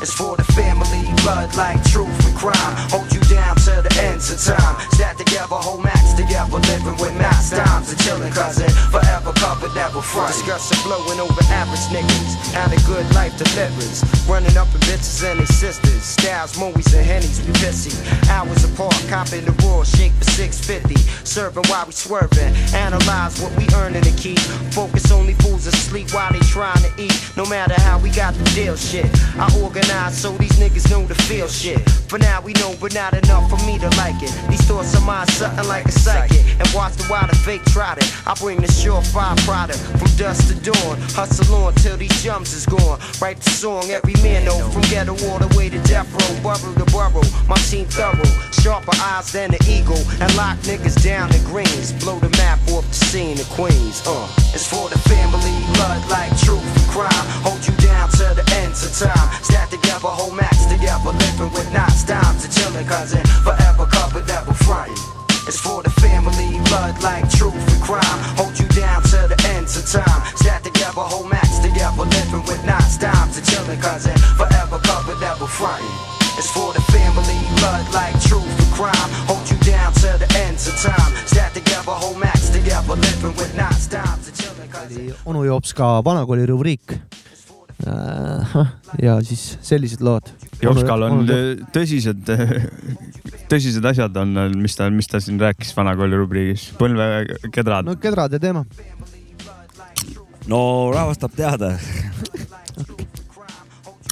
It's 0.00 0.14
for 0.14 0.36
the 0.36 0.44
family, 0.54 1.02
blood 1.22 1.54
like 1.56 1.82
truth 1.90 2.08
and 2.24 2.36
crime. 2.36 2.74
Hold 2.92 3.12
you 3.12 3.20
down 3.28 3.39
ends 4.00 4.30
of 4.32 4.40
time. 4.40 4.76
Stat 4.92 5.18
together, 5.18 5.56
whole 5.56 5.80
max 5.80 6.12
together, 6.14 6.58
living 6.72 6.96
with 6.96 7.14
knots, 7.20 7.50
dimes, 7.50 7.92
and 7.92 8.00
chillin', 8.00 8.32
cousin. 8.32 8.68
Forever 8.90 9.32
covered, 9.36 9.76
ever 9.76 10.00
frontin'. 10.00 10.36
Discussing 10.40 10.80
blowing 10.84 11.20
over 11.20 11.42
average 11.52 11.86
niggas. 11.92 12.32
How 12.54 12.68
the 12.68 12.80
good 12.88 13.06
life 13.14 13.36
delivers. 13.36 14.04
Running 14.28 14.56
up 14.56 14.68
in 14.74 14.80
bitches 14.88 15.22
and 15.24 15.40
they 15.40 15.46
sisters. 15.46 16.02
Styles, 16.02 16.58
movies, 16.58 16.92
and 16.94 17.04
hennies, 17.04 17.44
we 17.46 17.52
pissy. 17.60 17.92
Hours 18.30 18.64
apart, 18.64 18.96
copping 19.08 19.44
the 19.44 19.52
raw, 19.64 19.84
shake 19.84 20.12
for 20.12 20.24
650. 20.24 20.96
Serving 21.24 21.64
while 21.68 21.86
we 21.86 21.92
swerving. 21.92 22.54
Analyze 22.74 23.40
what 23.40 23.52
we 23.56 23.66
earning 23.76 24.06
and 24.06 24.18
keep. 24.18 24.40
Focus 24.72 25.10
only 25.12 25.34
fools 25.34 25.66
asleep 25.66 26.10
while 26.12 26.32
they 26.32 26.40
trying 26.40 26.82
to 26.82 26.92
eat. 26.96 27.16
No 27.36 27.44
matter 27.46 27.74
how 27.80 27.98
we 27.98 28.10
got 28.10 28.34
the 28.34 28.44
deal 28.56 28.76
shit. 28.76 29.06
I 29.36 29.46
organize 29.62 30.16
so 30.16 30.32
these 30.38 30.56
niggas 30.58 30.90
know 30.90 31.04
the 31.06 31.14
feel 31.14 31.48
shit. 31.48 31.80
For 32.08 32.18
now 32.18 32.40
we 32.40 32.52
know, 32.54 32.74
but 32.80 32.94
not 32.94 33.14
enough 33.14 33.48
for 33.50 33.58
me 33.66 33.78
to 33.78 33.89
like 33.96 34.22
it. 34.22 34.32
These 34.48 34.62
thoughts 34.62 34.94
of 34.94 35.04
mine, 35.04 35.26
something 35.28 35.66
like 35.68 35.86
a 35.86 35.92
psychic. 35.92 36.44
And 36.58 36.68
watch 36.74 36.94
the 36.94 37.06
wild 37.10 37.30
fake 37.38 37.64
trot 37.66 37.98
it. 37.98 38.08
I 38.26 38.34
bring 38.34 38.60
the 38.60 38.68
surefire 38.68 39.36
product 39.44 39.78
from 39.78 40.10
dusk 40.16 40.48
to 40.48 40.54
dawn. 40.60 40.96
Hustle 41.16 41.54
on 41.56 41.74
till 41.74 41.96
these 41.96 42.22
jumps 42.22 42.52
is 42.52 42.66
gone. 42.66 42.98
Write 43.20 43.38
the 43.38 43.50
song 43.50 43.90
every 43.90 44.14
man 44.22 44.44
know 44.44 44.58
from 44.70 44.82
ghetto 44.82 45.12
all 45.28 45.38
the 45.38 45.48
way 45.56 45.68
to 45.68 45.78
death 45.84 46.10
row. 46.12 46.42
Borough 46.42 46.74
to 46.74 46.86
borough, 46.92 47.30
my 47.48 47.56
team 47.70 47.86
thorough. 47.86 48.32
Sharper 48.60 48.96
eyes 49.00 49.32
than 49.32 49.50
the 49.50 49.60
eagle. 49.68 50.00
And 50.20 50.30
lock 50.36 50.58
niggas 50.68 51.02
down 51.02 51.34
in 51.34 51.42
greens. 51.44 51.92
Blow 51.92 52.18
the 52.18 52.30
map 52.36 52.58
off 52.70 52.86
the 52.88 52.94
scene 52.94 53.38
of 53.38 53.48
Queens. 53.50 54.02
Uh. 54.06 54.28
It's 54.52 54.66
for 54.66 54.88
the 54.88 54.98
family, 55.06 55.54
blood 55.74 56.02
like 56.10 56.30
truth 56.38 56.60
and 56.60 56.88
crime. 56.90 57.26
Hold 57.46 57.62
you 57.66 57.74
down 57.78 58.08
to 58.18 58.34
the 58.34 58.44
ends 58.60 58.82
of 58.84 58.92
time. 58.92 59.28
Stat 59.42 59.70
together, 59.70 60.08
whole 60.08 60.34
max 60.34 60.66
together, 60.66 61.12
living 61.12 61.52
with 61.52 61.70
knots, 61.72 62.04
dimes, 62.04 62.44
and 62.44 62.52
chillin', 62.52 62.86
cousin. 62.86 63.22
Forever 63.46 63.79
covered, 63.86 64.28
ever 64.30 64.54
frontin'. 64.64 64.96
It's 65.48 65.58
for 65.58 65.82
the 65.82 65.90
family, 65.90 66.60
blood 66.68 67.02
like 67.02 67.28
truth 67.30 67.54
and 67.54 67.82
crime. 67.82 68.18
Hold 68.36 68.58
you 68.58 68.68
down 68.68 69.02
to 69.02 69.18
the 69.26 69.38
ends 69.56 69.76
of 69.76 69.84
time. 69.88 70.20
Stat 70.36 70.62
together, 70.62 71.00
whole 71.00 71.26
max 71.26 71.58
together, 71.58 72.04
living 72.04 72.44
with 72.46 72.62
knots, 72.64 72.98
dimes, 72.98 73.36
and 73.38 73.46
chillin', 73.46 73.80
cousin. 73.80 74.16
Forever 74.36 74.78
covered, 74.84 75.22
ever 75.22 75.46
frontin'. 75.46 75.86
It's 76.38 76.50
for 76.50 76.72
the 76.72 76.80
family, 76.92 77.40
blood 77.58 77.86
like 77.92 78.16
truth 78.28 78.46
and 78.46 78.72
crime. 78.78 79.10
Hold 79.26 79.44
you 79.50 79.58
down 79.64 79.92
to 80.04 80.08
the 80.22 80.28
ends 80.46 80.68
of 80.68 80.76
time. 80.78 81.12
Stat 81.26 81.52
together, 81.54 81.92
whole 81.92 82.14
max 82.14 82.50
together, 82.50 82.94
living 82.94 83.34
with 83.36 83.52
knots, 83.56 83.88
dimes, 83.88 84.28
and 84.28 84.36
chillin', 84.36 84.70
cousin. 84.70 85.14
onu 85.24 85.44
Jops 85.44 85.72
ka 85.72 86.02
vanakooli 86.02 86.46
rubriik. 86.46 87.00
ja 89.06 89.16
siis 89.24 89.56
sellised 89.64 90.02
lood. 90.04 90.28
Jopskal 90.60 91.06
on 91.06 91.22
tõsised, 91.74 92.32
tõsised 93.50 93.86
asjad 93.92 94.16
on, 94.20 94.36
mis 94.60 94.76
ta, 94.76 94.90
mis 94.92 95.08
ta 95.10 95.20
siin 95.22 95.40
rääkis 95.40 95.72
vanakooli 95.76 96.20
rubriigis, 96.20 96.70
põlvekedrad. 96.80 97.88
no 97.88 97.96
kedrade 98.00 98.40
teema. 98.42 98.64
no 100.50 100.62
rahvas 100.94 101.20
tahab 101.22 101.38
teada. 101.38 101.72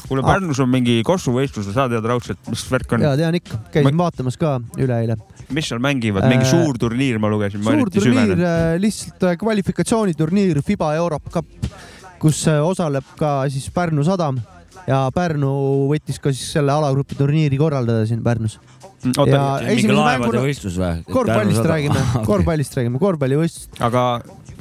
kuule, 0.09 0.25
Pärnus 0.25 0.61
on 0.65 0.71
mingi 0.73 1.03
kossuvõistlus, 1.05 1.69
sa 1.75 1.89
tead 1.93 2.07
raudselt, 2.09 2.41
mis 2.49 2.65
värk 2.73 2.97
on 2.97 3.05
ja? 3.05 3.13
tean 3.21 3.37
ikka, 3.37 3.61
käisin 3.75 4.01
vaatamas 4.01 4.41
ka 4.41 4.57
üleeile. 4.81 5.19
mis 5.53 5.69
seal 5.69 5.83
mängivad, 5.85 6.25
mingi 6.31 6.49
Äh, 6.49 6.55
suur 6.55 6.81
turniir, 6.81 7.21
ma 7.21 7.29
lugesin, 7.33 7.61
ma 7.65 7.77
suur 7.77 7.93
turniir 7.93 8.33
süvenen., 8.33 8.81
lihtsalt 8.81 9.29
äh, 9.29 9.37
kvalifikatsiooniturniir, 9.41 10.65
Fiba 10.65 10.95
Europe 10.97 11.37
Cup 11.37 11.69
kus 12.23 12.41
äh, 12.51 12.63
osaleb 12.65 13.07
ka 13.19 13.43
siis 13.53 13.69
Pärnu 13.75 14.05
sadam. 14.07 14.41
Ja 14.89 15.03
Pärnu 15.13 15.51
võttis 15.91 16.21
ka 16.23 16.33
siis 16.33 16.53
selle 16.55 16.73
alagrupi 16.73 17.17
turniiri 17.19 17.59
korraldada 17.61 18.07
siin 18.09 18.23
Pärnus. 18.25 18.59
oota, 19.15 19.31
ja 19.31 19.73
esimese 19.75 20.43
võistlus 20.43 20.79
või? 20.81 21.03
korvpallist 21.07 21.67
räägime, 21.67 22.01
korvpallist 22.27 22.75
räägime, 22.79 22.99
korvpallivõistlust 22.99 23.83
aga 23.85 24.05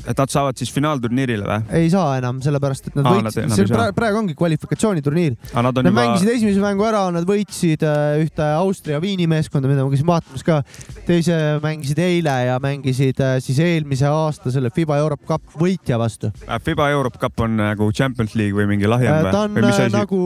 et 0.07 0.19
nad 0.21 0.31
saavad 0.31 0.57
siis 0.59 0.71
finaalturniirile 0.73 1.45
või? 1.47 1.77
ei 1.81 1.89
saa 1.91 2.17
enam, 2.19 2.39
sellepärast 2.43 2.89
et 2.89 2.97
nad 2.97 3.07
Aa, 3.09 3.17
võitsid, 3.17 3.51
see 3.53 3.67
praegu, 3.69 3.95
praegu 3.97 4.21
ongi 4.21 4.35
kvalifikatsiooniturniir. 4.37 5.35
nad 5.53 5.69
on 5.71 5.87
Nad 5.87 5.91
juba, 5.91 5.97
mängisid 5.99 6.31
esimese 6.35 6.63
mängu 6.63 6.85
ära, 6.87 7.03
nad 7.13 7.27
võitsid 7.27 7.83
äh, 7.87 8.21
ühte 8.23 8.47
Austria 8.57 9.01
Viini 9.03 9.27
meeskonda, 9.29 9.69
mida 9.69 9.85
ma 9.85 9.91
käisin 9.93 10.07
vaatamas 10.07 10.45
ka. 10.47 10.61
teise 11.07 11.37
mängisid 11.63 11.99
eile 12.03 12.35
ja 12.47 12.57
mängisid 12.63 13.21
äh, 13.23 13.37
siis 13.43 13.59
eelmise 13.63 14.07
aasta 14.09 14.53
selle 14.53 14.71
FIBA 14.73 14.99
Europe 15.03 15.27
Cup 15.27 15.57
võitja 15.59 15.99
vastu. 15.99 16.31
FIBA 16.47 16.89
Europe 16.95 17.19
Cup 17.21 17.45
on 17.45 17.59
nagu 17.59 17.89
Champions 17.91 18.35
League 18.39 18.55
või 18.57 18.69
mingi 18.71 18.89
lahjem 18.89 19.19
või? 19.19 19.33
ta 19.35 19.43
on 19.47 19.57
või 19.57 19.73
äh, 19.73 19.89
nagu 19.93 20.21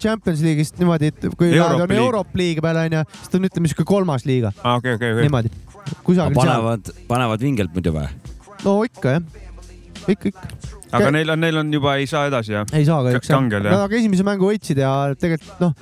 Champions 0.00 0.44
League'ist 0.44 0.80
niimoodi, 0.80 1.12
et 1.12 1.28
kui 1.36 1.52
lähed 1.52 1.84
on. 1.86 1.96
Europe 1.96 2.38
League 2.40 2.64
peal 2.64 2.80
onju, 2.86 3.04
siis 3.20 3.32
ta 3.32 3.40
on 3.40 3.50
ütleme 3.50 3.72
siuke 3.72 3.86
kolmas 3.88 4.26
liiga, 4.28 4.54
okei, 4.62 4.96
okei, 4.96 5.12
okei. 5.16 5.28
niimoodi. 5.28 5.52
kusagil 6.06 6.34
seal. 6.34 6.40
panevad, 6.40 6.96
panevad 7.10 7.46
vingelt 7.46 7.76
muidu 7.76 7.94
või? 7.96 8.08
No 8.66 8.78
ikka 8.86 9.16
jah, 9.16 9.22
ikka, 10.06 10.30
ikka. 10.30 10.48
aga 10.96 11.10
neil 11.14 11.30
on, 11.34 11.40
neil 11.42 11.56
on 11.62 11.72
juba 11.74 11.96
ei 12.00 12.06
saa 12.10 12.26
edasi 12.30 12.52
jah? 12.54 12.66
ei 12.76 12.84
saa 12.86 13.02
kahjuks 13.06 13.30
jah. 13.30 13.42
Nad 13.50 13.72
aga 13.80 13.98
esimese 13.98 14.26
mängu 14.26 14.50
võitsid 14.52 14.78
ja 14.82 14.92
tegelikult 15.18 15.62
noh, 15.64 15.72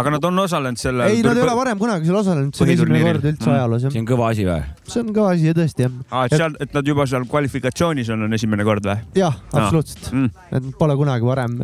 aga 0.00 0.12
nad 0.16 0.26
on 0.30 0.42
osalenud 0.42 0.80
selle. 0.80 1.06
ei 1.12 1.22
nad 1.26 1.38
ei 1.38 1.44
ole 1.44 1.54
varem 1.58 1.78
kunagi 1.80 2.08
seal 2.08 2.18
osalenud, 2.20 2.54
see 2.56 2.66
on 2.66 2.72
esimene 2.74 3.02
kord 3.06 3.28
üldse 3.30 3.46
Mm. 3.46 3.54
ajaloos 3.56 3.86
jah. 3.86 3.92
see 3.94 4.02
on 4.02 4.08
kõva 4.10 4.28
asi 4.34 4.46
või? 4.48 4.58
see 4.90 5.02
on 5.04 5.12
kõva 5.16 5.30
asi 5.36 5.48
ja 5.50 5.54
tõesti 5.60 5.86
jah. 5.86 5.94
aa, 6.10 6.24
et 6.26 6.36
seal, 6.36 6.58
et 6.66 6.74
nad 6.76 6.90
juba 6.92 7.06
seal 7.10 7.26
kvalifikatsioonis 7.30 8.10
on, 8.16 8.26
on 8.26 8.38
esimene 8.40 8.66
kord 8.68 8.90
või? 8.90 8.98
jah, 9.22 9.38
absoluutselt 9.54 10.10
Mm. 10.12 10.30
et 10.58 10.70
pole 10.82 10.96
kunagi 10.98 11.26
varem, 11.30 11.56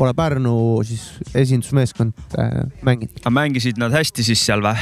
pole 0.00 0.14
Pärnu 0.16 0.56
siis 0.88 1.06
esindusmeeskond 1.36 2.12
äh, 2.40 2.60
mänginud. 2.86 3.20
aga 3.24 3.36
mängisid 3.36 3.80
nad 3.80 3.92
hästi 3.96 4.24
siis 4.32 4.44
seal 4.48 4.64
või? 4.64 4.76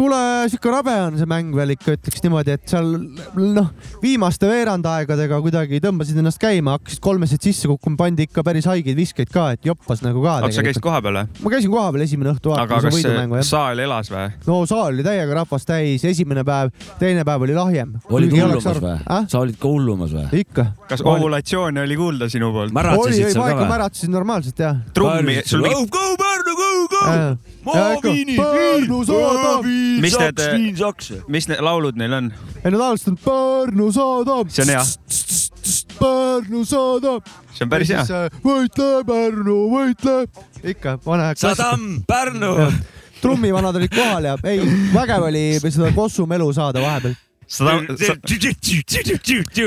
kuule, 0.00 0.18
sihuke 0.48 0.72
rabe 0.72 0.94
on 1.04 1.16
see 1.20 1.28
mäng 1.28 1.52
veel 1.56 1.74
ikka, 1.74 1.94
ütleks 1.98 2.22
niimoodi, 2.24 2.54
et 2.56 2.70
seal 2.70 2.88
noh, 3.36 3.68
viimaste 4.00 4.48
veerandaegadega 4.48 5.40
kuidagi 5.44 5.80
tõmbasid 5.84 6.20
ennast 6.22 6.40
käima, 6.40 6.78
hakkasid 6.78 7.02
kolmesed 7.04 7.44
sisse 7.44 7.68
kukkuma, 7.68 7.98
pandi 8.00 8.24
ikka 8.28 8.44
päris 8.46 8.68
haigeid 8.70 8.96
viskeid 8.96 9.32
ka, 9.32 9.50
et 9.56 9.68
joppas 9.68 10.00
nagu 10.04 10.22
ka. 10.24 10.38
oota, 10.40 10.52
sa 10.56 10.64
käisid 10.64 10.84
kohapeal 10.84 11.20
või? 11.20 11.42
ma 11.44 11.52
käisin 11.52 11.74
kohapeal 11.74 12.06
esimene 12.06 12.32
õhtu 12.32 12.54
aga 12.54 12.64
vaatamas 12.64 12.86
kas 12.86 12.96
võidumängu 12.96 13.36
see 13.36 13.42
jah. 13.42 13.50
saal 13.50 13.84
elas 13.84 14.12
või? 14.14 14.26
no 14.46 14.60
saal 14.70 14.94
oli 14.94 15.06
täiega 15.06 15.36
rahvast 15.42 15.68
täis, 15.68 16.06
esimene 16.08 16.46
päev, 16.48 16.72
teine 17.02 17.26
päev 17.28 17.44
oli 17.48 17.58
lahjem. 17.58 17.92
olid 18.08 18.36
hullumas 18.36 18.80
või? 18.86 18.96
sa 19.04 19.42
olid 19.42 19.60
ka 19.60 19.74
hullumas 19.74 20.16
või? 20.16 20.44
ikka. 20.46 20.66
kas 20.88 21.04
ovulatsiooni 21.04 21.84
oli 21.84 22.00
kuulda 22.00 22.30
sinu 22.32 22.52
poolt? 22.56 22.72
oli, 22.72 23.20
ei 23.20 23.36
ma 23.36 23.50
ka 23.50 23.56
ikka 23.56 23.66
või? 23.66 23.72
märatasin 23.74 24.16
normaalselt 24.16 24.64
jah. 24.64 24.80
trummi, 24.96 25.40
sul 25.44 25.66
mingi, 25.66 25.92
mis 30.00 30.16
need 30.18 30.76
saks. 30.78 31.12
mis 31.28 31.48
need 31.48 31.62
laulud 31.64 31.98
neil 32.00 32.12
on? 32.16 32.30
ei 32.64 32.70
nad 32.70 32.80
alustanud 32.80 33.20
Pärnu 33.24 33.90
saadab. 33.94 34.50
see 34.52 34.64
on 34.64 34.72
hea, 34.74 34.84
Pärnu 36.00 36.64
saadab. 36.68 37.28
see 37.54 37.64
on 37.66 37.72
päris 37.72 37.92
hea. 37.94 38.04
võitle, 38.44 38.90
Pärnu, 39.08 39.58
võitle. 39.74 40.16
ikka, 40.64 40.98
pane. 41.04 41.32
Sadam, 41.40 41.88
Pärnu. 42.08 42.54
trummivanad 43.20 43.76
olid 43.76 43.92
kohal 43.94 44.30
ja 44.30 44.36
ei, 44.48 44.62
vägev 44.94 45.26
oli 45.28 45.44
seda 45.66 45.92
Kossu 45.96 46.26
melu 46.26 46.52
saada 46.56 46.80
vahepeal. 46.84 47.16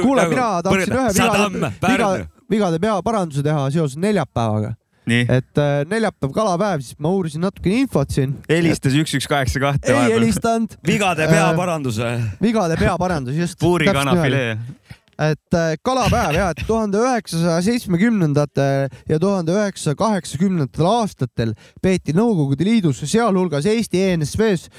kuule, 0.02 0.30
mina 0.30 0.48
tahtsin 0.64 0.96
ühe 0.96 1.10
vigade, 1.90 2.30
vigade 2.50 2.80
pea 2.80 3.02
paranduse 3.06 3.44
teha 3.46 3.68
seoses 3.76 3.98
neljapäevaga. 4.00 4.74
nii, 5.10 5.26
et 5.28 5.60
äh, 5.62 5.84
neljapäev 5.90 6.34
kalapäev, 6.36 6.84
siis 6.86 6.98
ma 7.02 7.12
uurisin 7.14 7.44
natukene 7.44 7.84
infot 7.84 8.14
siin. 8.14 8.38
helistas 8.50 8.96
üks, 9.00 9.16
üks, 9.20 9.28
kaheksa, 9.30 9.62
kahte 9.64 9.92
ei 9.92 9.98
vahepeal. 9.98 10.18
helistanud. 10.20 10.76
vigade 10.88 11.28
peaparandus 11.32 12.00
või? 12.02 12.18
vigade 12.44 12.80
peaparandus, 12.80 13.38
just. 13.38 13.60
puurikana 13.62 14.16
filee. 14.22 14.56
et 15.24 15.58
äh, 15.60 15.74
kalapäev 15.86 16.38
ja, 16.40 16.48
et 16.54 16.64
tuhande 16.68 17.02
üheksasaja 17.04 17.60
seitsmekümnendatel 17.68 18.88
ja 19.10 19.20
tuhande 19.22 19.56
üheksasaja 19.58 20.00
kaheksakümnendatel 20.00 20.90
aastatel 20.90 21.54
peeti 21.84 22.16
Nõukogude 22.18 22.66
Liidus, 22.68 23.04
sealhulgas 23.12 23.68
Eesti 23.70 24.08
ENSV-s, 24.08 24.72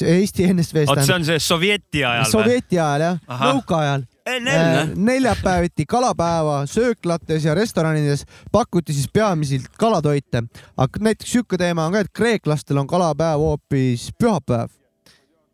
Eesti 0.00 0.48
ENSV-s 0.48 0.94
oot, 0.94 1.04
see 1.04 1.18
on 1.18 1.28
see 1.28 1.42
sovjeti 1.42 2.06
ajal 2.06 2.24
või? 2.24 2.32
sovjeti 2.38 2.80
ajal 2.80 3.08
jah, 3.08 3.20
nõukaajal. 3.50 4.08
Neljapäeviti 4.96 5.86
kalapäeva 5.88 6.62
sööklates 6.70 7.46
ja 7.46 7.54
restoranides 7.58 8.24
pakuti 8.52 8.94
siis 8.94 9.08
peamiselt 9.12 9.68
kalatoite, 9.78 10.44
aga 10.76 11.02
näiteks 11.08 11.32
sihuke 11.32 11.58
teema 11.60 11.86
on 11.86 11.96
ka, 11.96 12.04
et 12.04 12.12
kreeklastel 12.14 12.80
on 12.82 12.86
kalapäev 12.90 13.42
hoopis 13.42 14.10
pühapäev. 14.18 14.70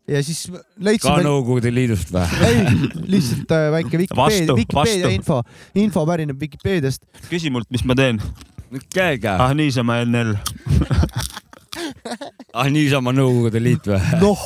ja 0.08 0.22
siis 0.24 0.46
ka 0.52 0.62
leidsime, 0.80 1.24
Nõukogude 1.24 1.72
Liidust 1.74 2.12
või? 2.12 2.28
ei, 2.48 2.92
lihtsalt 3.16 3.56
äh, 3.56 3.66
väike 3.78 4.04
Vikipeedia, 4.04 4.54
Vikipeedia 4.56 5.10
info, 5.16 5.42
info 5.74 6.06
pärineb 6.06 6.40
Vikipeediast. 6.40 7.04
küsi 7.28 7.50
mult, 7.50 7.68
mis 7.70 7.84
ma 7.84 7.96
teen. 7.98 8.20
käega. 8.94 9.38
ah 9.44 9.54
niisama 9.56 10.02
NL. 10.04 10.36
ah 12.54 12.68
niisama 12.72 13.12
Nõukogude 13.16 13.60
Liit 13.62 13.88
või? 13.90 14.00
noh, 14.22 14.44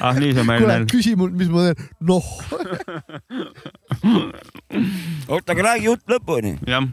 ah 0.00 0.14
niisama 0.20 0.58
NL. 0.60 0.86
küsi 0.92 1.14
mult, 1.18 1.34
mis 1.38 1.48
ma 1.52 1.68
teen, 1.70 1.88
noh. 2.08 2.24
oota, 5.28 5.52
aga 5.54 5.62
räägi 5.70 5.88
jutt 5.90 6.04
lõpuni. 6.10 6.56
jah, 6.68 6.84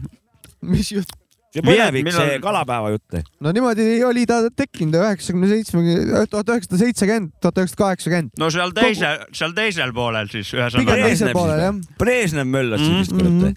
mis 0.62 0.92
jutt? 0.94 1.12
see 1.52 1.60
põnevik, 1.60 2.06
see 2.14 2.38
kalapäeva 2.40 2.94
jutt. 2.94 3.18
no 3.44 3.50
niimoodi 3.52 3.84
oli 4.08 4.22
ta 4.28 4.38
tekkinud 4.56 4.96
üheksakümne 5.02 5.50
seitsme, 5.50 5.82
tuhat 6.32 6.48
üheksasada 6.54 6.78
seitsekümmend, 6.80 7.34
tuhat 7.44 7.60
üheksasada 7.60 7.82
kaheksakümmend. 7.84 8.30
no 8.40 8.48
seal 8.54 8.72
teisel, 8.76 9.26
seal 9.36 9.52
teisel 9.58 9.92
poolel 9.96 10.30
siis 10.32 10.48
pigem 10.48 10.64
ühesõnaga. 10.64 10.96
teisel 11.10 11.34
poolel 11.36 11.60
jah. 11.66 11.82
Brežnev 12.00 12.48
möllas 12.48 12.80
Mhm. 12.80 12.88
siin 12.88 13.02
vist 13.04 13.12
kuulete. 13.18 13.52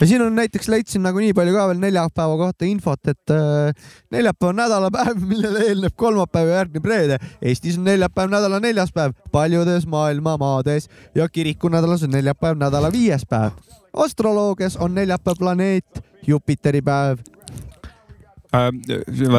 Ja 0.00 0.06
siin 0.06 0.22
on 0.22 0.34
näiteks 0.34 0.68
leidsin 0.68 1.02
nagu 1.02 1.20
nii 1.20 1.32
palju 1.34 1.54
ka 1.56 1.66
veel 1.70 1.80
neljapäeva 1.80 2.36
kohta 2.36 2.68
infot, 2.68 3.00
et 3.08 3.32
äh, 3.32 3.92
neljapäev 4.12 4.50
on 4.50 4.58
nädalapäev, 4.60 5.20
millele 5.30 5.64
eelneb 5.70 5.96
kolmapäev 5.96 6.50
ja 6.50 6.60
järgneb 6.60 6.84
reede. 6.84 7.18
Eestis 7.42 7.78
on 7.78 7.86
neljapäev 7.88 8.32
nädala 8.32 8.60
neljas 8.60 8.92
päev, 8.92 9.16
paljudes 9.32 9.86
maailma 9.86 10.36
maades 10.40 10.90
ja 11.14 11.28
kirikunädalas 11.28 12.04
on 12.04 12.12
neljapäev 12.16 12.58
nädala 12.60 12.92
viies 12.92 13.26
päev. 13.28 13.56
astroloogias 13.96 14.76
on 14.76 14.94
neljapäev 14.94 15.38
planeet 15.38 16.04
Jupiteri 16.26 16.82
päev. 16.82 17.18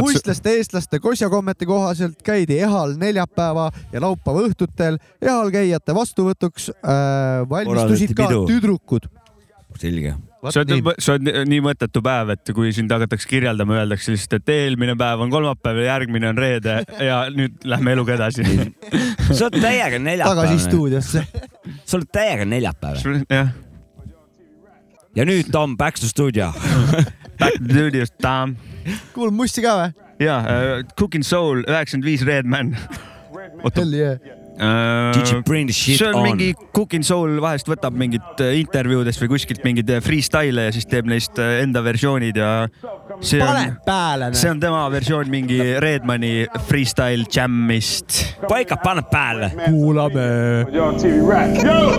muistlaste 0.01 0.49
eestlaste 0.49 0.99
kosjakommete 0.99 1.65
kohaselt 1.65 2.21
käidi 2.23 2.59
ehal 2.59 2.95
neljapäeva 2.97 3.71
ja 3.91 4.01
laupäeva 4.01 4.41
õhtutel. 4.47 4.97
ehal 5.21 5.51
käijate 5.51 5.95
vastuvõtuks 5.95 6.69
äh, 6.69 7.49
valmistusid 7.49 8.13
ka 8.15 8.23
Korraldati 8.23 8.47
pidu. 8.49 8.59
tüdrukud. 8.59 9.09
selge. 9.77 10.15
See 10.51 10.61
on, 10.61 10.91
see 11.01 11.15
on 11.15 11.29
nii 11.49 11.59
mõttetu 11.65 12.01
päev, 12.05 12.31
et 12.35 12.51
kui 12.55 12.71
sind 12.75 12.91
hakatakse 12.93 13.29
kirjeldama, 13.29 13.79
öeldakse 13.81 14.13
lihtsalt, 14.13 14.41
et 14.41 14.53
eelmine 14.53 14.95
päev 14.99 15.23
on 15.25 15.33
kolmapäev 15.33 15.81
ja 15.81 15.93
järgmine 15.93 16.29
on 16.31 16.41
reede 16.41 16.79
ja 17.03 17.23
nüüd 17.33 17.65
lähme 17.67 17.95
eluga 17.97 18.17
edasi. 18.17 18.45
sa 19.31 19.47
oled 19.49 19.59
täiega 19.61 19.99
neljapäev. 19.99 20.43
tagasi. 20.43 20.59
stuudiosse. 20.65 21.25
sa 21.83 21.97
oled 21.97 22.11
täiega 22.13 22.45
neljapäev. 22.45 23.01
jah, 23.33 23.53
ja 25.17 25.27
nüüd 25.27 25.51
Tom, 25.51 25.77
back 25.77 25.99
to 25.99 26.09
studio. 26.09 26.53
Back 27.37 27.59
to 27.61 27.69
studios, 27.69 28.09
tam. 28.21 28.55
kuulad 29.13 29.35
mussi 29.37 29.61
ka 29.61 29.75
või? 29.77 29.91
ja 30.23 30.39
uh, 30.41 30.79
Cooking 30.97 31.25
Soul 31.25 31.61
üheksakümmend 31.67 32.09
viis 32.09 32.25
Redman. 32.25 32.73
oota 33.63 33.85
Did 34.57 35.29
you 35.31 35.41
bring 35.43 35.67
the 35.67 35.73
shit 35.73 35.99
see 35.99 36.07
on 36.07 36.15
on? 36.15 36.23
mingi 36.25 36.53
Cooking 36.73 37.05
Soul 37.05 37.37
vahest 37.41 37.67
võtab 37.69 37.93
mingit 37.97 38.41
äh, 38.41 38.55
intervjuudest 38.61 39.21
või 39.21 39.35
kuskilt 39.35 39.61
mingeid 39.65 39.89
äh, 39.93 40.01
freestyle'e 40.03 40.67
ja 40.69 40.73
siis 40.73 40.87
teeb 40.89 41.05
neist 41.09 41.37
äh, 41.41 41.61
enda 41.61 41.83
versioonid 41.85 42.37
ja 42.41 42.51
see 43.21 43.41
on 43.43 43.77
pääle. 43.85 44.31
see 44.33 44.49
on 44.49 44.59
tema 44.61 44.87
versioon 44.91 45.29
mingi 45.29 45.59
Redmani 45.83 46.47
freestyle 46.69 47.27
jam'ist. 47.29 48.23
paika, 48.49 48.79
pane 48.81 49.05
pääle. 49.11 49.51
kuulame. 49.69 50.25
Soul. 51.61 51.97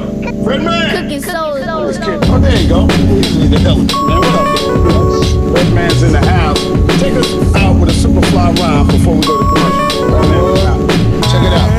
Oh, 5.51 6.03
in 6.03 6.13
the 6.13 6.21
house. 6.21 6.63
Take 7.01 7.15
us 7.15 7.55
out 7.57 7.81
with 7.81 7.91
a 7.91 7.93
super 7.93 8.23
fly 8.29 8.53
rhyme 8.53 8.87
before 8.87 9.15
we 9.17 9.23
go 9.23 9.39
to 9.39 9.45
commercial. 9.45 10.89
Check 11.31 11.43
it 11.43 11.53
out. 11.53 11.78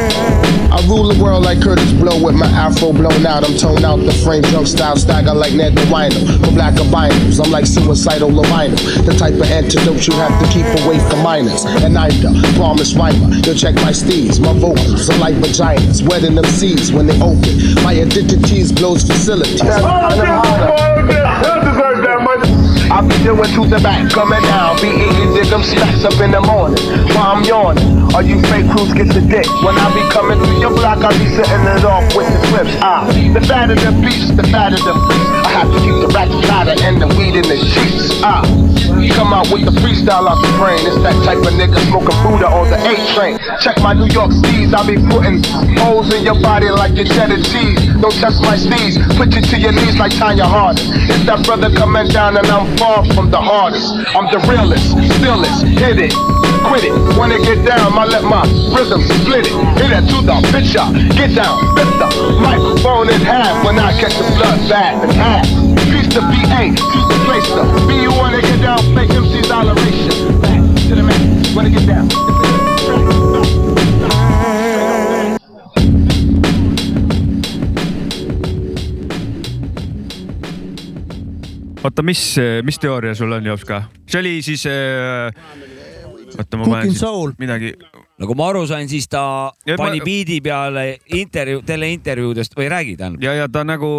I 0.71 0.85
rule 0.85 1.07
the 1.09 1.17
world 1.21 1.45
like 1.45 1.61
Curtis 1.61 1.91
Blow 1.93 2.21
with 2.21 2.35
my 2.35 2.45
afro 2.45 2.93
blown 2.93 3.25
out. 3.25 3.43
I'm 3.43 3.57
toned 3.57 3.83
out 3.83 3.97
the 3.97 4.13
frame, 4.23 4.43
drunk 4.43 4.67
style, 4.67 4.95
stagger 4.95 5.33
like 5.33 5.53
Ned 5.53 5.75
the 5.75 5.81
Wino. 5.89 6.45
For 6.45 6.51
black 6.51 6.75
albinos, 6.77 7.39
I'm 7.39 7.49
like 7.49 7.65
suicidal 7.65 8.29
albino. 8.29 8.75
The 9.01 9.15
type 9.17 9.33
of 9.33 9.49
antidote 9.49 10.05
you 10.05 10.13
have 10.13 10.37
to 10.37 10.47
keep 10.53 10.65
away 10.85 10.99
from 11.09 11.23
minors. 11.23 11.65
And 11.81 11.97
I'm 11.97 12.13
the 12.21 12.53
promise 12.55 12.93
rhymer. 12.93 13.33
You'll 13.41 13.55
check 13.55 13.75
my 13.75 13.91
steeds, 13.91 14.39
my 14.39 14.53
vocals 14.53 15.09
are 15.09 15.17
like 15.17 15.35
vaginas, 15.35 16.07
wetting 16.07 16.35
them 16.35 16.45
seeds 16.45 16.91
when 16.91 17.07
they 17.07 17.17
open. 17.21 17.57
My 17.83 17.97
identities 17.97 18.71
blows 18.71 19.01
facilities. 19.03 19.61
I'll 22.89 23.05
be 23.05 23.13
doing 23.21 23.45
to 23.53 23.61
the 23.69 23.79
back, 23.85 24.09
coming 24.09 24.41
down. 24.49 24.81
Be 24.81 24.89
eating 24.89 25.49
them 25.49 25.61
stacks 25.61 26.03
up 26.05 26.17
in 26.19 26.31
the 26.31 26.41
morning. 26.41 26.81
While 27.13 27.37
I'm 27.37 27.43
yawning, 27.45 27.85
all 28.17 28.25
you 28.25 28.41
fake 28.49 28.65
crews 28.73 28.93
get 28.97 29.13
the 29.13 29.21
dick. 29.21 29.45
When 29.61 29.77
I 29.77 29.93
be 29.93 30.01
coming 30.09 30.41
through 30.41 30.57
your 30.57 30.73
block, 30.73 31.05
I'll 31.05 31.13
be 31.13 31.29
setting 31.29 31.65
it 31.69 31.85
off 31.85 32.03
with 32.17 32.25
the 32.25 32.39
clips. 32.49 32.73
Ah, 32.81 33.05
the 33.05 33.41
fatter 33.45 33.75
the 33.75 33.93
beast, 34.01 34.35
the 34.35 34.43
fatter 34.49 34.81
the 34.81 34.93
beast. 35.05 35.29
I 35.45 35.49
have 35.61 35.69
to 35.69 35.77
keep 35.85 35.97
the 36.01 36.09
ratchet 36.09 36.43
tighter 36.49 36.75
and 36.81 36.97
the 36.97 37.07
weed 37.13 37.37
in 37.37 37.45
the 37.45 37.57
sheets. 37.61 38.09
Ah, 38.25 38.41
come 39.13 39.33
out 39.33 39.51
with 39.51 39.67
the 39.67 39.75
freestyle 39.83 40.31
off 40.31 40.39
the 40.39 40.51
brain. 40.57 40.79
It's 40.87 40.97
that 41.03 41.13
type 41.27 41.43
of 41.43 41.53
nigga 41.59 41.77
smoking 41.91 42.15
Buddha 42.23 42.47
on 42.47 42.71
the 42.71 42.79
A 42.79 42.93
train. 43.13 43.35
Check 43.59 43.77
my 43.83 43.93
New 43.93 44.07
York 44.07 44.31
steez, 44.31 44.73
I 44.73 44.79
be 44.87 44.95
putting 45.11 45.43
holes 45.77 46.07
in 46.15 46.23
your 46.23 46.39
body 46.39 46.71
like 46.71 46.95
your 46.95 47.05
cheddar 47.05 47.37
cheese. 47.37 47.77
Don't 47.99 48.15
test 48.15 48.41
my 48.41 48.55
sneeze, 48.55 48.97
put 49.19 49.35
you 49.35 49.41
to 49.43 49.55
your 49.59 49.75
knees 49.75 49.99
like 49.99 50.15
Tanya 50.15 50.47
Harding. 50.47 50.87
It's 51.11 51.27
that 51.27 51.45
brother 51.45 51.69
coming 51.75 52.07
down 52.07 52.37
and 52.37 52.47
I'm 52.47 52.78
far 52.79 53.03
from 53.13 53.29
the 53.29 53.37
hardest. 53.37 53.91
I'm 54.15 54.31
the 54.31 54.39
realest, 54.47 54.95
stillest, 55.19 55.67
hit 55.67 55.99
it. 55.99 56.15
Quit 56.63 56.87
it, 56.87 56.95
when 57.19 57.31
it 57.31 57.43
get 57.43 57.63
down, 57.67 57.91
I 57.93 58.05
let 58.05 58.23
my 58.23 58.43
rhythm 58.71 59.03
split 59.03 59.47
it. 59.47 59.55
Hit 59.75 59.91
it 59.91 60.07
to 60.07 60.17
the 60.23 60.39
picture, 60.55 60.79
uh, 60.79 60.91
get 61.11 61.35
down, 61.35 61.59
flip 61.75 61.91
the 61.99 62.07
microphone 62.39 63.11
in 63.11 63.19
half 63.21 63.63
when 63.65 63.77
I 63.77 63.91
catch 63.99 64.15
the 64.15 64.23
blood 64.39 64.57
bath 64.71 65.03
in 65.03 65.11
half. 65.11 65.45
Piece 65.91 66.07
to 66.15 66.21
BA, 66.23 66.71
choose 66.71 67.07
the 67.11 67.19
place 67.27 67.47
to 67.51 67.63
be 67.87 67.99
you 67.99 68.11
wanna 68.15 68.41
get 68.41 68.61
down, 68.61 68.79
fake 68.95 69.11
MC 69.11 69.43
toleration. 69.43 70.39
Back 70.39 70.63
to 70.87 70.95
the 70.95 71.03
man, 71.03 71.55
wanna 71.55 71.69
get 71.69 71.85
down. 71.85 72.58
oota, 81.83 82.03
mis, 82.05 82.21
mis 82.65 82.79
teooria 82.81 83.15
sul 83.15 83.31
on, 83.31 83.45
Jopska? 83.45 83.83
see 84.09 84.19
oli 84.21 84.39
siis 84.45 84.65
äh,, 84.69 85.31
oota, 86.37 86.59
ma 86.59 86.67
panen 86.67 86.95
Soul. 86.95 87.33
siit 87.33 87.43
midagi. 87.43 87.73
nagu 88.19 88.35
ma 88.35 88.49
aru 88.51 88.65
sain, 88.67 88.89
siis 88.91 89.07
ta 89.07 89.51
Ja 89.67 89.77
ma- 89.77 89.85
pani 89.85 90.01
biidi 90.03 90.41
peale 90.43 90.99
intervjuu, 91.15 91.61
teleintervjuudest 91.65 92.57
või 92.57 92.67
räägi 92.71 92.97
tähendab. 92.99 93.23
ja, 93.23 93.35
ja 93.37 93.47
ta 93.51 93.63
nagu 93.67 93.89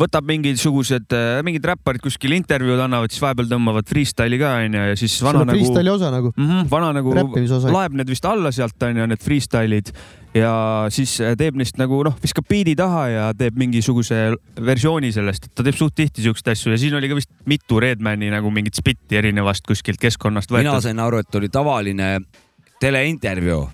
võtab 0.00 0.28
mingisugused, 0.30 1.12
mingid 1.44 1.68
räpparid 1.72 2.02
kuskil 2.04 2.32
intervjuud 2.38 2.80
annavad, 2.80 3.12
siis 3.12 3.22
vahepeal 3.24 3.50
tõmbavad 3.52 3.90
freestyle'i 3.90 4.40
ka 4.40 4.54
onju 4.64 4.86
ja 4.92 4.96
siis 5.00 5.18
vana 5.26 5.44
nagu 5.44 5.58
freestyle'i 5.58 5.92
osa 5.92 6.12
nagu 6.14 6.32
mm. 6.36 6.48
-hmm, 6.48 6.70
vana 6.72 6.94
nagu 6.96 7.14
laeb 7.76 8.00
need 8.00 8.08
vist 8.08 8.24
alla 8.24 8.52
sealt 8.52 8.88
onju, 8.88 9.06
need 9.12 9.24
freestyle'id 9.24 9.92
ja 10.34 10.52
siis 10.94 11.16
teeb 11.38 11.58
neist 11.58 11.80
nagu 11.80 12.02
noh, 12.06 12.14
viskab 12.22 12.46
biidi 12.50 12.76
taha 12.78 13.06
ja 13.10 13.24
teeb 13.36 13.58
mingisuguse 13.58 14.20
versiooni 14.66 15.10
sellest, 15.14 15.48
et 15.48 15.56
ta 15.58 15.66
teeb 15.66 15.78
suht 15.78 15.96
tihti 15.98 16.24
siukseid 16.26 16.52
asju 16.54 16.74
ja 16.74 16.80
siin 16.80 16.94
oli 16.98 17.10
ka 17.10 17.18
vist 17.18 17.32
mitu 17.50 17.80
Redmani 17.82 18.30
nagu 18.32 18.52
mingit 18.54 18.78
spitti 18.78 19.18
erinevast 19.18 19.66
kuskilt 19.66 20.00
keskkonnast 20.02 20.52
mina 20.54 20.76
võetud. 20.76 20.86
sain 20.86 21.02
aru, 21.02 21.24
et 21.24 21.40
oli 21.40 21.50
tavaline 21.52 22.12
teleintervjuu 22.80 23.64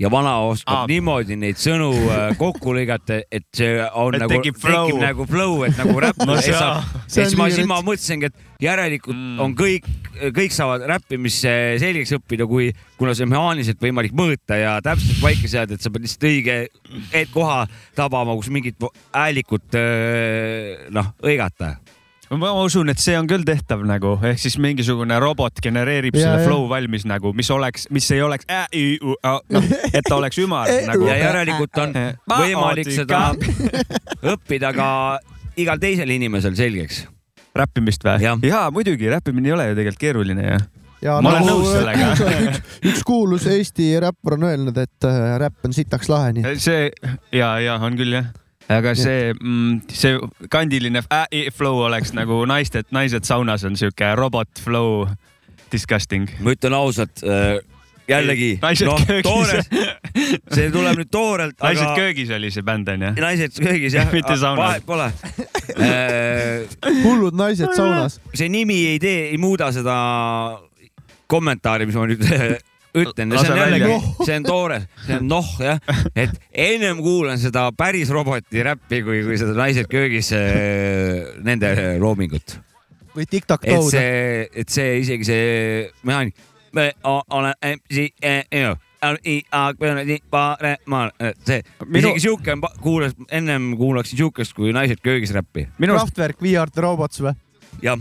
ja 0.00 0.10
vana 0.12 0.34
oskab 0.48 0.84
ah. 0.84 0.86
niimoodi 0.88 1.36
neid 1.38 1.60
sõnu 1.60 1.90
äh, 2.08 2.30
kokku 2.40 2.74
lõigata, 2.76 3.20
et 3.30 3.46
see 3.56 3.76
on 3.94 4.16
Et 4.16 4.24
nagu 4.24 4.32
tekib 4.32 4.58
flow. 4.60 4.88
tekib 4.88 5.02
nagu 5.02 5.26
flow, 5.28 5.64
et 5.68 5.76
nagu 5.78 5.96
räpp 6.02 6.24
No 6.26 6.36
see 6.40 6.54
on 6.56 6.84
siis 7.08 7.36
ma, 7.38 7.50
siis 7.52 7.68
ma 7.68 7.80
mõtlesingi, 7.84 8.30
et 8.30 8.64
järelikult 8.64 9.18
Mm. 9.20 9.40
on 9.42 9.54
kõik, 9.58 9.86
kõik 10.36 10.54
saavad 10.54 10.84
räppimisse 10.88 11.50
selgeks 11.82 12.12
õppida, 12.16 12.46
kui, 12.48 12.70
kuna 12.98 13.14
see 13.16 13.26
on 13.26 13.32
mehaaniliselt 13.32 13.80
võimalik 13.82 14.14
mõõta 14.16 14.56
ja 14.56 14.76
täpselt 14.84 15.20
paika 15.22 15.50
seada, 15.50 15.74
et 15.76 15.84
sa 15.84 15.92
pead 15.92 16.06
lihtsalt 16.06 16.26
õige 16.30 16.56
koha 17.34 17.64
tabama, 17.98 18.36
kus 18.38 18.50
mingit 18.54 18.80
häälikut 19.12 19.76
äh, 19.78 20.86
noh, 20.94 21.12
hõigata 21.24 21.74
ma 22.38 22.50
usun, 22.62 22.88
et 22.92 23.00
see 23.02 23.16
on 23.18 23.26
küll 23.26 23.42
tehtav 23.46 23.80
nagu, 23.88 24.12
ehk 24.22 24.38
siis 24.38 24.54
mingisugune 24.62 25.16
robot 25.22 25.58
genereerib 25.64 26.14
Ja, 26.14 26.22
selle 26.28 26.42
ja. 26.42 26.46
flow 26.46 26.68
valmis 26.70 27.02
nagu, 27.08 27.32
mis 27.34 27.50
oleks, 27.50 27.88
mis 27.90 28.06
ei 28.14 28.22
oleks 28.22 28.46
äh,, 28.46 28.66
noh, 29.50 29.64
et 29.92 30.04
ta 30.06 30.14
oleks 30.16 30.38
ümar 30.38 30.70
nagu. 30.90 31.08
ja 31.10 31.16
järelikult 31.24 31.80
on 31.82 31.96
võimalik 32.30 32.90
seda 32.94 33.32
õppida 34.34 34.70
ka 34.76 34.88
igal 35.60 35.80
teisel 35.82 36.10
inimesel 36.14 36.54
selgeks. 36.58 37.04
räppimist 37.56 38.04
või? 38.06 38.20
Jah. 38.22 38.38
jaa, 38.46 38.68
muidugi, 38.74 39.08
räppimine 39.10 39.50
ei 39.50 39.56
ole 39.56 39.66
ju 39.72 39.78
tegelikult 39.80 40.00
keeruline 40.04 40.44
ju. 40.46 40.58
ja 41.02 41.16
Ma 41.24 41.32
olen 41.34 41.46
nagu 41.48 41.64
nõus 41.64 41.72
sellega. 41.74 42.12
üks, 42.14 42.60
üks 42.92 43.02
kuulus 43.08 43.46
Eesti 43.50 43.90
räppar 44.06 44.38
on 44.38 44.46
öelnud, 44.52 44.78
et 44.78 45.08
äh, 45.08 45.34
räpp 45.42 45.66
on 45.66 45.74
sitaks 45.74 46.08
lahe, 46.12 46.30
nii 46.36 46.46
et 46.54 46.62
see 46.62 46.86
ja, 47.34 47.56
ja 47.64 47.74
on 47.82 47.98
küll 47.98 48.14
jah. 48.20 48.30
Aga 48.70 48.94
see, 48.98 49.32
see 49.90 50.18
kandiline 50.52 51.02
flow 51.56 51.82
oleks 51.86 52.14
nagu 52.16 52.44
naised, 52.48 52.86
naised 52.94 53.26
saunas 53.28 53.66
on 53.66 53.76
siuke 53.78 54.14
robot 54.18 54.62
flow, 54.62 55.08
disgusting. 55.72 56.28
ma 56.40 56.54
ütlen 56.54 56.76
ausalt 56.78 57.22
äh,, 57.26 57.58
jällegi, 58.10 58.50
noh, 58.86 59.02
köögis 59.06 59.26
toore, 59.26 59.60
see 60.54 60.70
tuleb 60.74 61.02
nüüd 61.02 61.10
toorelt, 61.12 61.58
naised 61.62 61.84
aga 61.84 61.98
köögis 61.98 62.32
oli 62.36 62.52
see 62.54 62.66
bänd 62.66 62.90
onju. 62.94 63.12
naised 63.18 63.60
köögis 63.60 63.98
jah, 63.98 64.10
Mitte 64.16 64.38
saunas. 64.40 64.64
vahet 64.64 64.86
pole 64.86 65.10
äh,. 65.90 67.02
hullud 67.04 67.38
naised 67.38 67.74
saunas. 67.76 68.20
see 68.34 68.50
nimi 68.52 68.82
ei 68.94 69.02
tee, 69.02 69.30
ei 69.30 69.38
muuda 69.40 69.70
seda 69.74 69.96
kommentaari, 71.30 71.86
mis 71.86 71.98
ma 71.98 72.08
nüüd 72.10 72.26
ütlen, 72.94 73.34
see 73.38 73.52
on 73.52 73.60
jällegi 73.60 73.98
see 74.26 74.36
on 74.40 74.46
toore, 74.46 74.80
see 75.06 75.18
on 75.20 75.28
noh 75.30 75.50
jah, 75.62 75.78
et 76.18 76.34
ennem 76.52 77.02
kuulan 77.04 77.38
seda 77.40 77.68
päris 77.76 78.10
roboti 78.14 78.64
räppi, 78.66 79.02
kui, 79.06 79.22
kui 79.26 79.38
seda 79.40 79.54
naised 79.58 79.88
köögis 79.90 80.32
äh, 80.36 81.30
nende 81.46 81.72
loomingut. 82.02 82.58
Või 83.14 83.26
tiktak 83.30 83.64
et 83.66 83.82
see, 83.90 84.48
et 84.62 84.70
see 84.70 84.98
isegi 85.02 85.26
see 85.26 85.46
mehaanik, 86.06 86.36
me 86.76 86.90
olen 87.04 87.54
MC, 87.74 88.10
see, 91.46 91.62
Minu- 91.86 92.12
isegi 92.12 92.26
siuke 92.26 92.54
on, 92.54 92.62
kuulas, 92.84 93.14
ennem 93.32 93.72
kuulaksin 93.80 94.20
siukest 94.20 94.54
kui 94.56 94.74
naised 94.76 95.00
köögis 95.04 95.32
räppi. 95.34 95.66
minu 95.78 95.94
arust, 95.96 96.10
Kraftwerk, 96.14 96.42
We 96.44 96.56
Are 96.60 96.70
The 96.70 96.84
Robots 96.84 97.22
või? 97.24 97.34
jah, 97.82 98.00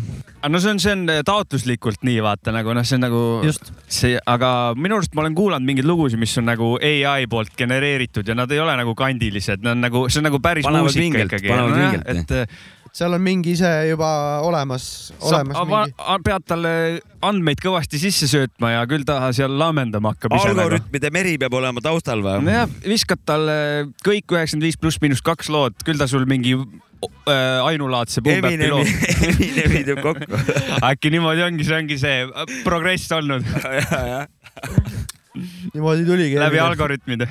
no 0.50 0.62
see 0.62 0.74
on, 0.74 0.82
see 0.82 0.96
on 0.96 1.06
taotluslikult 1.26 2.04
nii 2.08 2.24
vaata 2.26 2.54
nagu 2.56 2.74
noh, 2.76 2.88
see 2.88 2.98
on 3.00 3.06
nagu 3.08 3.22
Just. 3.46 3.72
see, 3.88 4.18
aga 4.30 4.74
minu 4.80 5.00
arust 5.00 5.16
ma 5.16 5.26
olen 5.26 5.38
kuulanud 5.38 5.68
mingeid 5.68 5.88
lugusid, 5.88 6.20
mis 6.22 6.36
on 6.42 6.50
nagu 6.50 6.74
ai 6.80 7.30
poolt 7.32 7.56
genereeritud 7.60 8.28
ja 8.28 8.38
nad 8.38 8.52
ei 8.52 8.60
ole 8.64 8.76
nagu 8.80 8.96
kandilised, 8.98 9.64
nad 9.64 9.78
on 9.78 9.88
nagu, 9.88 10.08
see 10.10 10.24
on 10.24 10.30
nagu 10.32 10.42
päris 10.44 10.68
Panevad 10.68 10.90
muusika 10.90 11.06
vingelt, 11.06 11.32
ikkagi. 11.32 11.54
panevad 11.54 11.80
vingelt, 11.80 12.12
et 12.16 12.78
seal 12.96 13.14
on 13.14 13.22
mingi 13.22 13.54
ise 13.54 13.70
juba 13.90 14.10
olemas, 14.46 14.86
olemas 15.22 15.58
sa 15.58 15.66
mingi. 15.68 16.24
pead 16.26 16.46
talle 16.50 16.74
andmeid 17.26 17.62
kõvasti 17.64 18.02
sisse 18.02 18.30
söötma 18.32 18.74
ja 18.74 18.84
küll 18.90 19.06
ta 19.08 19.22
seal 19.36 19.54
laamendama 19.60 20.14
hakkab 20.16 20.34
nagu. 20.34 20.52
algoritmide 20.54 21.12
meri 21.14 21.38
peab 21.42 21.56
olema 21.60 21.84
taustal 21.86 22.24
või? 22.26 22.40
nojah, 22.48 22.70
viskad 22.88 23.22
talle 23.28 23.58
kõik 24.06 24.36
üheksakümmend 24.36 24.70
viis 24.70 24.80
pluss 24.80 25.02
miinus 25.04 25.24
kaks 25.26 25.52
lood, 25.54 25.78
küll 25.86 26.02
ta 26.02 26.10
sul 26.10 26.26
mingi 26.30 26.58
ainulaadse 27.64 28.22
pumbäppi 28.22 28.54
Eminemi 28.54 28.72
loob. 28.72 28.88
Eminemi 29.30 29.84
tuleb 29.88 30.02
kokku. 30.04 30.34
äkki 30.92 31.10
niimoodi 31.14 31.42
ongi, 31.48 31.64
see 31.68 31.78
ongi 31.78 31.98
see 32.02 32.18
äh, 32.26 32.30
progress 32.66 33.06
olnud 33.16 33.44
niimoodi 35.74 36.06
tuligi. 36.08 36.36
läbi. 36.40 36.60
algoritmide. 36.60 37.28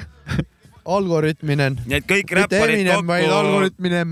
algoritminen. 0.89 1.75
nii 1.85 1.97
et 1.99 2.07
kõik 2.09 2.31
räpparid 2.39 2.75
Eminem, 2.79 2.95
kokku, 3.05 3.33
algoritminem. 3.39 4.11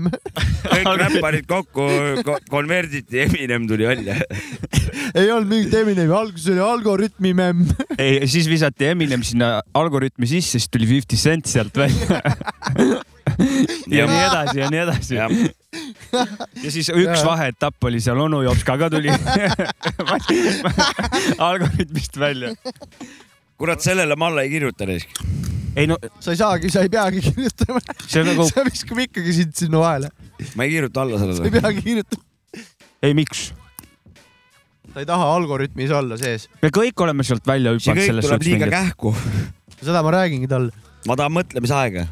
kõik 0.67 0.91
räpparid 1.01 1.45
kokku 1.49 1.85
ko- 2.27 2.37
konverditi, 2.53 3.15
Eminem 3.25 3.65
tuli 3.69 3.85
välja. 3.89 4.13
ei 5.17 5.31
olnud 5.33 5.49
mingit 5.49 5.73
Eminemi, 5.81 6.13
alguses 6.13 6.51
oli 6.53 6.61
algoritmimem. 6.61 7.57
ei, 7.97 8.27
siis 8.29 8.45
visati 8.51 8.85
Eminem 8.93 9.21
sinna 9.25 9.47
algoritmi 9.73 10.29
sisse, 10.29 10.59
siis 10.59 10.69
tuli 10.69 10.85
Fifty 10.93 11.17
Cent 11.17 11.45
sealt 11.49 11.73
välja. 11.81 12.21
ja 13.97 14.07
nii 14.09 14.21
edasi 14.25 14.59
ja 14.59 14.69
nii 14.71 14.81
edasi. 14.83 15.17
ja 16.63 16.71
siis 16.73 16.89
üks 16.93 17.23
vaheetapp 17.25 17.89
oli 17.89 18.01
seal 18.03 18.19
onu 18.23 18.41
Jopska 18.45 18.77
ka 18.79 18.89
tuli 18.93 19.11
algoritmist 21.49 22.19
välja. 22.19 22.53
kurat, 23.57 23.81
sellele 23.81 24.15
ma 24.15 24.31
alla 24.31 24.45
ei 24.45 24.51
kirjuta 24.53 24.87
risk. 24.89 25.21
ei 25.75 25.87
no 25.89 25.99
sa 26.19 26.33
ei 26.33 26.41
saagi, 26.41 26.71
sa 26.73 26.85
ei 26.85 26.89
peagi 26.93 27.21
kirjutama. 27.29 27.83
see 28.05 28.25
nagu, 28.25 28.47
see 28.49 28.65
viskab 28.71 29.05
ikkagi 29.05 29.37
sind 29.41 29.55
sinna 29.57 29.83
vahele. 29.83 30.11
ma 30.55 30.67
ei 30.67 30.75
kirjuta 30.75 31.05
alla 31.05 31.21
sa 31.21 31.29
ei 31.29 31.37
sellele. 31.37 31.61
peagi 31.61 31.85
kirjutama. 31.85 32.23
ei 33.03 33.17
miks, 33.17 33.49
ta 34.93 35.03
ei 35.03 35.09
taha 35.09 35.33
algoritmis 35.35 35.91
olla 35.93 36.17
sees. 36.17 36.47
me 36.63 36.71
kõik 36.73 37.05
oleme 37.05 37.25
sealt 37.27 37.45
välja 37.47 37.75
see 37.77 37.91
hüpanud 37.91 38.01
kõik 38.01 38.13
selles 38.13 38.29
tuleb 38.31 38.47
liiga 38.47 38.65
suhtes. 38.65 38.79
kähku. 38.79 39.15
seda 39.81 40.05
ma 40.05 40.15
räägingi 40.15 40.49
talle. 40.49 40.87
ma 41.05 41.19
tahan 41.19 41.35
mõtlemisaega. 41.37 42.07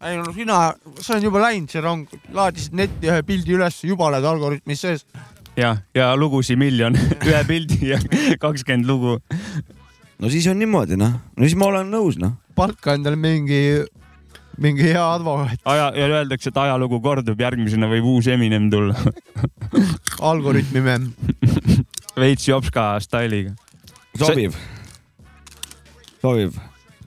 Ei 0.00 0.16
no 0.16 0.32
sina, 0.32 0.60
see 1.00 1.16
on 1.18 1.26
juba 1.26 1.42
läinud, 1.42 1.68
see 1.72 1.82
rong, 1.84 2.08
laadisid 2.34 2.76
netti 2.78 3.10
ühe 3.10 3.20
pildi 3.26 3.56
üles, 3.58 3.82
juba 3.84 4.08
oled 4.08 4.24
algoritmis 4.24 4.84
sees. 4.86 5.04
ja, 5.60 5.74
ja 5.96 6.10
lugusid 6.16 6.58
miljon, 6.60 6.96
ühe 7.28 7.40
pildi 7.48 7.92
ja 7.92 8.00
kakskümmend 8.40 8.88
lugu. 8.88 9.18
no 10.18 10.32
siis 10.32 10.48
on 10.50 10.60
niimoodi 10.60 10.96
noh, 11.00 11.18
no 11.36 11.48
siis 11.48 11.58
ma 11.60 11.68
olen 11.68 11.92
nõus 11.92 12.20
noh. 12.20 12.38
palka 12.56 12.96
endale 12.96 13.20
mingi, 13.20 13.60
mingi 14.60 14.88
hea 14.88 15.04
advokaat, 15.04 15.60
aja 15.68 15.90
ja 15.98 16.08
öeldakse, 16.22 16.48
et 16.48 16.62
ajalugu 16.64 17.02
kordub, 17.04 17.40
järgmisena 17.40 17.90
võib 17.92 18.08
uus 18.14 18.30
Eminem 18.32 18.70
tulla. 18.72 18.96
algoritmi 20.32 20.80
memm. 20.80 21.12
veits 22.16 22.48
jopska 22.48 22.94
stailiga. 23.04 23.52
sobib, 24.16 24.56
sobib. 26.24 26.56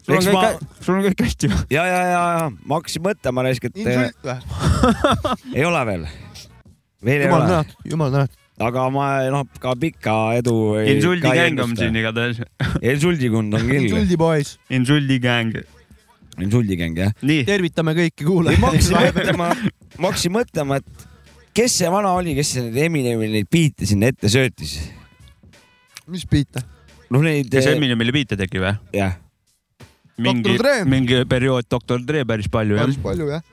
Sul 0.04 0.18
on 0.18 0.24
kõik 0.28 0.38
ma-, 0.38 0.78
sul 0.84 0.98
on 0.98 1.04
kõik 1.08 1.26
hästi 1.26 1.50
või? 1.52 1.60
ja, 1.74 1.84
ja, 1.88 2.00
ja, 2.12 2.22
ja 2.38 2.48
ma 2.54 2.80
hakkasin 2.80 3.04
mõtlema 3.06 3.46
raisk, 3.48 3.68
et 3.70 3.82
insult 3.84 4.28
või? 4.28 4.38
ei 5.58 5.68
ole 5.68 5.84
veel, 5.90 6.08
veel 7.04 7.24
ei 7.26 7.30
jumal 7.30 7.44
ole, 7.44 7.52
tänatud, 7.52 7.86
jumal 7.94 8.12
tänatud. 8.16 8.42
aga 8.68 8.88
ma 8.94 9.06
noh, 9.34 9.46
ka 9.64 9.76
pikka 9.80 10.18
edu. 10.42 10.58
Insuldi 10.94 11.38
gäng 11.40 11.64
on 11.64 11.78
siin. 11.80 11.96
igatahes. 12.04 12.44
Insuldikund 12.82 13.56
on 13.58 13.66
küll, 13.70 13.88
insuldi 13.88 14.20
poiss, 14.20 14.60
Insuldi 14.74 15.22
gäng. 15.24 15.56
Insuldi 16.42 16.78
gäng 16.80 16.98
jah. 16.98 17.16
tervitame 17.22 17.96
kõiki 17.98 18.26
ei, 18.26 18.60
ma 18.60 18.74
hakkasin 18.74 18.96
kuulajaid. 18.96 19.18
mõtlema, 19.18 19.50
ma 20.00 20.12
hakkasin 20.12 20.34
mõtlema, 20.34 20.82
et 20.82 21.10
kes 21.54 21.80
see 21.80 21.90
vana 21.94 22.14
oli, 22.18 22.36
kes 22.38 22.56
need 22.60 22.80
Eminemi 22.88 23.30
neid 23.38 23.50
biite 23.54 23.88
sinna 23.90 24.10
ette 24.12 24.32
söötis. 24.32 24.80
mis 26.10 26.26
biite? 26.30 26.66
noh, 27.14 27.22
neid. 27.22 27.52
kas 27.54 27.70
Eminemile 27.72 28.16
biite 28.16 28.38
tegi 28.40 28.62
või? 28.62 28.74
jah, 28.98 29.18
mingi 30.24 30.58
mingi 30.90 31.24
periood 31.30 31.68
Doktor 31.70 32.02
Dre 32.04 32.24
päris 32.28 32.50
palju 32.52 32.78
jah 32.80 32.88
päris. 32.88 33.00
palju 33.04 33.30
jah. 33.30 33.44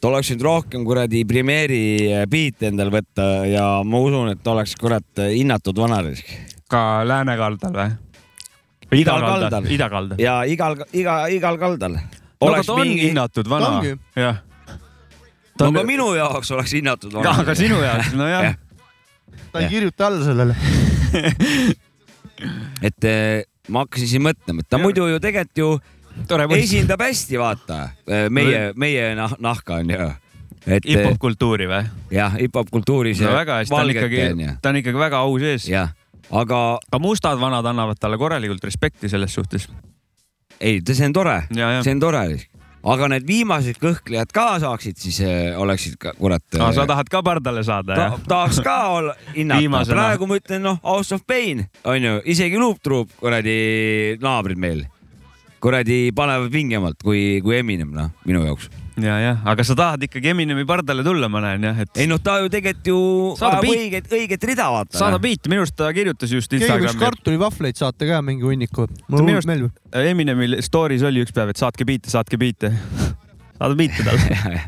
ta 0.00 0.10
oleks 0.10 0.32
võinud 0.32 0.46
rohkem 0.46 0.84
kuradi 0.88 1.24
Primeeri 1.28 1.82
biite 2.30 2.70
endale 2.72 2.94
võtta 2.94 3.28
ja 3.48 3.70
ma 3.84 4.02
usun, 4.02 4.32
et 4.34 4.42
ta 4.42 4.54
oleks 4.54 4.76
kurat 4.80 5.24
hinnatud 5.28 5.78
vanarisk. 5.84 6.30
ka 6.70 7.02
läänekaldal 7.08 7.74
või? 7.74 7.96
Igal 8.96 9.20
kaldal. 9.20 9.66
idakaldal. 9.68 10.20
ja 10.20 10.42
igal, 10.48 10.78
iga, 10.96 11.26
igal 11.28 11.58
kaldal. 11.60 11.98
no 11.98 12.52
aga 12.52 12.62
ta 12.64 12.76
on 12.78 12.88
hinnatud 12.88 13.50
vana 13.50 13.82
jah. 14.16 14.40
no 15.60 15.72
ka 15.74 15.82
minu 15.84 16.14
jaoks 16.16 16.54
oleks 16.56 16.72
hinnatud 16.78 17.18
ka, 17.20 17.34
ka 17.44 17.56
sinu 17.58 17.82
jaoks, 17.84 18.14
nojah. 18.16 18.56
ta 19.52 19.60
ei 19.60 19.68
kirjuta 19.68 20.08
alla 20.08 20.24
sellele. 20.24 20.56
et 22.88 23.04
eh, 23.04 23.44
ma 23.68 23.84
hakkasin 23.84 24.10
siin 24.14 24.24
mõtlema, 24.24 24.64
et 24.64 24.70
ta 24.70 24.80
muidu 24.80 25.06
ju 25.10 25.20
tegelikult 25.22 25.60
ju 25.62 25.70
tore 26.28 26.48
poiss. 26.48 26.66
esindab 26.66 27.02
hästi, 27.02 27.38
vaata, 27.40 27.78
meie, 28.30 28.72
meie 28.76 29.12
nah 29.18 29.34
nahka 29.42 29.80
on 29.82 29.92
ju. 29.92 30.08
et 30.66 30.84
eh, 30.84 30.90
hip-hop 30.92 31.18
kultuuri 31.22 31.68
või? 31.70 31.82
jah, 32.14 32.34
hip-hop 32.38 32.70
kultuuris 32.72 33.22
no 33.24 33.34
väga 33.36 33.62
hästi, 33.62 33.74
ta 33.74 33.82
on 33.82 33.94
ikkagi 33.94 34.52
ta 34.62 34.72
on 34.72 34.80
ikkagi 34.82 35.02
väga 35.04 35.22
au 35.26 35.38
sees. 35.42 35.68
jah, 35.70 35.92
aga 36.30 36.62
ka 36.90 37.02
mustad 37.02 37.40
vanad 37.40 37.66
annavad 37.66 38.00
talle 38.00 38.18
korralikult 38.18 38.64
respekti 38.64 39.08
selles 39.08 39.34
suhtes. 39.34 39.68
ei, 40.60 40.80
see 40.84 41.06
on 41.06 41.16
tore, 41.16 41.42
ja, 41.54 41.76
ja. 41.78 41.82
see 41.86 41.96
on 41.96 42.02
tore. 42.02 42.24
Aga 42.84 43.08
need 43.14 43.26
viimased 43.28 43.80
kõhklejad 43.82 44.34
ka 44.34 44.46
saaksid, 44.62 44.98
siis 45.00 45.20
eh, 45.24 45.56
oleksid 45.58 45.98
ka 46.00 46.14
kurat. 46.18 46.44
Ah, 46.58 46.70
sa 46.76 46.86
tahad 46.88 47.10
ka 47.10 47.22
pardale 47.26 47.64
saada, 47.66 47.94
ta, 47.94 48.04
jah? 48.06 48.20
tahaks 48.28 48.60
ka 48.64 48.76
olla 48.98 49.16
hinnata, 49.34 49.84
praegu 49.90 50.28
ma 50.30 50.38
ütlen 50.38 50.62
noh, 50.64 50.78
House 50.84 51.14
of 51.16 51.26
Pain 51.26 51.66
on 51.84 51.98
ju, 52.02 52.14
isegi 52.34 52.60
Loop 52.60 52.82
Troop 52.84 53.12
kuradi 53.18 54.18
naabrid 54.22 54.60
meil 54.60 54.86
kuradi 55.62 56.12
panevad 56.14 56.52
pingemalt 56.54 57.02
kui, 57.02 57.40
kui 57.42 57.58
Eminem 57.58 57.90
noh, 57.94 58.12
minu 58.28 58.44
jaoks. 58.46 58.70
ja, 59.04 59.18
jah, 59.22 59.38
aga 59.52 59.66
sa 59.66 59.76
tahad 59.78 60.04
ikkagi 60.08 60.32
Eminemi 60.32 60.64
pardale 60.68 61.04
tulla, 61.06 61.30
ma 61.32 61.42
näen 61.44 61.68
jah, 61.68 61.78
et 61.84 62.02
ei 62.02 62.08
noh, 62.10 62.20
ta 62.22 62.38
ju 62.42 62.50
tegelikult 62.52 62.90
ju 62.92 62.98
Saada 63.38 63.58
ajab 63.58 63.66
beat- 63.68 63.84
õiget, 63.84 64.10
õiget 64.18 64.48
rida 64.50 64.68
vaata. 64.74 64.98
saada 64.98 65.20
biiti, 65.22 65.52
minu 65.52 65.64
arust 65.64 65.76
ta 65.78 65.92
kirjutas 65.96 66.34
just 66.34 66.50
keegi 66.50 66.64
võiks 66.64 66.74
Instagrami, 66.74 67.04
kartulivahvleid 67.06 67.80
saata 67.80 68.10
ka 68.10 68.20
mingi 68.24 68.46
hunniku. 68.48 68.88
Mulle 69.08 69.24
hullult 69.24 69.50
meeldib. 69.50 69.78
Eminemil 70.12 70.60
story's 70.64 71.06
oli 71.06 71.24
üks 71.24 71.34
päev, 71.36 71.54
et 71.54 71.60
saatke 71.60 71.86
biite, 71.88 72.12
saatke 72.12 72.40
biite. 72.40 72.72
saada 73.58 73.74
biite 73.74 74.04
talle. 74.06 74.60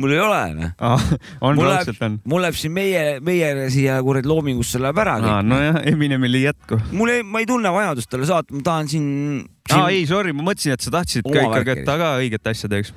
mul 0.00 0.14
ei 0.14 0.20
ole 0.24 0.40
noh. 0.56 0.70
on 1.44 1.58
mul 1.58 1.68
raudselt 1.68 1.98
läheb 2.00 2.06
on., 2.08 2.18
mul 2.32 2.44
läheb 2.44 2.58
siin 2.58 2.72
meie, 2.74 3.02
meie 3.24 3.68
siia 3.72 3.98
kuradi 4.04 4.30
loomingusse 4.30 4.80
läheb 4.82 5.00
ära 5.04 5.18
kõik. 5.22 5.48
nojah, 5.50 5.80
Eminemil 5.92 6.40
ei 6.40 6.46
jätku. 6.48 6.80
mul 6.96 7.12
ei, 7.12 7.24
ma 7.26 7.42
ei 7.44 7.48
tunne 7.50 7.72
vajadust 7.74 8.10
talle 8.12 8.28
saata, 8.28 8.54
ma 8.56 8.64
tahan 8.64 8.88
siin, 8.90 9.08
siin... 9.68 9.80
aa 9.80 9.90
ei, 9.92 10.06
sorry, 10.08 10.32
ma 10.36 10.46
mõtlesin, 10.46 10.76
et 10.78 10.84
sa 10.84 10.94
tahtsid 10.94 11.28
ka 11.28 11.44
ikkagi, 11.50 11.76
et 11.76 11.88
ta 11.88 11.98
ka 12.00 12.14
õiget 12.22 12.54
asja 12.54 12.72
teeks. 12.72 12.94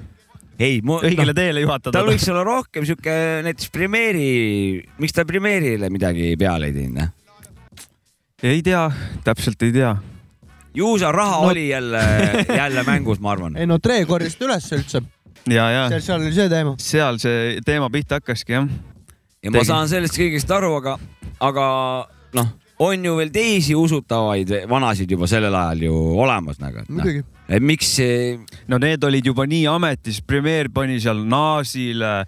ei, 0.60 0.80
ma 0.86 0.98
õigele 1.06 1.34
teele 1.38 1.62
juhatada 1.64 1.94
tal. 2.00 2.10
võiks 2.10 2.26
olla 2.32 2.44
rohkem 2.48 2.86
sihuke 2.88 3.14
näiteks 3.46 3.70
Primeeri, 3.74 4.28
miks 5.02 5.14
ta 5.16 5.26
Primeerile 5.30 5.90
midagi 5.94 6.32
peale 6.40 6.72
ei 6.72 6.76
teinud, 6.76 7.14
ei 8.44 8.62
tea, 8.66 8.88
täpselt 9.26 9.62
ei 9.68 9.74
tea. 9.76 9.96
ju 10.78 10.92
seal 11.02 11.14
raha 11.16 11.38
No- 11.40 11.46
no. 11.46 11.52
oli 11.54 11.68
jälle, 11.70 12.02
jälle 12.56 12.84
mängus, 12.88 13.20
ma 13.20 13.32
arvan. 13.36 13.58
ei 13.60 13.68
no 13.70 13.80
Tre 13.80 14.04
korjas 14.06 14.36
ta 14.38 14.46
üles 14.50 14.70
üldse, 14.78 15.02
ja, 15.50 15.70
ja 15.72 15.88
seal, 15.94 16.02
seal 16.10 16.22
oli 16.26 16.34
see 16.36 16.50
teema. 16.50 16.76
seal 16.82 17.18
see 17.22 17.58
teema 17.66 17.90
pihta 17.94 18.20
hakkaski 18.22 18.58
jah. 18.58 18.68
ja 19.44 19.52
ma 19.52 19.60
tegi. 19.60 19.70
saan 19.72 19.90
sellest 19.90 20.18
kõigest 20.18 20.54
aru, 20.58 20.74
aga, 20.82 20.98
aga 21.40 21.68
noh, 22.38 22.54
on 22.80 23.06
ju 23.06 23.16
veel 23.18 23.32
teisi 23.34 23.76
usutavaid 23.76 24.52
vanasid 24.70 25.12
juba 25.12 25.28
sellel 25.30 25.56
ajal 25.56 25.88
ju 25.88 26.02
olemas 26.22 26.60
nagu. 26.62 26.84
muidugi. 26.90 27.24
et 27.50 27.64
miks 27.64 27.96
see, 28.00 28.36
no 28.68 28.80
need 28.82 29.04
olid 29.04 29.26
juba 29.26 29.48
nii 29.50 29.66
ametis, 29.72 30.22
Premier 30.22 30.70
pani 30.74 31.00
seal 31.02 31.24
Naasile, 31.26 32.20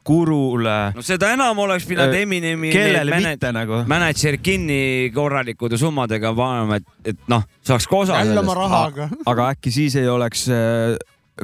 Kurule, 0.00 0.78
no 0.96 1.04
seda 1.04 1.34
enam 1.34 1.58
oleks 1.60 1.84
pidanud 1.84 2.16
Äh, 2.16 2.24
Eminemi 2.24 2.72
kellele 2.72 3.18
need 3.18 3.34
mitte 3.34 3.52
nagu. 3.52 3.82
mänedžer 3.90 4.38
kinni 4.40 5.10
korralikude 5.14 5.76
summadega 5.78 6.32
panema, 6.34 6.80
et, 6.80 7.12
et 7.12 7.28
noh, 7.28 7.44
saaks 7.66 7.86
ka 7.86 8.04
osa 8.06 8.22
jälle 8.22 8.40
oma 8.40 8.56
sellest. 8.56 8.72
rahaga. 8.72 9.08
aga 9.28 9.50
äkki 9.52 9.74
siis 9.74 9.98
ei 10.00 10.08
oleks 10.08 10.48
äh, 10.48 10.96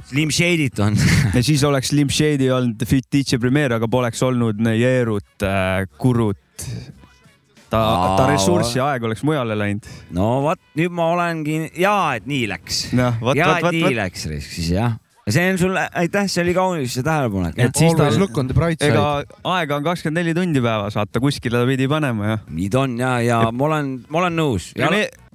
Slim 0.05 0.33
Shady't 0.33 0.81
on. 0.81 0.97
ja 1.37 1.43
siis 1.45 1.65
oleks 1.65 1.93
Slim 1.93 2.09
Shady 2.13 2.51
olnud 2.53 2.85
Fit 2.89 3.07
DJ 3.13 3.41
Premier, 3.41 3.77
aga 3.77 3.89
poleks 3.89 4.23
olnud 4.27 4.61
ne 4.61 4.77
Jeerut 4.77 5.45
äh,, 5.45 5.87
Kurut. 5.99 6.41
ta, 7.71 7.81
ta 8.19 8.27
ressurssi 8.31 8.81
aeg 8.83 9.07
oleks 9.09 9.25
mujale 9.27 9.57
läinud. 9.59 9.89
no 10.17 10.29
vot, 10.45 10.61
nüüd 10.79 10.95
ma 10.95 11.11
olengi, 11.15 11.59
jaa, 11.81 12.17
et 12.21 12.29
nii 12.29 12.47
läks. 12.53 12.87
noh, 12.97 13.19
vot, 13.23 13.39
ja, 13.39 13.57
vot, 13.57 13.71
et 13.73 13.81
nii 13.81 13.99
läks 13.99 14.29
siis 14.29 14.71
jah. 14.75 14.97
See 15.31 15.51
on 15.51 15.59
sulle, 15.59 15.89
aitäh, 15.99 16.29
see 16.31 16.43
oli 16.45 16.53
kaunis 16.55 16.93
see 16.95 17.03
tähelepanek. 17.03 17.57
Et 17.59 17.75
siis 17.75 17.95
ta- 17.99 18.07
look 18.19 18.39
on 18.39 18.47
the 18.47 18.55
bright 18.55 18.79
side. 18.79 18.93
ega 18.95 19.25
aega 19.43 19.77
on 19.77 19.83
kakskümmend 19.83 20.23
neli 20.23 20.35
tundi 20.35 20.61
päevas, 20.63 20.95
vaata 20.95 21.21
kuskile 21.21 21.59
ta 21.59 21.67
pidi 21.67 21.89
panema 21.91 22.29
ja. 22.29 22.37
nii 22.47 22.69
ta 22.71 22.85
on 22.85 22.99
ja, 23.01 23.17
ja 23.27 23.41
ma 23.51 23.65
olen, 23.67 23.89
ma 24.09 24.21
olen 24.23 24.37
nõus. 24.39 24.71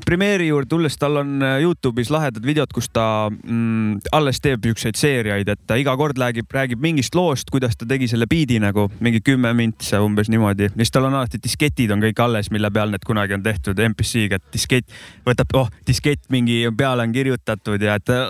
Premiere'i 0.02 0.48
juurde 0.48 0.70
tulles, 0.72 0.96
tal 0.98 1.20
on 1.20 1.44
äh, 1.44 1.58
Youtube'is 1.62 2.10
lahedad 2.10 2.46
videod, 2.46 2.72
kus 2.74 2.88
ta 2.90 3.28
mm, 3.30 4.00
alles 4.16 4.40
teeb 4.42 4.64
siukseid 4.66 4.96
seeriaid, 4.98 5.52
et 5.52 5.60
ta 5.68 5.76
iga 5.78 5.94
kord 6.00 6.18
räägib, 6.18 6.48
räägib 6.50 6.80
mingist 6.82 7.16
loost, 7.16 7.52
kuidas 7.52 7.76
ta 7.78 7.86
tegi 7.86 8.08
selle 8.10 8.26
biidi 8.32 8.62
nagu 8.64 8.88
mingi 9.04 9.20
kümme 9.22 9.52
mintse 9.58 10.00
umbes 10.02 10.32
niimoodi 10.32 10.70
ja 10.70 10.76
siis 10.78 10.96
tal 10.96 11.10
on 11.10 11.20
alati 11.20 11.42
disketid 11.44 11.92
on 11.92 12.02
kõik 12.02 12.24
alles, 12.24 12.50
mille 12.50 12.72
peal 12.72 12.96
need 12.96 13.04
kunagi 13.06 13.36
on 13.36 13.44
tehtud 13.44 13.84
MPC-ga, 13.92 14.40
et 14.40 14.56
diskett 14.56 15.02
võtab, 15.28 15.52
oh 15.60 15.70
diskett 15.88 16.32
mingi 16.34 16.64
peale 16.78 17.04
on 17.04 17.14
kirjutatud 17.14 17.84
ja 17.84 18.00
et 18.00 18.08
ta 18.08 18.24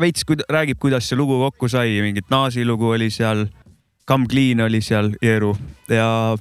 veits 0.00 0.24
kuid, 0.24 0.44
räägib, 0.50 0.80
kuidas 0.80 1.08
see 1.08 1.18
lugu 1.18 1.38
kokku 1.44 1.68
sai, 1.68 2.00
mingit 2.04 2.30
Naasi 2.32 2.64
lugu 2.66 2.92
oli 2.94 3.10
seal, 3.10 3.46
Come 4.08 4.26
Clean 4.30 4.60
oli 4.64 4.80
seal, 4.82 5.12
Jeeru 5.22 5.52
ja 5.90 6.36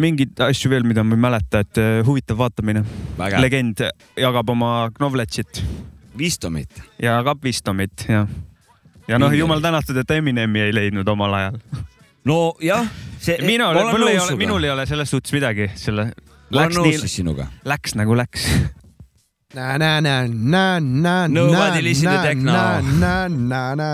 mingeid 0.00 0.40
asju 0.40 0.70
veel, 0.72 0.86
mida 0.88 1.04
ma 1.04 1.16
ei 1.16 1.20
mäleta, 1.20 1.60
et 1.60 1.80
äh, 1.80 2.00
huvitav 2.06 2.38
vaatamine. 2.40 2.84
Legend 3.40 3.84
jagab 4.16 4.48
oma 4.54 4.90
knowledge'it 4.96 5.62
Wisdomit. 6.18 6.82
ja 7.00 7.18
jagab 7.18 7.44
wisdomit 7.44 8.04
ja, 8.08 8.26
ja 9.08 9.18
noh, 9.18 9.32
jumal 9.32 9.60
tänatud, 9.64 9.96
et 9.96 10.10
Eminemi 10.10 10.60
ei 10.60 10.74
leidnud 10.74 11.08
omal 11.08 11.34
ajal. 11.38 11.56
nojah, 12.28 12.88
see. 13.18 13.38
minul, 13.46 13.80
mul 13.90 14.06
ei 14.06 14.18
ole, 14.20 14.36
minul 14.36 14.64
ei 14.64 14.70
ole 14.70 14.86
selles 14.86 15.10
suhtes 15.10 15.32
midagi, 15.32 15.70
selle 15.74 16.10
ma 16.52 16.66
olen 16.66 16.68
läks 16.68 16.78
nõus 16.78 17.00
siis 17.06 17.18
sinuga. 17.22 17.48
läks 17.64 17.96
nagu 17.96 18.16
läks. 18.16 18.48
Na 19.54 19.76
na 19.78 20.00
na 20.00 20.26
na 20.26 20.78
na 20.80 21.26
Nobody 21.28 21.82
listen 21.82 22.08
to 22.10 22.22
techno. 22.22 22.52
na 22.52 22.80
na 22.80 23.28
na 23.28 23.74
na 23.74 23.88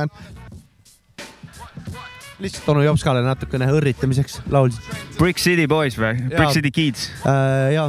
lihtsalt 2.38 2.68
onu 2.70 2.84
Jopskale 2.86 3.22
natukene 3.26 3.66
õrritamiseks 3.74 4.38
laulsid 4.54 4.78
Brick 5.18 5.38
City 5.42 5.66
Boys 5.66 5.96
või? 5.98 6.14
Brick 6.30 6.54
City 6.54 6.70
Kids. 6.70 7.11
uh,. 7.26 7.72
jaa 7.74 7.88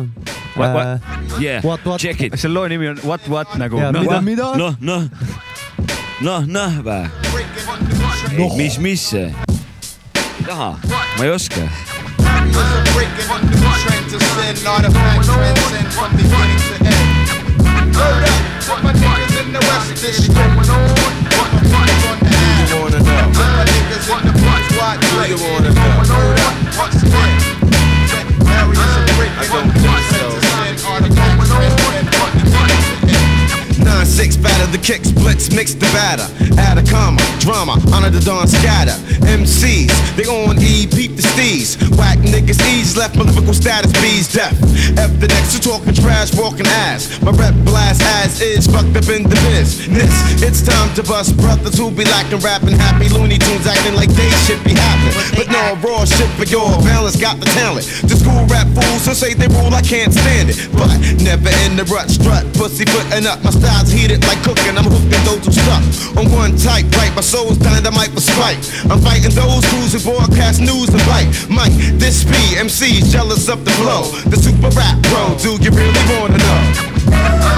What- 0.58 0.74
what? 0.74 0.88
uh,. 0.88 1.42
Yeah, 1.42 1.62
What, 1.64 1.86
what? 1.86 2.02
check 2.02 2.20
it. 2.26 2.34
selle 2.40 2.54
loo 2.58 2.68
nimi 2.68 2.88
on 2.90 2.98
What 3.06 3.28
What 3.30 3.54
nagu 3.62 3.78
Jaa, 3.78 3.92
no, 3.94 4.02
mida, 4.02 4.22
mida? 4.22 4.48
noh, 4.58 4.74
noh, 4.82 5.04
noh, 6.22 6.42
noh 6.48 6.72
vä? 6.84 7.00
Noh. 8.38 8.56
mis, 8.58 8.78
mis 8.80 9.02
see? 9.14 9.30
ei 9.30 10.46
taha, 10.50 10.72
ma 11.18 11.24
ei 11.26 11.32
oska. 11.32 11.70
murder. 18.00 18.32
What 18.70 18.80
my 18.84 18.94
niggas 18.96 19.36
in 19.44 19.48
the 19.52 19.62
west 19.68 20.04
is 20.04 20.28
going 20.32 20.48
on? 20.48 20.88
What 21.36 21.50
my 21.52 21.84
niggas 21.84 22.08
on 22.10 22.18
the 22.24 22.32
ass? 22.32 22.72
You 22.72 22.78
wanna 22.80 23.00
know? 23.04 23.28
What 23.36 23.52
my 23.60 23.66
niggas 23.68 24.08
in 24.08 24.24
the 24.28 24.36
front 24.40 24.64
squad? 24.72 24.96
You 25.28 25.38
wanna 25.44 25.72
know? 25.76 25.90
What's 26.00 26.12
going 26.16 26.40
on? 26.48 26.56
What's 26.80 27.04
going 27.04 27.40
on? 27.40 27.60
Various 28.48 28.92
and 28.98 29.08
great. 29.20 29.79
Kicks, 34.90 35.12
blitz, 35.12 35.54
mix 35.54 35.74
the 35.74 35.86
batter. 35.94 36.26
Add 36.58 36.82
a 36.82 36.86
comma, 36.90 37.22
drama, 37.38 37.78
honor 37.94 38.10
the 38.10 38.20
dawn 38.26 38.48
scatter. 38.48 38.98
MCs, 39.30 39.94
they 40.18 40.26
on 40.26 40.58
E, 40.58 40.90
peep 40.90 41.16
the 41.16 41.22
steez. 41.22 41.78
Whack 41.94 42.18
niggas, 42.26 42.58
ease 42.74 42.98
left, 42.98 43.14
motherfucker 43.16 43.54
status, 43.54 43.94
B's 44.02 44.26
deaf. 44.34 44.54
F 44.98 45.14
the 45.22 45.28
next 45.30 45.54
to 45.54 45.60
talking 45.62 45.94
trash, 45.94 46.34
walking 46.34 46.66
ass. 46.90 47.22
My 47.22 47.30
rep 47.38 47.54
blast 47.62 48.02
as 48.26 48.42
is, 48.42 48.66
fucked 48.66 48.98
up 48.98 49.06
in 49.14 49.30
the 49.30 49.38
business. 49.54 49.86
It's 50.42 50.66
time 50.66 50.90
to 50.96 51.04
bust 51.04 51.38
brothers 51.38 51.78
who 51.78 51.92
be 51.92 52.06
lacking 52.06 52.40
rapping 52.40 52.74
happy 52.74 53.10
Looney 53.10 53.38
Tunes 53.38 53.68
acting 53.68 53.94
like 53.94 54.10
they 54.10 54.30
should 54.50 54.64
be 54.64 54.74
happening. 54.74 55.14
But 55.38 55.54
no, 55.54 55.78
raw 55.86 56.06
shit 56.06 56.30
for 56.34 56.50
your 56.50 56.66
balance 56.82 57.16
got 57.16 57.40
the 57.40 57.46
talent. 57.54 57.86
The 58.10 58.18
school 58.18 58.42
rap 58.50 58.66
fools 58.74 59.06
who 59.06 59.14
say 59.14 59.34
they 59.38 59.48
rule, 59.54 59.70
I 59.70 59.86
can't 59.86 60.14
stand 60.14 60.50
it. 60.50 60.58
But 60.74 60.98
never 61.22 61.54
in 61.70 61.78
the 61.78 61.86
rut, 61.94 62.10
strut, 62.10 62.50
pussy 62.58 62.86
footing 62.90 63.30
up. 63.30 63.44
My 63.46 63.52
style's 63.54 63.94
heated 64.10 64.26
like 64.28 64.42
cooking, 64.44 64.78
I'm 64.78 64.86
hooking 64.86 65.24
those 65.26 65.46
who 65.46 65.52
stuck. 65.52 66.18
On 66.18 66.32
one 66.32 66.58
type, 66.58 66.86
right, 66.98 67.14
my 67.16 67.22
soul's 67.22 67.58
dynamite 67.58 68.10
for 68.10 68.22
spite. 68.22 68.58
I'm 68.90 69.00
fighting 69.00 69.32
those 69.32 69.64
who's 69.72 69.94
who 69.94 70.12
broadcast 70.12 70.62
news 70.62 70.90
and 70.90 71.04
bite. 71.06 71.30
Mike, 71.50 71.74
this 72.00 72.24
P, 72.24 72.32
MC's 72.58 73.12
jealous 73.12 73.48
of 73.50 73.66
the 73.66 73.72
flow. 73.72 74.10
The 74.30 74.38
super 74.38 74.70
rap 74.76 74.98
bro, 75.04 75.38
do 75.38 75.62
you 75.64 75.72
really 75.72 76.04
wanna 76.10 76.38
know? 76.38 77.49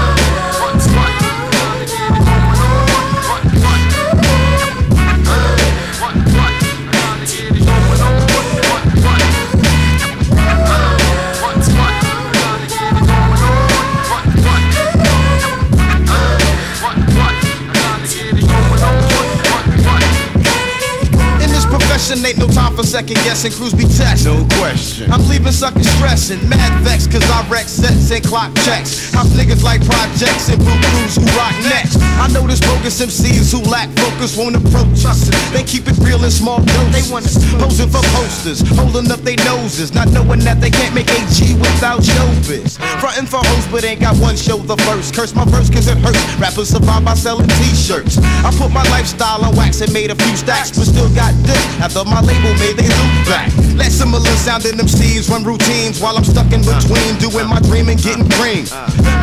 This 22.12 22.24
ain't 22.26 22.38
no 22.38 22.46
time 22.48 22.71
for 22.82 22.88
second 22.88 23.16
guessing. 23.22 23.52
Crews 23.52 23.72
be 23.72 23.86
test. 23.86 24.26
No 24.26 24.42
question. 24.58 25.10
I'm 25.10 25.22
leaving 25.28 25.52
suckers 25.52 25.88
stressing, 25.96 26.42
mad 26.48 26.72
vex, 26.82 27.06
cause 27.06 27.22
I 27.30 27.46
wreck 27.48 27.66
sets 27.66 28.10
and 28.10 28.24
clock 28.24 28.50
checks. 28.66 29.14
I'm 29.14 29.26
niggas 29.38 29.62
like 29.62 29.84
projects 29.86 30.50
and 30.50 30.58
blue 30.58 30.78
crews 30.90 31.16
who 31.16 31.26
rock 31.38 31.54
next. 31.70 31.98
I 32.18 32.26
know 32.34 32.46
this 32.46 32.60
bogus 32.60 32.98
MCs 33.00 33.52
who 33.54 33.62
lack 33.70 33.88
focus 33.98 34.36
won't 34.36 34.56
approach 34.56 35.06
us. 35.06 35.30
They 35.52 35.62
keep 35.62 35.86
it 35.86 35.96
real 35.98 36.22
in 36.24 36.30
small 36.30 36.58
doses. 36.58 36.92
They 36.92 37.04
want 37.12 37.26
us 37.26 37.38
posing 37.58 37.90
for 37.90 38.02
posters, 38.18 38.60
holding 38.74 39.10
up 39.10 39.20
their 39.20 39.38
noses, 39.46 39.94
not 39.94 40.10
knowing 40.10 40.40
that 40.40 40.60
they 40.60 40.70
can't 40.70 40.94
make 40.94 41.08
AG 41.10 41.54
without 41.54 42.00
showbiz. 42.02 42.78
Frontin' 42.98 43.26
for 43.26 43.40
hoes, 43.42 43.66
but 43.70 43.84
ain't 43.84 44.00
got 44.00 44.16
one 44.18 44.36
show 44.36 44.58
the 44.58 44.76
first. 44.88 45.14
Curse 45.14 45.34
my 45.34 45.44
verse 45.46 45.70
cause 45.70 45.86
it 45.86 45.98
hurts. 45.98 46.22
Rappers 46.40 46.70
survive 46.70 47.04
by 47.04 47.14
selling 47.14 47.48
t-shirts. 47.62 48.18
I 48.42 48.50
put 48.58 48.70
my 48.72 48.82
lifestyle 48.90 49.44
on 49.44 49.54
wax 49.56 49.80
and 49.80 49.92
made 49.92 50.10
a 50.10 50.16
few 50.16 50.36
stacks, 50.36 50.70
but 50.74 50.86
still 50.86 51.10
got 51.14 51.34
this 51.46 51.62
after 51.80 52.04
my 52.04 52.20
label 52.20 52.54
made 52.58 52.71
they 52.74 52.88
loop 52.88 53.14
back. 53.28 53.52
Let 53.76 53.92
similar 53.92 54.32
sounding 54.40 54.76
MCs 54.76 55.30
run 55.30 55.44
routines 55.44 56.00
while 56.00 56.16
I'm 56.16 56.24
stuck 56.24 56.52
in 56.52 56.60
between 56.60 57.16
doing 57.18 57.48
my 57.48 57.60
dream 57.60 57.88
and 57.88 58.00
getting 58.00 58.28
cream. 58.36 58.66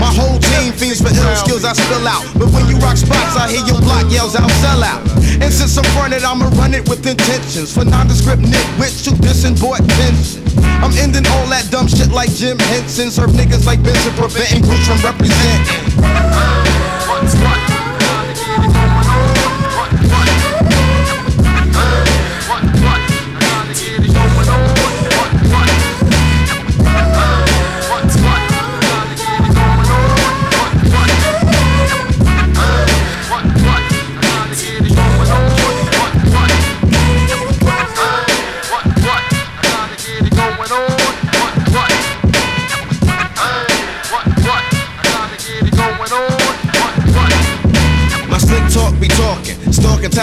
My 0.01 0.09
whole 0.09 0.39
team 0.39 0.73
fiends 0.73 1.01
for 1.01 1.11
ill 1.11 1.35
skills 1.35 1.65
I 1.65 1.73
spill 1.73 2.07
out. 2.07 2.25
But 2.37 2.49
when 2.53 2.67
you 2.67 2.77
rock 2.79 2.97
spots, 2.97 3.35
I 3.35 3.49
hear 3.51 3.65
your 3.65 3.81
block 3.81 4.09
yells 4.09 4.35
out, 4.35 4.49
sell 4.63 4.83
out. 4.83 5.01
And 5.41 5.51
since 5.53 5.77
I'm 5.77 5.85
fronted, 5.93 6.23
I'ma 6.23 6.49
run 6.57 6.73
it 6.73 6.87
with 6.89 7.05
intentions. 7.05 7.73
For 7.73 7.85
nondescript 7.85 8.41
nitwits 8.41 9.05
dissing 9.19 9.59
boy 9.59 9.77
attention. 9.77 10.43
I'm 10.81 10.93
ending 10.97 11.27
all 11.27 11.47
that 11.47 11.67
dumb 11.69 11.87
shit 11.87 12.11
like 12.11 12.31
Jim 12.31 12.57
Henson. 12.59 13.11
Serve 13.11 13.31
niggas 13.31 13.65
like 13.65 13.83
Benson, 13.83 14.13
preventing 14.15 14.61
groups 14.63 14.87
from 14.87 14.99
representing. 15.03 15.89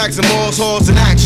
Stalking 0.07 0.13
tags 0.13 0.17
and 0.19 0.27
malls, 0.29 0.57
halls 0.57 0.89
in 0.89 0.97
action. 0.97 1.16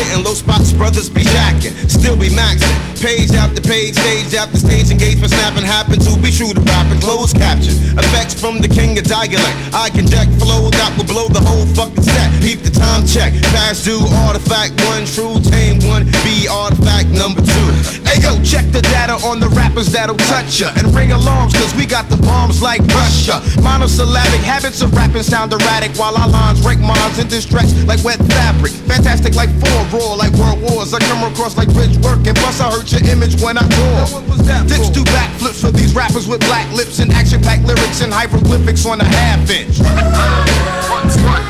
Hitting 0.00 0.24
low 0.24 0.32
spots, 0.32 0.72
brothers 0.72 1.10
be 1.10 1.20
jacking, 1.20 1.76
still 1.84 2.16
be 2.16 2.32
maxing. 2.32 2.72
Page 3.04 3.32
after 3.32 3.60
page, 3.60 3.96
stage 3.96 4.32
after 4.32 4.56
stage, 4.56 4.90
engagement 4.90 5.32
snapping, 5.32 5.64
happen 5.64 6.00
to 6.00 6.16
be 6.20 6.32
true 6.32 6.52
to 6.52 6.60
rapping, 6.72 7.00
closed 7.00 7.36
caption. 7.36 7.76
Effects 8.00 8.32
from 8.32 8.60
the 8.60 8.68
king 8.68 8.96
of 8.96 9.04
dialect. 9.04 9.56
I 9.76 9.90
conject 9.92 10.32
flow 10.40 10.72
that 10.72 10.96
will 10.96 11.04
blow 11.04 11.28
the 11.28 11.40
whole 11.40 11.68
fucking 11.76 12.00
set. 12.00 12.32
Peep 12.40 12.60
the 12.64 12.72
time 12.72 13.04
check, 13.04 13.36
past 13.52 13.84
due, 13.84 14.00
artifact 14.24 14.72
one, 14.88 15.04
true, 15.04 15.36
tame 15.52 15.84
one, 15.84 16.08
B 16.24 16.48
artifact 16.48 17.12
number 17.12 17.44
two. 17.44 17.68
Hey 18.08 18.24
yo, 18.24 18.40
check 18.40 18.64
the 18.72 18.80
data 18.80 19.20
on 19.28 19.40
the 19.40 19.48
rappers 19.52 19.92
that'll 19.92 20.16
touch 20.32 20.60
ya 20.60 20.72
and 20.80 20.88
ring 20.96 21.12
alarms, 21.12 21.52
cause 21.52 21.74
we 21.76 21.84
got 21.84 22.08
the 22.08 22.16
bombs 22.24 22.60
like 22.60 22.80
Russia. 22.96 23.44
Monosyllabic 23.60 24.40
habits 24.40 24.80
of 24.80 24.92
rapping 24.96 25.24
sound 25.24 25.52
erratic 25.52 25.92
while 26.00 26.16
our 26.16 26.28
lines 26.28 26.60
break 26.64 26.80
minds 26.80 27.18
and 27.18 27.28
distracts 27.28 27.76
like 27.84 28.00
wet 28.04 28.20
fabric. 28.32 28.72
Fantastic 28.88 29.36
like 29.36 29.52
four, 29.60 29.80
raw 29.92 30.14
like 30.14 30.32
world 30.34 30.60
wars. 30.62 30.94
I 30.94 30.98
come 31.00 31.24
across 31.30 31.56
like 31.56 31.72
bridge 31.72 31.96
work 31.98 32.26
and 32.26 32.36
plus 32.36 32.60
I 32.60 32.70
hurt 32.70 32.90
your 32.92 33.04
image 33.10 33.40
when 33.40 33.58
I 33.58 33.66
tour. 33.68 34.22
Dips 34.66 34.90
do 34.90 35.04
backflips 35.04 35.60
for 35.60 35.70
these 35.70 35.94
rappers 35.94 36.26
with 36.26 36.40
black 36.40 36.70
lips 36.72 36.98
and 36.98 37.12
action 37.12 37.40
packed 37.42 37.64
lyrics 37.64 38.00
and 38.00 38.12
hieroglyphics 38.12 38.86
on 38.86 39.00
a 39.00 39.04
half 39.04 39.50
inch. 39.50 39.80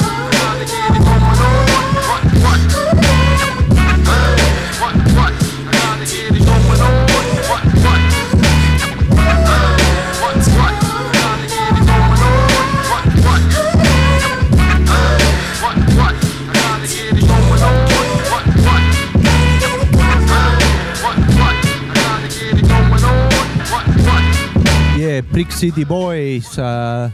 Yeah, 25.20 25.32
Brick 25.32 25.52
City 25.52 25.84
Boys 25.84 26.58
uh,. 26.58 27.10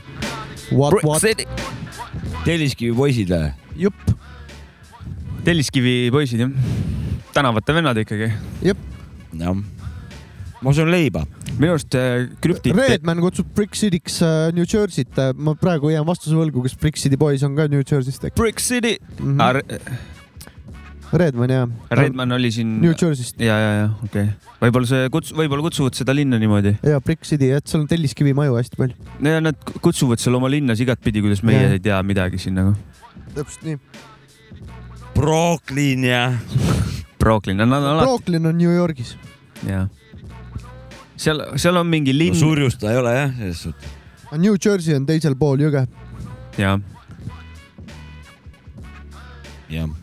What, 0.70 1.02
what? 1.02 1.22
Telliskivi 2.46 2.92
poisid 2.94 3.32
või? 3.32 3.48
jupp. 3.80 4.12
Telliskivi 5.46 5.94
poisid 6.14 6.44
jah, 6.44 6.52
tänavate 7.34 7.74
vennad 7.74 7.98
ikkagi. 7.98 8.28
jep. 8.62 8.78
jah, 9.34 9.58
ma 10.62 10.74
söön 10.76 10.92
leiba. 10.94 11.24
minu 11.56 11.74
arust 11.74 11.98
äh, 11.98 12.28
krüptid. 12.42 12.78
Redman 12.78 13.24
kutsub 13.24 13.50
Brick 13.58 13.74
City'ks 13.74 14.20
äh, 14.22 14.52
New 14.54 14.66
Jersey't. 14.70 15.18
ma 15.34 15.56
praegu 15.58 15.90
jään 15.90 16.06
vastuse 16.06 16.38
võlgu, 16.38 16.62
kas 16.68 16.78
Brick 16.78 17.02
City 17.02 17.18
Boys 17.18 17.42
on 17.42 17.58
ka 17.58 17.66
New 17.72 17.82
Jersey'st 17.82 18.30
äkki? 18.30 18.38
Brick 18.38 18.62
City 18.62 19.00
mm. 19.18 19.42
Redman 21.20 21.52
jah. 21.52 21.68
Redman 21.90 22.32
oli 22.36 22.50
siin. 22.54 22.76
New 22.82 22.92
Jersey'st. 22.92 23.40
ja, 23.40 23.56
ja, 23.60 23.70
ja 23.80 23.86
okei 24.04 24.28
okay., 24.28 24.54
võib-olla 24.60 24.88
see 24.90 25.10
kuts-, 25.12 25.32
võib-olla 25.36 25.64
kutsuvad 25.66 25.96
seda 25.98 26.14
linna 26.16 26.38
niimoodi. 26.40 26.76
ja 26.86 27.00
Brick 27.04 27.26
City, 27.28 27.50
et 27.56 27.66
seal 27.68 27.84
on 27.84 27.88
telliskivi 27.90 28.34
maju 28.36 28.58
hästi 28.58 28.80
palju. 28.80 29.08
ja 29.24 29.42
nad 29.44 29.58
kutsuvad 29.84 30.22
seal 30.22 30.38
oma 30.38 30.50
linnas 30.52 30.82
igatpidi, 30.82 31.22
kuidas 31.24 31.42
meie 31.46 31.62
Jah. 31.64 31.76
ei 31.76 31.82
tea 31.84 32.00
midagi 32.06 32.40
siin 32.42 32.58
nagu. 32.60 32.74
täpselt 33.34 33.66
nii. 33.68 33.80
Brooklyn 35.16 36.04
ja. 36.04 36.24
Brooklyn, 37.18 37.56
nad 37.62 37.72
on 37.72 37.92
alati, 37.94 38.04
Brooklyn 38.04 38.46
on 38.52 38.58
New 38.58 38.72
Yorgis. 38.72 39.16
jah. 39.66 39.88
seal, 41.16 41.44
seal 41.56 41.76
on 41.80 41.88
mingi 41.92 42.16
linn. 42.16 42.36
surjus 42.36 42.78
ta 42.80 42.92
ei 42.92 43.00
ole 43.02 43.14
jah, 43.16 43.38
selles 43.38 43.62
suhtes. 43.68 43.94
New 44.36 44.56
Jersey 44.58 44.96
on 44.96 45.06
teisel 45.08 45.36
pool 45.38 45.62
jõge. 45.64 45.86
jah, 46.58 46.80
jah. 49.72 49.94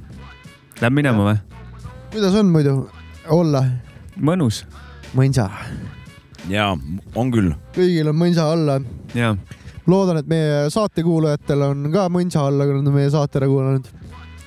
Läheb 0.84 0.96
minema 0.98 1.24
või? 1.30 1.38
kuidas 2.12 2.36
on 2.36 2.50
muidu 2.52 2.74
olla? 3.32 3.64
mõnus. 4.20 4.64
mõnsa. 5.16 5.48
ja 6.52 6.72
on 7.16 7.32
küll. 7.32 7.54
kõigil 7.76 8.12
on 8.12 8.18
mõnsa 8.20 8.50
olla. 8.52 8.80
ja, 9.16 9.34
loodan, 9.88 10.20
et 10.20 10.28
meie 10.28 10.66
saatekuulajatel 10.74 11.64
on 11.70 11.88
ka 11.94 12.10
mõnsa 12.12 12.44
olla, 12.50 12.68
kui 12.68 12.82
nad 12.82 12.92
on 12.92 12.98
meie 12.98 13.14
saate 13.14 13.40
ära 13.40 13.50
kuulanud. 13.52 13.88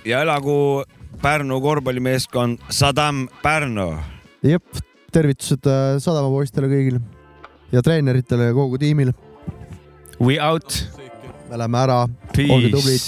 ja 0.05 0.20
elagu 0.26 0.84
Pärnu 1.22 1.57
korvpallimeeskond 1.64 2.61
Sadam 2.68 3.24
Pärnu. 3.43 3.95
jep, 4.45 4.82
tervitused 5.12 5.64
äh, 5.64 5.97
Sadama 6.03 6.28
poistele 6.34 6.68
kõigile 6.68 7.01
ja 7.72 7.80
treeneritele 7.82 8.51
ja 8.51 8.57
kogu 8.57 8.78
tiimile. 8.78 9.16
We 10.20 10.37
out. 10.41 10.84
me 11.49 11.59
läheme 11.59 11.78
ära 11.78 12.03
olge 12.05 12.74
tublid 12.74 13.01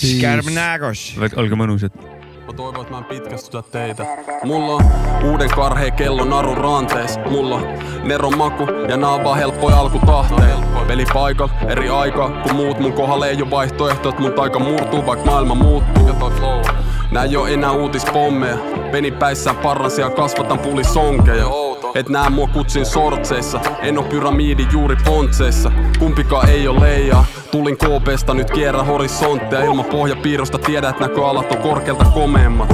olge 1.37 1.59
mõnusad. 1.59 2.18
Mä 2.49 2.55
toivon, 2.55 2.81
että 2.81 2.93
mä 2.93 2.99
en 2.99 3.05
pitkästytä 3.05 3.63
teitä. 3.63 4.07
Mulla 4.45 4.75
on 4.75 4.83
uuden 5.25 5.51
karheen 5.51 5.93
kello 5.93 6.25
naru 6.25 6.55
rantees. 6.55 7.19
Mulla 7.31 7.55
on 7.55 7.67
neron 8.03 8.39
maku 8.39 8.67
ja 8.89 8.97
nää 8.97 9.11
on 9.11 9.25
vaan 9.25 9.39
helppoja 9.39 9.81
alkutahteen. 9.81 10.59
Peli 10.87 11.05
paikalla, 11.15 11.53
eri 11.69 11.89
aika, 11.89 12.31
kun 12.43 12.55
muut 12.57 12.79
mun 12.81 12.93
kohdalla 12.93 13.27
ei 13.27 13.43
oo 13.43 13.51
vaihtoehto, 13.51 14.15
mun 14.19 14.33
taika 14.33 14.59
murtuu, 14.59 15.07
vaikka 15.07 15.27
maailma 15.27 15.55
muuttuu. 15.55 16.09
Ja 16.09 16.15
toi 16.15 16.31
flow. 16.31 16.63
Nää 17.11 17.25
ei 17.25 17.37
oo 17.37 17.47
enää 17.47 17.73
uutispommeja. 17.73 18.59
Peni 18.93 19.11
päissään 19.11 19.57
parransia, 19.57 20.11
kasvatan 20.11 20.59
pulisonkeja. 20.59 21.68
Et 21.95 22.09
nää 22.09 22.31
mua 22.31 22.47
kutsin 22.47 22.87
sortseissa, 22.87 23.61
en 23.83 23.99
oo 23.99 24.05
pyramidi 24.05 24.67
juuri 24.73 24.97
pontseissa. 25.05 25.73
Kumpikaan 25.99 26.49
ei 26.49 26.69
oo 26.69 26.81
leijaa, 26.81 27.25
tulin 27.51 27.77
KPsta 27.77 28.35
nyt 28.35 28.51
kierrä 28.51 28.83
horisontteja. 28.83 29.65
Ilman 29.65 29.85
pohjapiirrosta 29.85 30.59
tiedät, 30.59 30.91
että 30.91 31.07
näköalat 31.07 31.53
on 31.53 31.59
korkealta 31.59 32.05
komeemmat. 32.05 32.69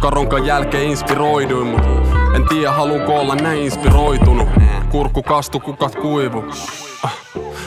Karonkan 0.00 0.46
jälkeen 0.46 0.84
inspiroiduin, 0.84 1.66
mut 1.66 1.80
en 2.34 2.48
tiedä 2.48 2.72
haluunko 2.72 3.20
olla 3.20 3.34
näin 3.34 3.58
inspiroitunut. 3.62 4.48
Kurkku 4.90 5.22
kastu, 5.22 5.60
kukat 5.60 5.94
kuivu. 5.94 6.44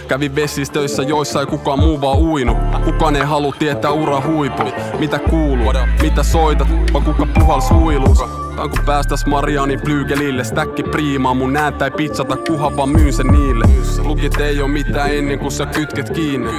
Kävin 0.08 0.36
vesistöissä, 0.36 1.04
joissa 1.04 1.39
ei 1.39 1.45
kukaan 1.45 1.80
muu 1.80 2.02
vaan 2.02 2.18
uinu. 2.18 2.58
Kukaan 2.86 3.16
ei 3.16 3.24
halua 3.24 3.54
tietää 3.60 3.91
ura 3.91 4.22
huipu. 4.28 4.64
Mitä 5.00 5.20
kuuluu, 5.20 5.74
mitä 6.02 6.24
soitat, 6.24 6.68
vai 6.93 7.02
kuka 7.02 7.28
puhals 7.39 7.70
huiluus. 7.72 8.24
Tai 8.60 8.70
kun 8.70 8.86
päästäs 8.86 9.26
Mariani 9.26 9.78
Blygelille, 9.78 10.43
stäkki 10.43 10.84
priimaa, 10.84 11.34
mun 11.34 11.53
nääntä 11.53 11.86
ei 11.86 11.91
pizzata, 11.91 12.38
kuhan 12.38 12.78
vaan 12.78 12.89
myyn 12.89 13.14
sen 13.14 13.28
niille. 13.28 13.66
Lukit 14.03 14.38
ei 14.38 14.62
oo 14.62 14.68
mitään 14.68 15.14
ennen 15.14 15.39
kuin 15.39 15.51
sä 15.51 15.66
kytket 15.66 16.10
kiinni. 16.10 16.49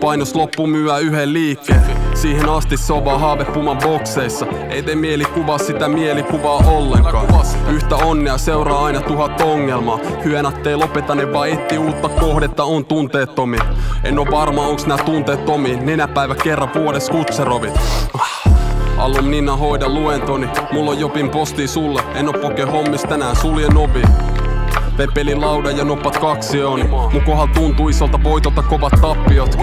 Painos 0.00 0.34
loppu 0.34 0.66
myyä 0.66 0.98
yhden 0.98 1.32
liikkeen. 1.32 1.82
Siihen 2.14 2.48
asti 2.48 2.76
se 2.76 2.92
on 2.92 3.04
vaan 3.04 3.20
haave 3.20 3.44
puman 3.44 3.78
bokseissa. 3.78 4.46
Ei 4.70 4.82
tee 4.82 4.94
mieli 4.94 5.24
kuvaa 5.24 5.58
sitä 5.58 5.88
mielikuvaa 5.88 6.56
ollenkaan. 6.56 7.26
Yhtä 7.68 7.96
onnea 7.96 8.38
seuraa 8.38 8.84
aina 8.84 9.00
tuhat 9.00 9.40
ongelmaa. 9.40 9.98
Hyönät 10.24 10.66
ei 10.66 10.76
lopeta, 10.76 11.14
ne 11.14 11.32
vaan 11.32 11.48
etti 11.48 11.78
uutta 11.78 12.08
kohdetta, 12.08 12.64
on 12.64 12.84
tunteettomi. 12.84 13.58
En 14.04 14.18
oo 14.18 14.26
varma, 14.30 14.66
onks 14.66 14.86
nää 14.86 14.98
tunteettomi. 14.98 15.76
Nenäpäivä 15.76 16.34
kerran 16.34 16.70
vuodessa 16.74 17.12
kutserovit. 17.12 17.74
Alumnina 19.08 19.56
hoida 19.56 19.88
luentoni. 19.88 20.48
Mulla 20.72 20.90
on 20.90 21.00
jopin 21.00 21.30
posti 21.30 21.68
sulle. 21.68 22.02
En 22.14 22.28
oo 22.28 22.32
poke 22.32 22.62
hommis 22.62 23.02
tänään, 23.02 23.36
suljen 23.36 23.76
ovi. 23.76 24.02
Pepelin 24.98 25.40
lauda 25.40 25.70
ja 25.70 25.84
nopat 25.84 26.18
kaksi 26.18 26.62
on. 26.62 26.88
Mun 26.90 27.22
kohdalla 27.26 27.54
tuntuu 27.54 27.88
isolta 27.88 28.22
voitolta 28.24 28.62
kovat 28.62 28.92
tappiot. 29.00 29.58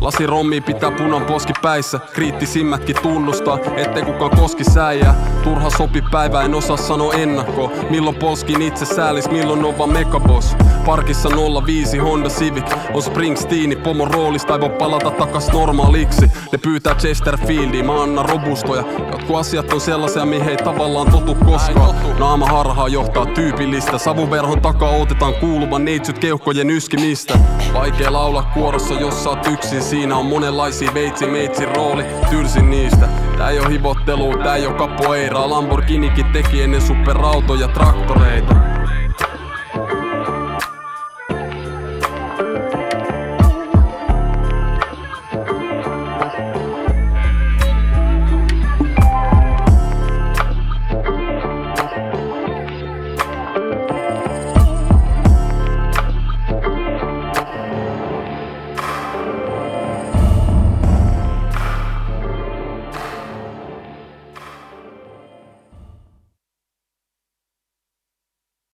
Lasi 0.00 0.26
rommi 0.26 0.60
pitää 0.60 0.90
punan 0.90 1.22
poski 1.22 1.52
päissä. 1.62 2.00
Kriittisimmätkin 2.12 2.96
tunnustaa, 3.02 3.58
ettei 3.76 4.02
kukaan 4.02 4.30
koski 4.30 4.64
säijää. 4.64 5.14
Turha 5.42 5.70
sopi 5.70 6.02
päivä, 6.10 6.42
en 6.42 6.54
osaa 6.54 6.76
sanoa 6.76 7.14
ennakko. 7.14 7.72
Milloin 7.90 8.16
poskin 8.16 8.62
itse 8.62 8.84
säälis, 8.84 9.30
milloin 9.30 9.64
on 9.64 9.78
vaan 9.78 9.92
megabos. 9.92 10.56
Parkissa 10.86 11.28
05 11.66 11.98
Honda 11.98 12.28
Civic 12.28 12.72
on 12.94 13.02
Springsteeni 13.02 13.76
pomon 13.76 14.10
roolista 14.10 14.54
ei 14.54 14.60
voi 14.60 14.70
palata 14.70 15.10
takas 15.10 15.52
normaaliksi. 15.52 16.30
Ne 16.52 16.58
pyytää 16.58 16.94
Chesterfieldia, 16.94 17.84
mä 17.84 18.02
annan 18.02 18.28
robustoja. 18.28 18.84
Jotkut 19.12 19.36
asiat 19.36 19.72
on 19.72 19.80
sellaisia, 19.80 20.26
mihin 20.26 20.48
ei 20.48 20.56
tavallaan 20.56 21.10
totu 21.10 21.34
koskaan. 21.34 21.94
Naama 22.18 22.46
harhaa 22.46 22.88
johtaa 22.88 23.26
tyypillistä. 23.26 23.98
Savuverhon 23.98 24.60
takaa 24.72 24.90
otetaan 24.90 25.34
kuuluvan 25.34 25.84
neitsyt 25.84 26.18
keuhkojen 26.18 26.70
yskimistä. 26.70 27.38
Vaikea 27.74 28.12
laulaa 28.12 28.50
kuorossa, 28.54 28.94
jos 28.94 29.26
oot 29.26 29.46
yksin. 29.46 29.82
Siinä 29.82 30.16
on 30.16 30.26
monenlaisia 30.26 30.94
veitsi 30.94 31.26
meitsin 31.26 31.68
rooli, 31.68 32.04
tylsin 32.30 32.70
niistä. 32.70 33.08
Tää 33.38 33.50
ei 33.50 33.58
oo 33.58 33.68
hivottelu, 33.68 34.38
tää 34.42 34.56
ei 34.56 34.66
oo 34.66 34.72
capoeira. 34.72 35.50
Lamborghinikin 35.50 36.26
teki 36.26 36.62
ennen 36.62 36.82
superautoja 36.82 37.68
traktoreita. 37.68 38.54